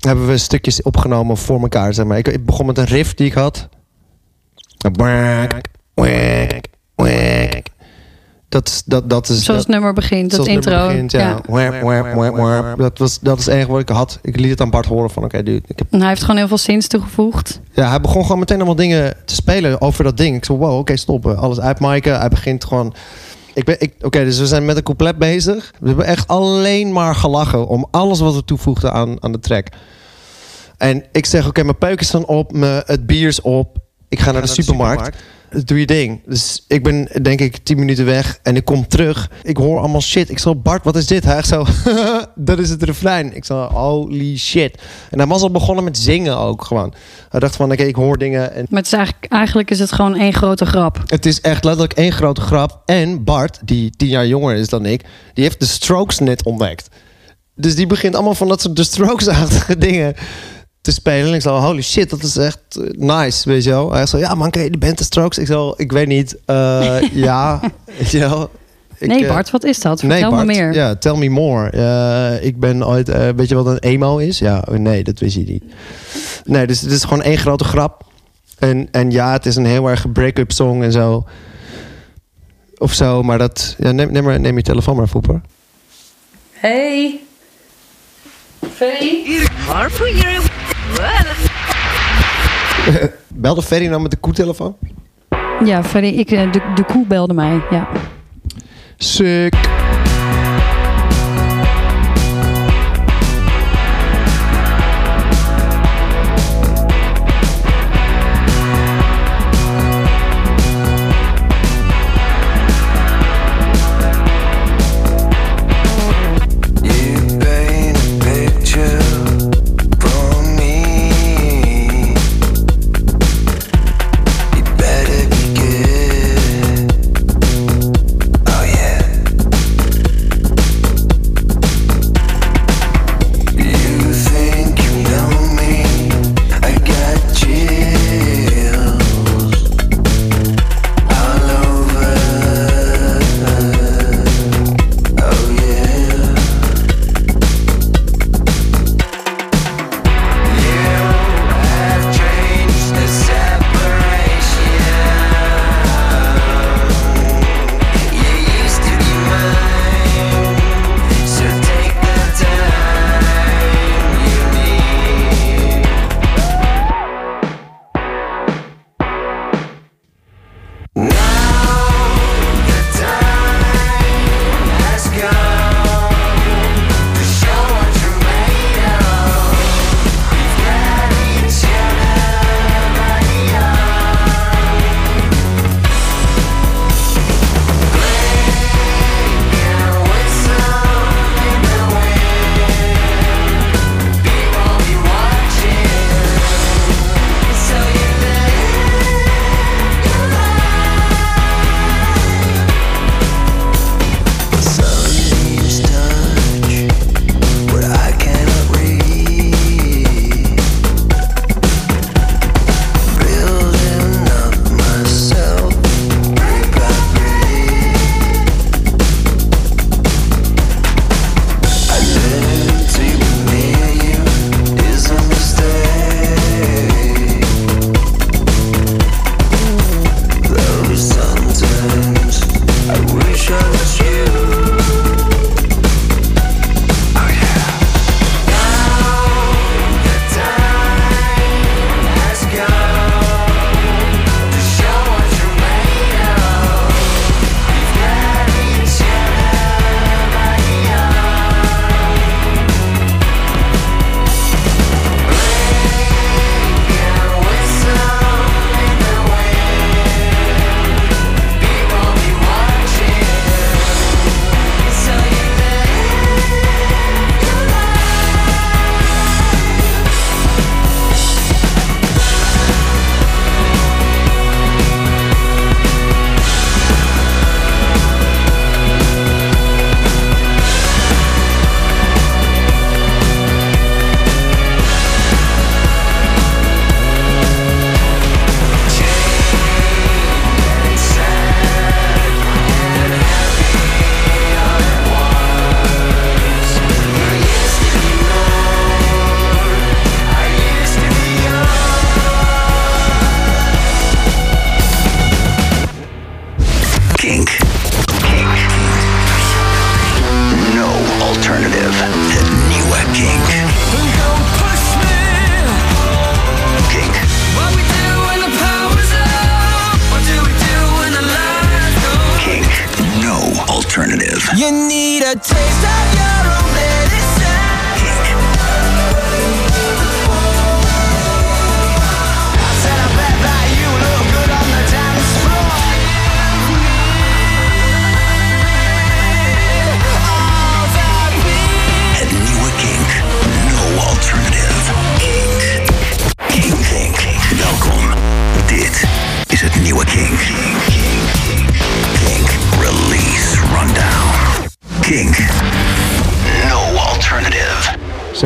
Hebben 0.01 0.26
we 0.26 0.38
stukjes 0.38 0.82
opgenomen 0.82 1.36
voor 1.36 1.61
elkaar, 1.61 1.94
zeg 1.94 2.07
maar. 2.07 2.18
Ik, 2.18 2.28
ik 2.28 2.44
begon 2.47 2.66
met 2.66 2.78
een 2.78 2.84
riff 2.84 3.14
die 3.14 3.26
ik 3.26 3.32
had. 3.34 3.68
Dat, 8.49 8.68
is- 8.68 8.82
dat, 8.84 9.11
dat 9.11 9.22
is... 9.28 9.34
Zoals 9.34 9.47
dat- 9.47 9.57
het 9.57 9.68
nummer 9.68 9.92
begint, 9.92 10.22
dat 10.30 10.44
Zoals 10.44 10.47
het 10.47 10.57
intro. 10.57 10.70
nummer 10.72 10.92
begint, 10.92 11.12
ja. 11.12 11.40
Dat, 12.76 12.99
was, 12.99 13.18
dat 13.20 13.38
is 13.38 13.44
het 13.44 13.55
enige 13.55 13.70
wat 13.70 13.80
ik 13.80 13.88
had. 13.88 14.18
Ik 14.22 14.36
liet 14.40 14.51
het 14.51 14.61
aan 14.61 14.70
Bart 14.70 14.86
horen 14.86 15.11
van... 15.11 15.24
Oké, 15.24 15.42
dude. 15.42 15.62
Ik 15.66 15.78
heb... 15.78 15.86
Hij 15.90 16.09
heeft 16.09 16.20
gewoon 16.20 16.36
heel 16.36 16.49
veel 16.49 16.59
zins 16.59 16.86
toegevoegd. 16.86 17.61
Ja, 17.72 17.88
hij 17.88 18.01
begon 18.01 18.22
gewoon 18.22 18.38
meteen 18.38 18.57
allemaal 18.57 18.74
dingen 18.76 19.14
te 19.24 19.34
spelen 19.34 19.80
over 19.80 20.05
dat 20.05 20.16
ding. 20.16 20.36
Ik 20.36 20.44
zei, 20.44 20.59
wow, 20.59 20.78
oké, 20.78 20.97
stoppen. 20.97 21.36
Alles 21.36 21.61
uitmiken. 21.61 22.18
Hij 22.18 22.28
begint 22.28 22.64
gewoon... 22.64 22.94
Ik 23.55 23.64
ben, 23.64 23.76
ik, 23.80 23.92
oké, 24.01 24.24
dus 24.24 24.38
we 24.38 24.47
zijn 24.47 24.64
met 24.64 24.76
een 24.76 24.82
couplet 24.82 25.18
bezig. 25.18 25.72
We 25.80 25.86
hebben 25.88 26.07
echt 26.07 26.28
alleen 26.28 26.92
maar 26.92 27.14
gelachen 27.14 27.66
om 27.66 27.86
alles 27.90 28.20
wat 28.20 28.34
we 28.34 28.44
toevoegden 28.44 28.92
aan, 28.92 29.22
aan 29.22 29.32
de 29.32 29.38
track. 29.40 29.66
En 30.76 31.05
ik 31.12 31.26
zeg, 31.26 31.47
oké, 31.47 31.62
mijn 31.62 31.78
peuk 31.78 32.01
is 32.01 32.11
dan 32.11 32.26
op, 32.26 32.53
mijn, 32.53 32.82
het 32.86 33.07
bier 33.07 33.28
is 33.28 33.40
op. 33.40 33.76
Ik 34.09 34.20
ga 34.20 34.30
naar 34.32 34.42
de 34.42 34.49
supermarkt. 34.49 35.16
Doe 35.64 35.78
je 35.78 35.86
ding. 35.86 36.20
Dus 36.26 36.64
ik 36.68 36.82
ben 36.82 37.09
denk 37.22 37.40
ik 37.40 37.57
10 37.57 37.78
minuten 37.78 38.04
weg 38.04 38.38
en 38.42 38.57
ik 38.57 38.64
kom 38.64 38.88
terug. 38.88 39.30
Ik 39.42 39.57
hoor 39.57 39.78
allemaal 39.78 40.00
shit. 40.00 40.30
Ik 40.30 40.38
zo, 40.38 40.54
Bart, 40.54 40.84
wat 40.84 40.96
is 40.96 41.07
dit? 41.07 41.24
Hij 41.24 41.36
echt 41.36 41.48
zo, 41.48 41.66
dat 42.34 42.59
is 42.59 42.70
het 42.70 42.82
refrein. 42.82 43.36
Ik 43.36 43.44
zo, 43.44 43.62
holy 43.62 44.36
shit. 44.36 44.82
En 45.11 45.18
hij 45.18 45.26
was 45.28 45.42
al 45.42 45.50
begonnen 45.50 45.84
met 45.84 45.98
zingen 45.98 46.38
ook 46.38 46.64
gewoon. 46.64 46.94
Hij 47.28 47.40
dacht 47.40 47.57
van, 47.57 47.72
oké, 47.72 47.82
ik 47.82 47.94
hoor 47.94 48.18
dingen. 48.18 48.52
En 48.52 48.66
Maar 48.70 48.78
het 48.78 48.86
is 48.86 48.92
eigenlijk, 48.92 49.32
eigenlijk 49.32 49.70
is 49.70 49.78
het 49.78 49.92
gewoon 49.92 50.16
één 50.16 50.32
grote 50.32 50.66
grap. 50.66 51.02
het 51.07 51.26
is 51.26 51.40
echt 51.40 51.64
letterlijk 51.64 51.92
één 51.92 52.12
grote 52.12 52.40
grap. 52.40 52.82
En 52.84 53.24
Bart, 53.24 53.59
die 53.64 53.90
tien 53.96 54.09
jaar 54.09 54.26
jonger 54.26 54.57
is 54.57 54.68
dan 54.68 54.86
ik, 54.86 55.04
die 55.34 55.44
heeft 55.44 55.61
de 55.61 55.66
Strokes 55.66 56.18
net 56.18 56.44
ontdekt. 56.44 56.88
Dus 57.54 57.74
die 57.74 57.86
begint 57.86 58.14
allemaal 58.14 58.34
van 58.34 58.48
dat 58.48 58.61
soort 58.61 58.76
de 58.76 58.84
Strokes-achtige 58.84 59.78
dingen 59.88 60.14
te 60.87 60.93
spelen. 60.93 61.28
En 61.28 61.34
ik 61.34 61.41
zo, 61.41 61.57
holy 61.57 61.82
shit, 61.82 62.11
dat 62.11 62.22
is 62.22 62.37
echt 62.37 62.59
eh, 62.70 62.91
nice, 62.91 63.49
weet 63.49 63.64
je 63.64 63.70
wel. 63.70 63.93
Hij 63.93 64.07
zo, 64.07 64.18
ja 64.18 64.34
man, 64.34 64.51
ken 64.51 64.62
je 64.62 64.70
de 64.70 64.78
band 64.78 64.99
de 64.99 65.05
Strokes? 65.05 65.39
Ik 65.39 65.47
zo, 65.47 65.74
ik 65.76 65.93
weet 65.93 66.07
niet. 66.07 66.37
Eh, 66.45 67.01
ja, 67.26 67.61
weet 67.99 68.11
je 68.11 68.18
wel. 68.18 68.51
Ik, 68.99 69.09
nee, 69.09 69.24
eh, 69.24 69.32
Bart, 69.32 69.51
wat 69.51 69.64
is 69.64 69.80
dat? 69.80 70.03
Nee, 70.03 70.11
Vertel 70.11 70.30
Bart. 70.30 70.47
me 70.47 70.53
meer. 70.53 70.74
Ja, 70.74 70.95
tell 70.95 71.16
me 71.16 71.28
more. 71.28 71.70
Eh, 71.70 72.47
ik 72.47 72.61
ben 72.61 72.87
ooit... 72.87 73.34
weet 73.37 73.49
je 73.49 73.55
wat 73.55 73.66
een 73.66 73.78
emo 73.78 74.18
is? 74.18 74.39
Ja, 74.39 74.64
oh, 74.68 74.76
nee, 74.76 75.05
dat 75.05 75.18
wist 75.18 75.37
je 75.37 75.45
niet. 75.45 75.64
Nee, 76.45 76.66
dus 76.66 76.80
het 76.80 76.91
is 76.91 77.03
gewoon 77.03 77.22
één 77.22 77.39
grote 77.39 77.64
grap. 77.64 78.05
En, 78.59 78.89
en 78.91 79.11
ja, 79.11 79.32
het 79.32 79.47
is 79.47 79.57
een 79.57 79.66
heel 79.66 79.91
erg 79.91 80.12
break-up 80.12 80.53
song 80.53 80.82
en 80.82 80.93
zo. 80.93 81.24
Of 82.78 82.93
zo, 82.93 83.22
maar 83.22 83.39
dat... 83.39 83.74
Ja, 83.78 83.93
neem, 83.93 84.12
neem, 84.12 84.24
maar, 84.24 84.41
neem 84.41 84.57
je 84.57 84.62
telefoon 84.62 84.97
maar, 84.97 85.09
Voeper. 85.09 85.41
Hey. 86.53 87.20
Ferry? 88.74 89.47
Waarvoor 89.66 90.09
je... 90.09 90.64
Belde 93.34 93.62
Ferry 93.62 93.86
nou 93.86 94.03
met 94.03 94.11
de 94.11 94.16
koetelefoon? 94.16 94.76
Ja, 95.64 95.84
Ferry, 95.84 96.18
ik, 96.18 96.30
eh, 96.30 96.53
de, 96.53 96.61
de 96.74 96.84
koe 96.84 97.07
belde 97.07 97.34
mij. 97.34 97.61
Ja. 97.70 97.88
Sick. 98.97 99.55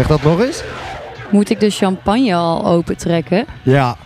Zeg 0.00 0.08
dat 0.08 0.22
nog 0.22 0.40
eens? 0.40 0.62
Moet 1.30 1.50
ik 1.50 1.60
de 1.60 1.70
champagne 1.70 2.34
al 2.34 2.66
opentrekken? 2.66 3.46
Ja. 3.62 3.96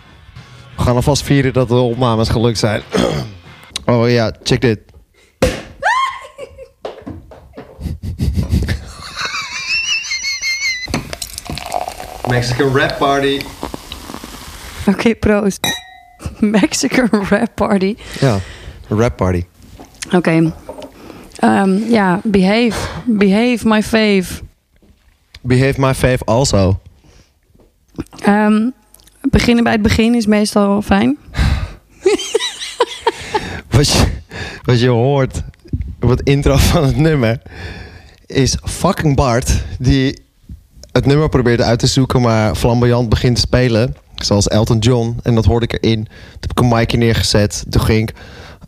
We 0.75 0.81
gaan 0.81 0.95
alvast 0.95 1.23
vieren 1.23 1.53
dat 1.53 1.67
de 1.67 1.75
opnames 1.75 2.29
gelukt 2.29 2.57
zijn. 2.57 2.81
oh 3.85 4.09
ja, 4.09 4.31
check 4.43 4.61
dit. 4.61 4.79
Mexican 12.29 12.77
rap 12.77 12.97
party. 12.97 13.41
Oké, 14.87 15.15
proost. 15.15 15.67
Mexican 16.59 17.09
rap 17.29 17.49
party. 17.53 17.95
Ja, 18.19 18.37
rap 18.87 19.15
party. 19.15 19.45
Oké. 20.11 20.53
Ehm, 21.35 21.77
ja, 21.89 22.19
behave. 22.23 22.87
Behave, 23.05 23.67
my 23.67 23.83
fave. 23.83 24.44
Behave 25.45 25.79
my 25.79 25.93
fave 25.93 26.25
also. 26.25 26.79
Ehm, 28.19 28.69
beginnen 29.21 29.63
bij 29.63 29.73
het 29.73 29.81
begin 29.81 30.15
is 30.15 30.25
meestal 30.25 30.81
fijn. 30.81 31.17
Wat 33.69 33.89
je, 33.89 34.05
wat 34.63 34.79
je 34.79 34.87
hoort 34.87 35.41
op 36.01 36.09
het 36.09 36.21
intro 36.21 36.57
van 36.57 36.83
het 36.83 36.97
nummer 36.97 37.41
is 38.25 38.57
fucking 38.63 39.15
Bart 39.15 39.63
die 39.79 40.21
het 40.91 41.05
nummer 41.05 41.29
probeert 41.29 41.61
uit 41.61 41.79
te 41.79 41.87
zoeken, 41.87 42.21
maar 42.21 42.55
flamboyant 42.55 43.09
begint 43.09 43.35
te 43.35 43.41
spelen. 43.41 43.95
Zoals 44.15 44.47
Elton 44.47 44.77
John. 44.77 45.17
En 45.23 45.35
dat 45.35 45.45
hoorde 45.45 45.65
ik 45.65 45.83
erin. 45.83 46.03
Toen 46.03 46.39
heb 46.39 46.51
ik 46.51 46.59
een 46.59 46.67
micje 46.67 46.97
neergezet. 46.97 47.65
Toen 47.69 47.81
ging 47.81 48.09
ik 48.09 48.15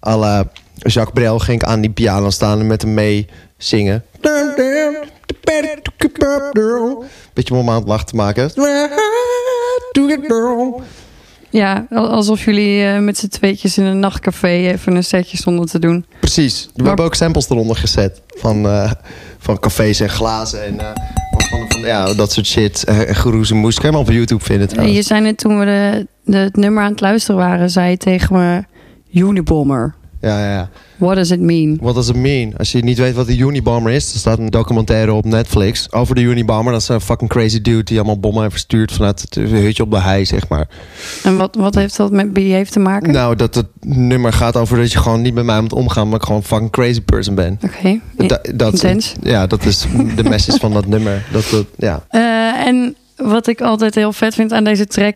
à 0.08 0.18
la 0.18 0.48
Jacques 0.76 1.14
Brel 1.14 1.40
ging 1.40 1.62
ik 1.62 1.68
aan 1.68 1.82
die 1.82 1.90
piano 1.90 2.30
staan 2.30 2.60
en 2.60 2.68
met 2.68 2.82
hem 2.82 2.94
mee 2.94 3.28
zingen. 3.58 4.04
Beetje 7.34 7.54
om 7.56 7.70
aan 7.70 7.76
het 7.80 7.88
lachen 7.88 8.06
te 8.06 8.16
maken. 8.16 8.52
Ja, 11.50 11.86
al- 11.90 12.08
alsof 12.10 12.46
jullie 12.46 12.84
eh, 12.86 13.00
met 13.00 13.18
z'n 13.18 13.28
tweetjes 13.28 13.78
in 13.78 13.84
een 13.86 14.00
nachtcafé 14.00 14.48
even 14.48 14.96
een 14.96 15.04
setje 15.04 15.38
stonden 15.38 15.66
te 15.66 15.80
doen. 15.80 16.06
Precies. 16.20 16.70
We 16.76 16.84
hebben 16.88 17.06
ook 17.06 17.16
samples 17.16 17.50
eronder 17.50 17.76
gezet. 17.76 18.22
Van, 18.28 18.66
eh, 18.66 18.92
van 19.38 19.60
cafés 19.60 20.00
en 20.00 20.10
glazen 20.10 20.66
en 20.66 20.80
eh, 20.80 20.86
van, 21.50 21.66
van, 21.70 21.82
ja, 21.82 22.14
dat 22.14 22.32
soort 22.32 22.46
shit. 22.46 22.84
Eh, 22.84 23.10
En 23.10 23.16
geroes 23.16 23.52
en 23.52 23.58
moes. 23.58 23.76
Kan 23.80 23.90
je 23.90 23.98
hem 23.98 24.06
op 24.08 24.12
YouTube 24.14 24.44
vinden 24.44 24.68
trouwens. 24.68 24.96
je 24.98 25.04
zei 25.04 25.22
net 25.22 25.38
toen 25.38 25.60
we 25.60 25.66
de, 25.66 26.08
de, 26.24 26.38
het 26.38 26.56
nummer 26.56 26.84
aan 26.84 26.92
het 26.92 27.02
luisteren 27.02 27.40
waren, 27.42 27.70
zei 27.70 27.90
je 27.90 27.98
tegen 27.98 28.36
me 28.36 28.64
Unibomber. 29.14 29.96
Ja, 30.22 30.40
ja, 30.40 30.52
ja. 30.52 30.70
What 30.98 31.16
does 31.16 31.32
it 31.32 31.40
mean? 31.40 31.78
What 31.82 31.96
does 31.96 32.10
it 32.10 32.16
mean? 32.16 32.54
Als 32.58 32.72
je 32.72 32.84
niet 32.84 32.98
weet 32.98 33.14
wat 33.16 33.28
de 33.28 33.38
Unibomber 33.38 33.92
is, 33.92 34.14
er 34.14 34.20
staat 34.20 34.38
een 34.40 34.50
documentaire 34.50 35.14
op 35.14 35.26
Netflix 35.26 35.92
over 35.92 36.16
de 36.16 36.22
Unibomber. 36.22 36.72
Dat 36.74 36.82
is 36.82 36.88
een 36.88 37.02
fucking 37.02 37.30
crazy 37.30 37.62
dude 37.62 37.84
die 37.84 37.98
allemaal 37.98 38.20
bommen 38.20 38.42
heeft 38.42 38.54
verstuurd 38.54 38.92
vanuit 38.92 39.22
het 39.22 39.36
hutje 39.36 39.84
op 39.84 39.92
de 39.92 40.00
hei, 40.00 40.26
zeg 40.26 40.48
maar. 40.50 40.68
En 41.24 41.38
wat, 41.38 41.56
wat 41.56 41.76
heeft 41.76 41.98
dat 41.98 42.12
met 42.12 42.34
Behave 42.34 42.72
te 42.72 42.80
maken? 42.80 43.12
Nou, 43.12 43.36
dat 43.36 43.56
het 43.56 43.66
nummer 43.86 44.34
gaat 44.34 44.56
over 44.56 44.78
dat 44.78 44.92
je 44.92 44.98
gewoon 45.00 45.22
niet 45.22 45.34
met 45.34 45.46
mij 45.46 45.62
moet 45.62 45.74
omgaan, 45.74 46.08
maar 46.08 46.16
ik 46.18 46.24
gewoon 46.24 46.38
een 46.38 46.44
fucking 46.48 46.72
crazy 46.72 47.02
person 47.02 47.36
ben. 47.36 47.60
Oké, 47.64 48.00
Da- 48.28 48.40
dat, 48.56 48.74
intens. 48.74 49.14
Ja, 49.22 49.48
dat 49.48 49.66
is 49.66 49.86
de 50.16 50.24
message 50.24 50.60
van 50.60 50.74
dat 50.74 50.86
nummer. 50.96 51.26
Dat, 51.32 51.48
dat, 51.52 51.66
ja. 51.78 52.04
Eh, 52.10 52.68
en 52.68 52.96
wat 53.16 53.48
ik 53.48 53.62
altijd 53.62 53.96
heel 53.96 54.14
vet 54.14 54.34
vind 54.34 54.52
aan 54.54 54.64
deze 54.64 54.86
track. 54.88 55.16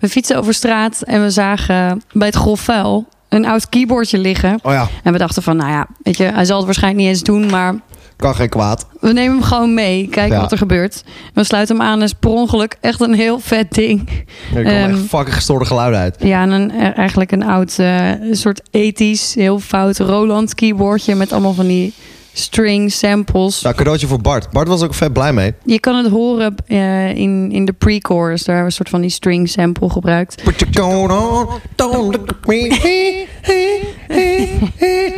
We 0.00 0.08
fietsen 0.08 0.36
over 0.36 0.54
straat 0.54 1.02
en 1.02 1.22
we 1.22 1.30
zagen 1.30 2.02
bij 2.12 2.26
het 2.26 2.36
grofvuil 2.36 3.06
een 3.32 3.46
oud 3.46 3.68
keyboardje 3.68 4.18
liggen. 4.18 4.58
Oh 4.62 4.72
ja, 4.72 4.88
En 5.02 5.12
we 5.12 5.18
dachten 5.18 5.42
van, 5.42 5.56
nou 5.56 5.70
ja, 5.70 5.86
weet 6.02 6.16
je, 6.16 6.24
hij 6.24 6.44
zal 6.44 6.56
het 6.56 6.64
waarschijnlijk 6.64 7.02
niet 7.04 7.12
eens 7.12 7.22
doen, 7.22 7.46
maar 7.50 7.74
kan 8.16 8.34
geen 8.34 8.48
kwaad. 8.48 8.86
we 9.00 9.12
nemen 9.12 9.32
hem 9.36 9.42
gewoon 9.42 9.74
mee. 9.74 10.08
Kijken 10.08 10.34
Ja. 10.34 10.40
wat 10.40 10.52
er 10.52 10.58
gebeurt. 10.58 11.04
We 11.34 11.44
sluiten 11.44 11.76
hem 11.76 11.86
aan 11.86 11.98
en 11.98 12.02
is 12.04 12.12
per 12.12 12.30
ongeluk 12.30 12.76
echt 12.80 13.00
een 13.00 13.14
heel 13.14 13.38
vet 13.38 13.72
ding. 13.74 14.08
Er 14.54 14.62
komen 14.64 14.72
Ehm, 14.82 14.90
echt 14.90 15.00
fucking 15.08 15.34
gestoorde 15.34 15.64
geluiden 15.64 16.00
uit. 16.00 16.16
Ja, 16.18 16.42
en 16.42 16.50
een, 16.50 16.70
eh, 16.70 16.98
eigenlijk 16.98 17.32
een 17.32 17.42
oud 17.44 17.78
een 17.78 18.36
soort 18.36 18.60
ethisch, 18.70 19.34
heel 19.34 19.58
fout 19.58 19.98
Roland 19.98 20.54
keyboardje 20.54 21.14
met 21.14 21.32
allemaal 21.32 21.52
van 21.54 21.66
die 21.66 21.94
string 22.32 22.92
samples. 22.92 23.62
Nou, 23.62 23.74
cadeautje 23.74 24.06
voor 24.06 24.20
Bart. 24.20 24.50
Bart 24.50 24.68
was 24.68 24.82
ook 24.82 24.94
vet 24.94 25.12
blij 25.12 25.32
mee. 25.32 25.54
Je 25.64 25.80
kan 25.80 25.96
het 25.96 26.12
horen 26.12 26.54
eh, 26.66 27.08
in, 27.08 27.52
in 27.52 27.64
de 27.64 27.72
pre-chorus. 27.72 28.44
Daar 28.44 28.54
hebben 28.56 28.56
we 28.56 28.64
een 28.64 28.72
soort 28.72 28.88
van 28.88 29.00
die 29.00 29.10
string 29.10 29.48
sample 29.48 29.90
gebruikt. 29.90 30.42
Put 30.42 30.66
your 30.70 31.08
coat 31.08 31.10
on, 31.10 31.60
don't 31.74 31.94
look 31.94 32.30
at 32.30 32.46
me. 32.46 33.26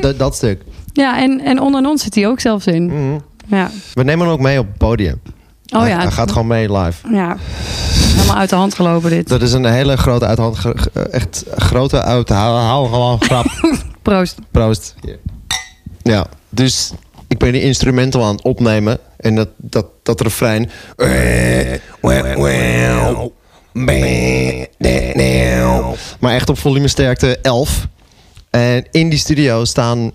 dat, 0.01 0.19
dat 0.19 0.35
stuk. 0.35 0.63
Ja, 0.93 1.23
en, 1.23 1.41
en 1.41 1.61
onder 1.61 1.87
ons 1.87 2.03
zit 2.03 2.15
hij 2.15 2.29
ook 2.29 2.41
zelfs 2.41 2.67
in. 2.67 2.87
Mhm. 2.87 3.19
Ja. 3.47 3.71
We 3.95 4.03
nemen 4.03 4.27
hem 4.27 4.35
ook 4.35 4.41
mee 4.41 4.59
op 4.59 4.67
het 4.67 4.79
podium. 4.79 5.21
Oh 5.75 5.81
hij, 5.81 5.89
ja. 5.89 5.99
hij 5.99 6.11
gaat 6.11 6.33
gewoon 6.33 6.47
mee 6.47 6.73
live. 6.73 7.09
Ja. 7.13 7.37
Helemaal 8.15 8.37
uit 8.37 8.51
de 8.51 8.57
hand 8.57 8.75
gelopen 8.75 9.11
dit. 9.11 9.29
Dat 9.29 9.43
is 9.43 9.53
een 9.53 9.65
hele 9.65 9.97
grote 9.97 10.27
uit 10.27 10.37
de 10.37 10.43
hand, 10.43 10.59
echt 11.11 11.45
grote 11.57 12.03
uit 12.03 12.29
de 12.29 12.35
hou 12.35 12.59
hou 12.59 12.89
gewoon 12.89 13.23
grap. 13.23 13.47
Proost. 14.03 14.39
Proost. 14.51 14.95
Ja, 16.03 16.27
dus 16.49 16.93
ik 17.35 17.41
ben 17.41 17.53
die 17.53 17.63
instrumental 17.63 18.25
aan 18.25 18.35
het 18.35 18.45
opnemen 18.45 18.99
en 19.17 19.35
dat, 19.35 19.49
dat, 19.57 19.87
dat 20.03 20.21
refrein. 20.21 20.71
Maar 26.21 26.35
echt 26.35 26.49
op 26.49 26.59
volumesterkte 26.59 27.39
11. 27.43 27.87
En 28.51 28.87
in 28.91 29.09
die 29.09 29.19
studio 29.19 29.65
staan 29.65 30.13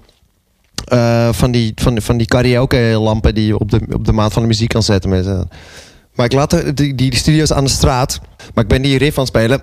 eh, 0.85 1.29
van, 1.31 1.51
die, 1.51 1.71
van, 1.75 2.01
van 2.01 2.17
die 2.17 2.27
karaoke 2.27 2.77
lampen 2.77 3.35
die 3.35 3.45
je 3.45 3.59
op 3.59 3.71
de, 3.71 3.81
op 3.93 4.05
de 4.05 4.11
maat 4.11 4.33
van 4.33 4.41
de 4.41 4.47
muziek 4.47 4.69
kan 4.69 4.83
zetten. 4.83 5.09
Met, 5.09 5.25
eh. 5.25 5.41
Maar 6.13 6.25
ik 6.25 6.33
laat 6.33 6.49
de, 6.49 6.73
die, 6.73 6.95
die 6.95 7.15
studio's 7.15 7.53
aan 7.53 7.63
de 7.63 7.69
straat. 7.69 8.19
Maar 8.53 8.63
ik 8.63 8.69
ben 8.69 8.81
die 8.81 8.97
riff 8.97 9.17
aan 9.17 9.23
het 9.23 9.33
spelen. 9.35 9.61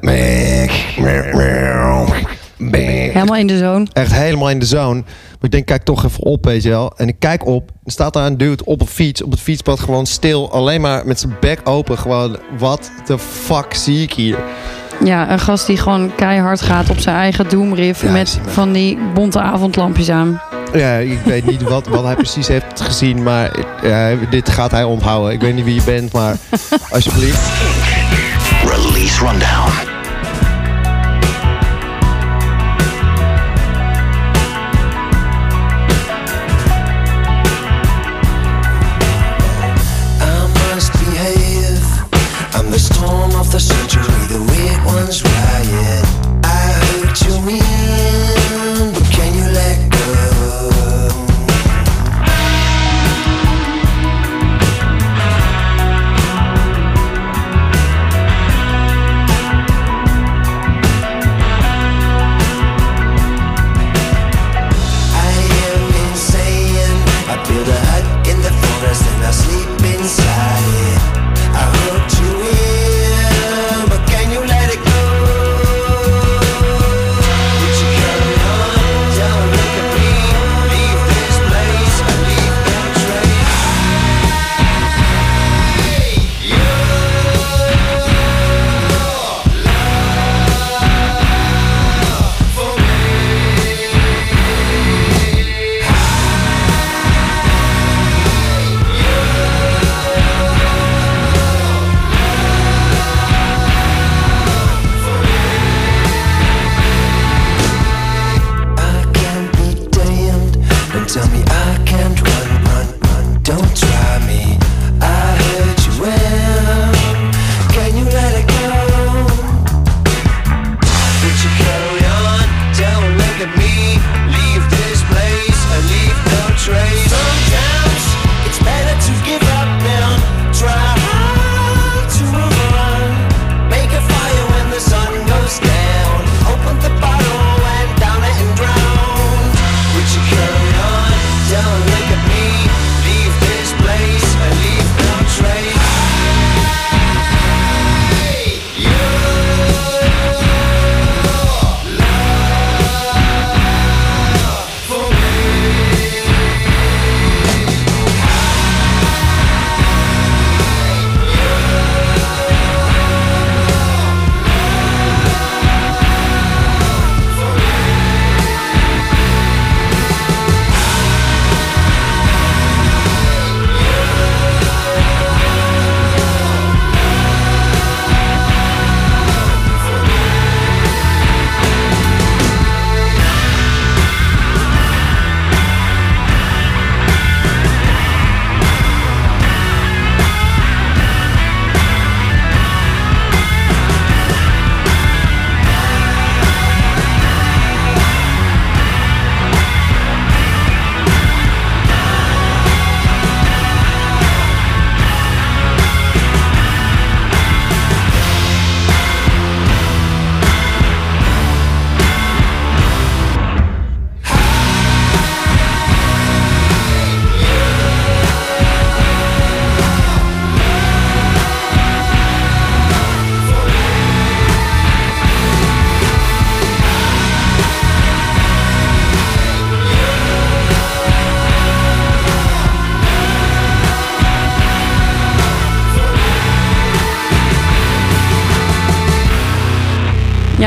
Helemaal 2.57 3.37
in 3.37 3.47
de 3.47 3.59
zone. 3.59 3.87
Echt 3.93 4.13
helemaal 4.13 4.51
in 4.51 4.59
de 4.59 4.67
zone. 4.67 5.01
Maar 5.01 5.41
ik 5.41 5.51
denk, 5.51 5.67
kijk 5.67 5.83
toch 5.83 6.05
even 6.05 6.23
op, 6.23 6.45
weet 6.45 6.63
je 6.63 6.69
wel. 6.69 6.93
En 6.97 7.09
ik 7.09 7.17
kijk 7.19 7.47
op. 7.47 7.71
Er 7.85 7.93
staat 7.93 8.13
daar 8.13 8.27
een 8.27 8.39
dude 8.39 8.65
op 8.65 8.81
een 8.81 8.87
fiets. 8.87 9.23
Op 9.23 9.31
het 9.31 9.41
fietspad 9.41 9.81
gewoon 9.81 10.07
stil. 10.07 10.53
Alleen 10.53 10.81
maar 10.81 11.07
met 11.07 11.21
zijn 11.21 11.37
bek 11.41 11.61
open. 11.65 11.99
Gewoon, 11.99 12.39
wat 12.59 12.91
de 13.07 13.19
fuck 13.19 13.75
zie 13.75 14.03
ik 14.03 14.13
hier? 14.13 14.39
Ja, 15.05 15.31
een 15.31 15.39
gast 15.39 15.67
die 15.67 15.77
gewoon 15.77 16.15
keihard 16.15 16.63
gaat 16.63 16.91
op 16.91 16.99
zijn 16.99 17.17
eigen 17.17 17.49
doemriff. 17.49 18.03
Ja, 18.03 18.11
met 18.11 18.41
van 18.47 18.73
die 18.73 18.99
bonte 19.15 19.41
avondlampjes 19.41 20.11
aan. 20.11 20.41
Ja, 20.73 20.97
ik 20.97 21.21
weet 21.25 21.47
niet 21.47 21.63
wat, 21.63 21.87
wat 21.87 22.05
hij 22.05 22.15
precies 22.15 22.49
heeft 22.49 22.81
gezien. 22.81 23.23
Maar 23.23 23.51
ja, 23.83 24.15
dit 24.31 24.49
gaat 24.49 24.71
hij 24.71 24.85
onthouden. 24.85 25.33
Ik 25.33 25.41
weet 25.41 25.55
niet 25.55 25.65
wie 25.65 25.75
je 25.75 25.83
bent, 25.85 26.13
maar 26.13 26.37
alsjeblieft. 26.91 27.51
Release 28.65 29.27
Rundown. 29.27 29.96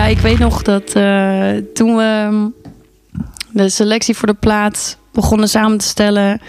Ik 0.09 0.19
weet 0.19 0.39
nog 0.39 0.61
dat 0.61 0.93
eh, 0.93 1.51
toen 1.73 1.95
we 1.95 2.27
mm, 2.31 2.53
de 3.51 3.69
selectie 3.69 4.15
voor 4.15 4.27
de 4.27 4.33
plaat 4.33 4.97
begonnen 5.11 5.49
samen 5.49 5.77
te 5.77 5.85
stellen, 5.85 6.41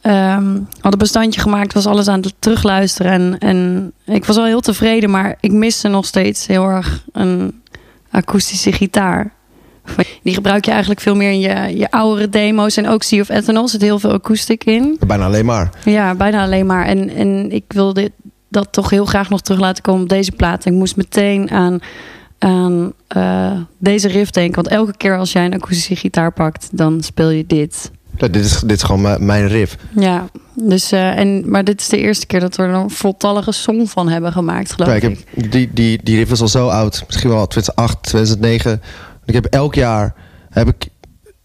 ehm 0.00 0.52
hadden 0.54 0.92
een 0.92 0.98
bestandje 0.98 1.40
gemaakt, 1.40 1.72
was 1.72 1.86
alles 1.86 2.08
aan 2.08 2.20
het 2.20 2.34
terugluisteren. 2.38 3.12
En, 3.12 3.36
en 3.38 3.92
ik 4.14 4.24
was 4.24 4.36
wel 4.36 4.44
heel 4.44 4.60
tevreden, 4.60 5.10
maar 5.10 5.36
ik 5.40 5.52
miste 5.52 5.88
nog 5.88 6.06
steeds 6.06 6.46
heel 6.46 6.64
erg 6.64 7.04
een 7.12 7.62
akoestische 8.10 8.72
gitaar. 8.72 9.32
Die 10.22 10.34
gebruik 10.34 10.64
je 10.64 10.70
eigenlijk 10.70 11.00
veel 11.00 11.16
meer 11.16 11.30
in 11.30 11.40
je, 11.40 11.76
je 11.78 11.90
oudere 11.90 12.28
demo's. 12.28 12.76
En 12.76 12.88
ook 12.88 13.02
Sea 13.02 13.20
of 13.20 13.28
Ethanol 13.28 13.68
zit 13.68 13.80
heel 13.80 13.98
veel 13.98 14.12
akoestiek 14.12 14.64
in. 14.64 14.96
Bijna 15.06 15.24
alleen 15.24 15.44
maar. 15.44 15.70
Ja, 15.84 16.14
bijna 16.14 16.42
alleen 16.42 16.66
maar. 16.66 16.86
En, 16.86 17.10
en 17.10 17.50
ik 17.50 17.64
wilde 17.68 18.10
dat 18.48 18.72
toch 18.72 18.90
heel 18.90 19.04
graag 19.04 19.28
nog 19.28 19.40
terug 19.40 19.60
laten 19.60 19.82
komen 19.82 20.02
op 20.02 20.08
deze 20.08 20.32
plaat. 20.32 20.64
Ik 20.64 20.72
moest 20.72 20.96
meteen 20.96 21.50
aan, 21.50 21.80
aan 22.44 22.92
eh, 23.08 23.52
deze 23.78 24.08
riff 24.08 24.30
denken. 24.30 24.54
Want 24.54 24.68
elke 24.68 24.96
keer 24.96 25.18
als 25.18 25.32
jij 25.32 25.44
een 25.44 25.54
akoestische 25.54 25.96
gitaar 25.96 26.32
pakt, 26.32 26.68
dan 26.72 27.02
speel 27.02 27.30
je 27.30 27.46
dit. 27.46 27.90
Ja, 28.16 28.28
dit, 28.28 28.44
is, 28.44 28.60
dit 28.60 28.70
is 28.76 28.82
gewoon 28.82 29.26
mijn- 29.26 29.48
riff. 29.48 29.76
Ja, 29.96 30.28
dus, 30.54 30.92
eh, 30.92 31.18
en, 31.18 31.50
maar 31.50 31.64
dit 31.64 31.80
is 31.80 31.88
de 31.88 31.98
eerste 31.98 32.26
keer 32.26 32.40
dat 32.40 32.56
we 32.56 32.62
er 32.62 32.74
een 32.74 32.90
voltallige 32.90 33.52
song 33.52 33.86
van 33.86 34.08
hebben 34.08 34.32
gemaakt, 34.32 34.72
geloof 34.72 34.88
Kijk, 34.88 35.02
ik. 35.02 35.24
heb, 35.34 35.50
die, 35.52 35.70
die, 35.72 36.00
die 36.02 36.16
riff 36.16 36.30
is 36.30 36.40
al 36.40 36.48
zo 36.48 36.68
oud. 36.68 37.02
Misschien 37.06 37.30
wel 37.30 37.46
2008, 37.46 38.02
2009. 38.02 38.82
Ik 39.24 39.34
heb 39.34 39.44
elk 39.44 39.74
jaar 39.74 40.14
heb 40.50 40.68
ik 40.68 40.88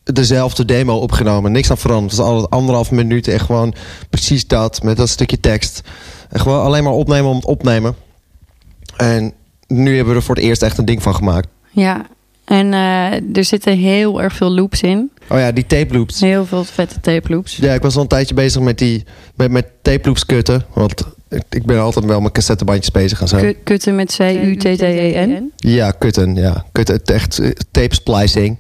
dezelfde 0.04 0.66
demo 0.66 0.98
opgenomen. 0.98 1.52
Niks 1.52 1.70
aan 1.72 1.78
veranderd. 1.78 2.12
Het 2.12 2.20
was 2.20 2.30
altijd 2.30 2.50
anderhalf 2.50 2.92
minuut. 2.92 3.28
Echt 3.28 3.46
gewoon 3.46 3.74
precies 4.10 4.48
dat. 4.48 4.84
Met 4.84 4.98
dat 4.98 5.10
stukje 5.10 5.40
tekst. 5.40 5.82
En 6.30 6.40
gewoon 6.40 6.64
alleen 6.64 6.84
maar 6.84 6.94
opnemen 6.94 7.30
om 7.30 7.36
het 7.36 7.46
opnemen. 7.46 7.96
En 8.98 9.34
nu 9.70 9.96
hebben 9.96 10.14
we 10.14 10.20
er 10.20 10.26
voor 10.26 10.36
het 10.36 10.44
eerst 10.44 10.62
echt 10.62 10.78
een 10.78 10.86
ding 10.86 11.02
van 11.04 11.16
gemaakt. 11.16 11.48
Ja, 11.72 12.06
en 12.46 12.74
eh, 12.74 13.38
er 13.38 13.44
zitten 13.44 13.78
heel 13.78 14.22
erg 14.22 14.34
veel 14.36 14.52
loops 14.52 14.82
in. 14.82 15.12
Oh 15.30 15.38
ja, 15.38 15.52
die 15.52 15.66
tape 15.66 15.94
loops. 15.98 16.22
Heel 16.22 16.46
veel 16.46 16.64
vette 16.64 17.00
tape 17.00 17.30
loops. 17.34 17.56
Ja, 17.56 17.74
ik 17.74 17.82
was 17.82 17.96
al 17.96 18.02
een 18.02 18.08
tijdje 18.08 18.34
bezig 18.34 18.62
met 18.62 18.78
die 18.78 19.04
met, 19.36 19.52
met 19.52 19.66
tape 19.82 20.08
loops 20.08 20.26
kutten. 20.26 20.66
Want 20.74 21.04
ik, 21.30 21.44
ik 21.50 21.66
ben 21.66 21.80
altijd 21.82 22.06
wel 22.06 22.22
met 22.22 22.32
cassettebandjes 22.32 22.92
bezig 22.92 23.22
en 23.22 23.28
zo. 23.28 23.38
Ku- 23.38 23.58
Kutten 23.64 23.96
met 23.96 24.16
C-U-T-T-E-N. 24.18 25.52
Ja, 25.56 25.92
kutten. 25.92 26.36
Ja. 26.36 26.66
kutten 26.72 27.00
echt 27.04 27.40
eh, 27.40 27.50
tape 27.72 27.96
splicing. 27.96 28.58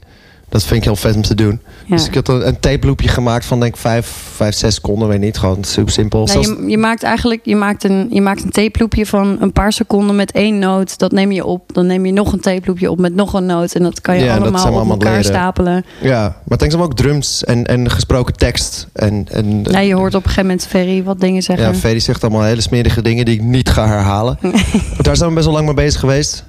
Dat 0.49 0.63
vind 0.63 0.75
ik 0.79 0.83
heel 0.83 0.95
vet 0.95 1.15
om 1.15 1.21
te 1.21 1.35
doen. 1.35 1.61
Ja. 1.85 1.95
Dus 1.95 2.07
ik 2.07 2.15
had 2.15 2.27
een, 2.27 2.47
een 2.47 2.59
tape 2.59 2.87
loopje 2.87 3.07
gemaakt 3.07 3.45
van 3.45 3.59
denk 3.59 3.73
ik 3.73 3.79
vijf, 3.79 4.07
vijf, 4.35 4.55
zes 4.55 4.75
seconden. 4.75 5.07
Weet 5.07 5.19
niet. 5.19 5.37
Gewoon 5.37 5.63
super 5.63 5.93
simpel. 5.93 6.25
Nou, 6.25 6.39
je, 6.61 6.69
je 6.69 6.77
maakt 6.77 7.03
eigenlijk 7.03 7.41
je 7.43 7.55
maakt 7.55 7.83
een, 7.83 8.07
je 8.11 8.21
maakt 8.21 8.43
een 8.43 8.49
tape 8.49 8.79
loopje 8.79 9.05
van 9.05 9.37
een 9.39 9.51
paar 9.51 9.71
seconden 9.73 10.15
met 10.15 10.31
één 10.31 10.59
noot. 10.59 10.97
Dat 10.99 11.11
neem 11.11 11.31
je 11.31 11.45
op. 11.45 11.73
Dan 11.73 11.85
neem 11.85 12.05
je 12.05 12.11
nog 12.11 12.33
een 12.33 12.39
tape 12.39 12.61
loopje 12.67 12.91
op 12.91 12.99
met 12.99 13.15
nog 13.15 13.33
een 13.33 13.45
noot. 13.45 13.73
En 13.75 13.83
dat 13.83 14.01
kan 14.01 14.15
je 14.17 14.23
Ja, 14.23 14.33
dat 14.33 14.41
allemaal 14.41 14.61
op 14.61 14.67
allemaal 14.75 14.91
elkaar 14.93 15.09
leren. 15.09 15.25
stapelen. 15.25 15.85
ja, 16.01 16.41
maar 16.45 16.57
denk 16.57 16.71
zijn 16.71 16.83
ook 16.83 16.95
drums 16.95 17.43
en, 17.43 17.65
en 17.65 17.89
gesproken 17.89 18.35
tekst. 18.35 18.87
En, 18.93 19.25
en, 19.31 19.63
Ja, 19.63 19.79
je 19.79 19.93
hoort 19.95 20.15
op 20.15 20.23
een 20.23 20.29
gegeven 20.29 20.49
moment 20.49 20.67
Ferry 20.67 21.03
wat 21.03 21.19
dingen 21.19 21.41
zeggen. 21.41 21.67
ja, 21.67 21.73
Freddy 21.75 21.99
zegt 21.99 22.23
allemaal 22.23 22.43
hele 22.43 22.61
smerige 22.61 23.01
dingen 23.01 23.25
die 23.25 23.33
ik 23.35 23.41
niet 23.41 23.69
ga 23.69 23.87
herhalen. 23.87 24.37
Daar 25.01 25.15
zijn 25.15 25.29
we 25.29 25.35
best 25.35 25.45
wel 25.45 25.55
lang 25.55 25.65
mee 25.65 25.75
bezig 25.75 25.99
geweest. 25.99 26.43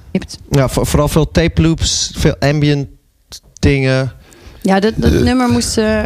Ja, 0.49 0.69
vo- 0.69 0.83
vooral 0.83 1.07
veel 1.07 1.31
tape 1.31 1.61
loops, 1.61 2.11
veel 2.17 2.35
ambient 2.39 2.87
dingen. 3.61 4.11
Ja, 4.61 4.79
dat, 4.79 4.93
dat 4.97 5.13
Eh. 5.13 5.19
nummer 5.21 5.49
moest, 5.49 5.77
eh, 5.77 5.99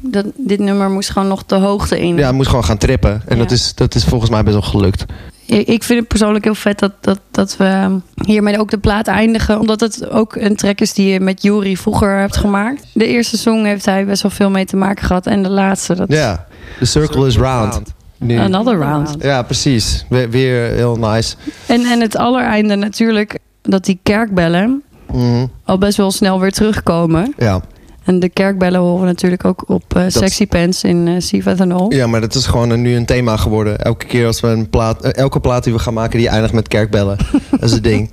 dat, 0.00 0.26
dit 0.36 0.58
nummer 0.58 0.90
moest 0.90 1.10
gewoon 1.10 1.28
nog 1.28 1.44
de 1.46 1.54
hoogte 1.54 2.00
in. 2.00 2.16
Ja, 2.16 2.28
ik 2.28 2.34
moest 2.34 2.48
gewoon 2.48 2.64
gaan 2.64 2.78
trippen. 2.78 3.22
En 3.26 3.36
Ja. 3.36 3.42
dat, 3.42 3.50
is, 3.50 3.74
dat 3.74 3.94
is 3.94 4.04
volgens 4.04 4.30
mij 4.30 4.42
best 4.42 4.54
wel 4.56 4.68
gelukt. 4.70 5.04
Ik 5.46 5.66
ik 5.68 5.82
vind 5.82 5.98
het 5.98 6.08
persoonlijk 6.08 6.44
heel 6.44 6.54
vet 6.54 6.78
dat, 6.78 6.92
dat, 7.00 7.20
dat 7.30 7.56
we 7.56 7.98
hiermee 8.24 8.58
ook 8.58 8.70
de 8.70 8.78
plaat 8.78 9.06
eindigen. 9.06 9.60
Omdat 9.60 9.80
het 9.80 10.10
ook 10.10 10.36
een 10.36 10.56
track 10.56 10.80
is 10.80 10.92
die 10.92 11.12
je 11.12 11.20
met 11.20 11.42
Yuri 11.42 11.76
vroeger 11.76 12.18
hebt 12.18 12.36
gemaakt. 12.36 12.84
De 12.94 13.06
eerste 13.06 13.38
song 13.38 13.64
heeft 13.64 13.84
hij 13.84 14.06
best 14.06 14.22
wel 14.22 14.30
veel 14.30 14.50
mee 14.50 14.64
te 14.64 14.76
maken 14.76 15.06
gehad. 15.06 15.26
En 15.26 15.42
de 15.42 15.48
laatste, 15.50 15.94
dat 15.94 16.12
Ja, 16.12 16.46
the 16.78 16.84
circle 16.84 17.26
is 17.26 17.36
round. 17.36 17.80
Nu. 18.18 18.38
Another 18.38 18.76
round. 18.78 19.14
Ja, 19.18 19.42
precies. 19.42 20.04
Weer, 20.08 20.30
weer 20.30 20.70
heel 20.70 20.96
nice. 20.96 21.36
En, 21.66 21.80
en 21.84 22.00
het 22.00 22.16
allereinde 22.16 22.74
natuurlijk, 22.74 23.38
dat 23.62 23.84
die 23.84 23.98
kerkbellen 24.02 24.82
Mhm. 25.12 25.46
al 25.64 25.78
best 25.78 25.96
wel 25.96 26.10
snel 26.10 26.40
weer 26.40 26.52
terugkomen. 26.52 27.34
Ja. 27.38 27.60
En 28.04 28.20
de 28.20 28.28
kerkbellen 28.28 28.80
horen 28.80 29.06
natuurlijk 29.06 29.44
ook 29.44 29.64
op 29.66 29.96
eh, 29.96 30.02
Sexy 30.08 30.46
Pants 30.46 30.84
in 30.84 31.06
uh, 31.06 31.20
Sea 31.20 31.40
Ethanol. 31.44 31.92
ja, 31.92 32.06
maar 32.06 32.20
dat 32.20 32.34
is 32.34 32.46
gewoon 32.46 32.70
een, 32.70 32.82
nu 32.82 32.96
een 32.96 33.06
thema 33.06 33.36
geworden. 33.36 33.78
Elke 33.78 34.06
keer 34.06 34.26
als 34.26 34.40
we 34.40 34.48
een 34.48 34.70
plaat, 34.70 35.02
eh, 35.02 35.14
elke 35.14 35.40
plaat 35.40 35.64
die 35.64 35.72
we 35.72 35.78
gaan 35.78 35.94
maken, 35.94 36.18
die 36.18 36.28
eindigt 36.28 36.52
met 36.52 36.68
kerkbellen. 36.68 37.16
dat 37.50 37.62
is 37.62 37.72
het 37.72 37.82
ding. 37.84 38.12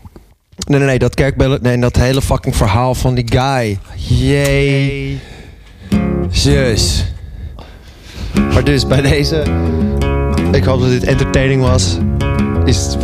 Nee, 0.68 0.80
nee, 0.80 0.88
nee, 0.88 1.00
dat 1.00 1.14
kerkbellen, 1.14 1.60
nee, 1.62 1.78
dat 1.78 1.96
hele 1.96 2.22
fucking 2.22 2.56
verhaal 2.56 2.96
van 2.96 3.14
die 3.14 3.26
guy. 3.30 3.78
Jee. 3.96 5.20
Zus. 6.30 7.06
Maar 8.54 8.64
dus 8.64 8.88
bij 8.88 9.02
deze, 9.02 9.44
ik 10.52 10.64
hoop 10.64 10.80
dat 10.80 10.90
dit 10.90 11.04
entertaining 11.04 11.62
was. 11.62 11.98
Is, 12.72 12.96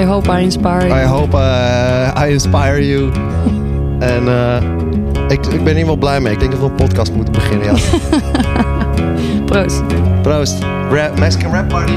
I 0.00 0.04
hope 0.04 0.26
I 0.26 0.40
inspire 0.40 0.86
you. 0.86 1.00
I 1.00 1.04
hope 1.04 1.34
uh, 1.34 2.24
I 2.26 2.32
inspire 2.32 2.80
you. 2.80 3.10
En 4.02 4.28
eh, 4.28 4.62
ik, 5.28 5.46
ik 5.46 5.64
ben 5.64 5.76
hier 5.76 5.86
wel 5.86 5.96
blij 5.96 6.20
mee. 6.20 6.32
Ik 6.32 6.38
denk 6.38 6.50
dat 6.50 6.60
we 6.60 6.66
een 6.66 6.74
podcast 6.74 7.12
moeten 7.12 7.32
beginnen. 7.32 7.66
Ja. 7.66 7.74
Proost. 9.46 9.82
Proost. 10.22 10.58
Rap, 10.90 11.18
Mexican 11.18 11.52
Rap 11.52 11.68
Party. 11.68 11.92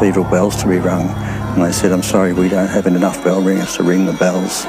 Cathedral 0.00 0.24
bells 0.30 0.56
to 0.56 0.66
be 0.66 0.78
rung, 0.78 1.10
and 1.10 1.62
they 1.62 1.70
said, 1.70 1.92
I'm 1.92 2.02
sorry, 2.02 2.32
we 2.32 2.48
don't 2.48 2.68
have 2.68 2.86
enough 2.86 3.22
bell 3.22 3.42
ringers 3.42 3.76
to 3.76 3.82
ring 3.82 4.06
the 4.06 4.14
bells. 4.14 4.62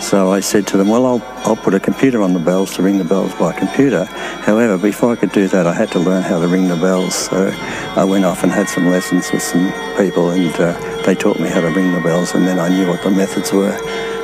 So 0.00 0.30
I 0.30 0.38
said 0.38 0.64
to 0.68 0.76
them, 0.76 0.86
well, 0.86 1.06
I'll, 1.06 1.22
I'll 1.38 1.56
put 1.56 1.74
a 1.74 1.80
computer 1.80 2.22
on 2.22 2.34
the 2.34 2.38
bells 2.38 2.76
to 2.76 2.82
ring 2.82 2.98
the 2.98 3.04
bells 3.04 3.34
by 3.34 3.52
computer. 3.52 4.04
However, 4.04 4.78
before 4.78 5.10
I 5.10 5.16
could 5.16 5.32
do 5.32 5.48
that, 5.48 5.66
I 5.66 5.74
had 5.74 5.90
to 5.90 5.98
learn 5.98 6.22
how 6.22 6.38
to 6.38 6.46
ring 6.46 6.68
the 6.68 6.76
bells. 6.76 7.16
So 7.16 7.50
I 7.96 8.04
went 8.04 8.24
off 8.24 8.44
and 8.44 8.52
had 8.52 8.68
some 8.68 8.86
lessons 8.86 9.28
with 9.32 9.42
some 9.42 9.72
people, 9.96 10.30
and 10.30 10.54
uh, 10.54 11.02
they 11.04 11.16
taught 11.16 11.40
me 11.40 11.48
how 11.48 11.60
to 11.60 11.70
ring 11.70 11.92
the 11.92 12.00
bells, 12.00 12.36
and 12.36 12.46
then 12.46 12.60
I 12.60 12.68
knew 12.68 12.86
what 12.86 13.02
the 13.02 13.10
methods 13.10 13.52
were, 13.52 13.76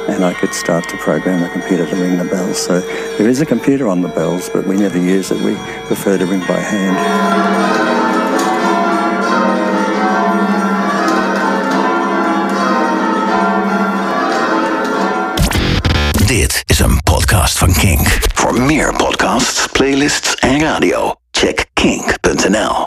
and 0.08 0.24
I 0.24 0.32
could 0.32 0.54
start 0.54 0.88
to 0.90 0.96
program 0.98 1.40
the 1.40 1.48
computer 1.48 1.86
to 1.86 1.96
ring 1.96 2.18
the 2.18 2.24
bells. 2.24 2.64
So 2.64 2.78
there 3.18 3.26
is 3.26 3.40
a 3.40 3.46
computer 3.46 3.88
on 3.88 4.00
the 4.00 4.10
bells, 4.10 4.48
but 4.48 4.64
we 4.64 4.76
never 4.76 4.96
use 4.96 5.32
it. 5.32 5.42
We 5.42 5.56
prefer 5.88 6.18
to 6.18 6.24
ring 6.24 6.46
by 6.46 6.60
hand. 6.60 7.83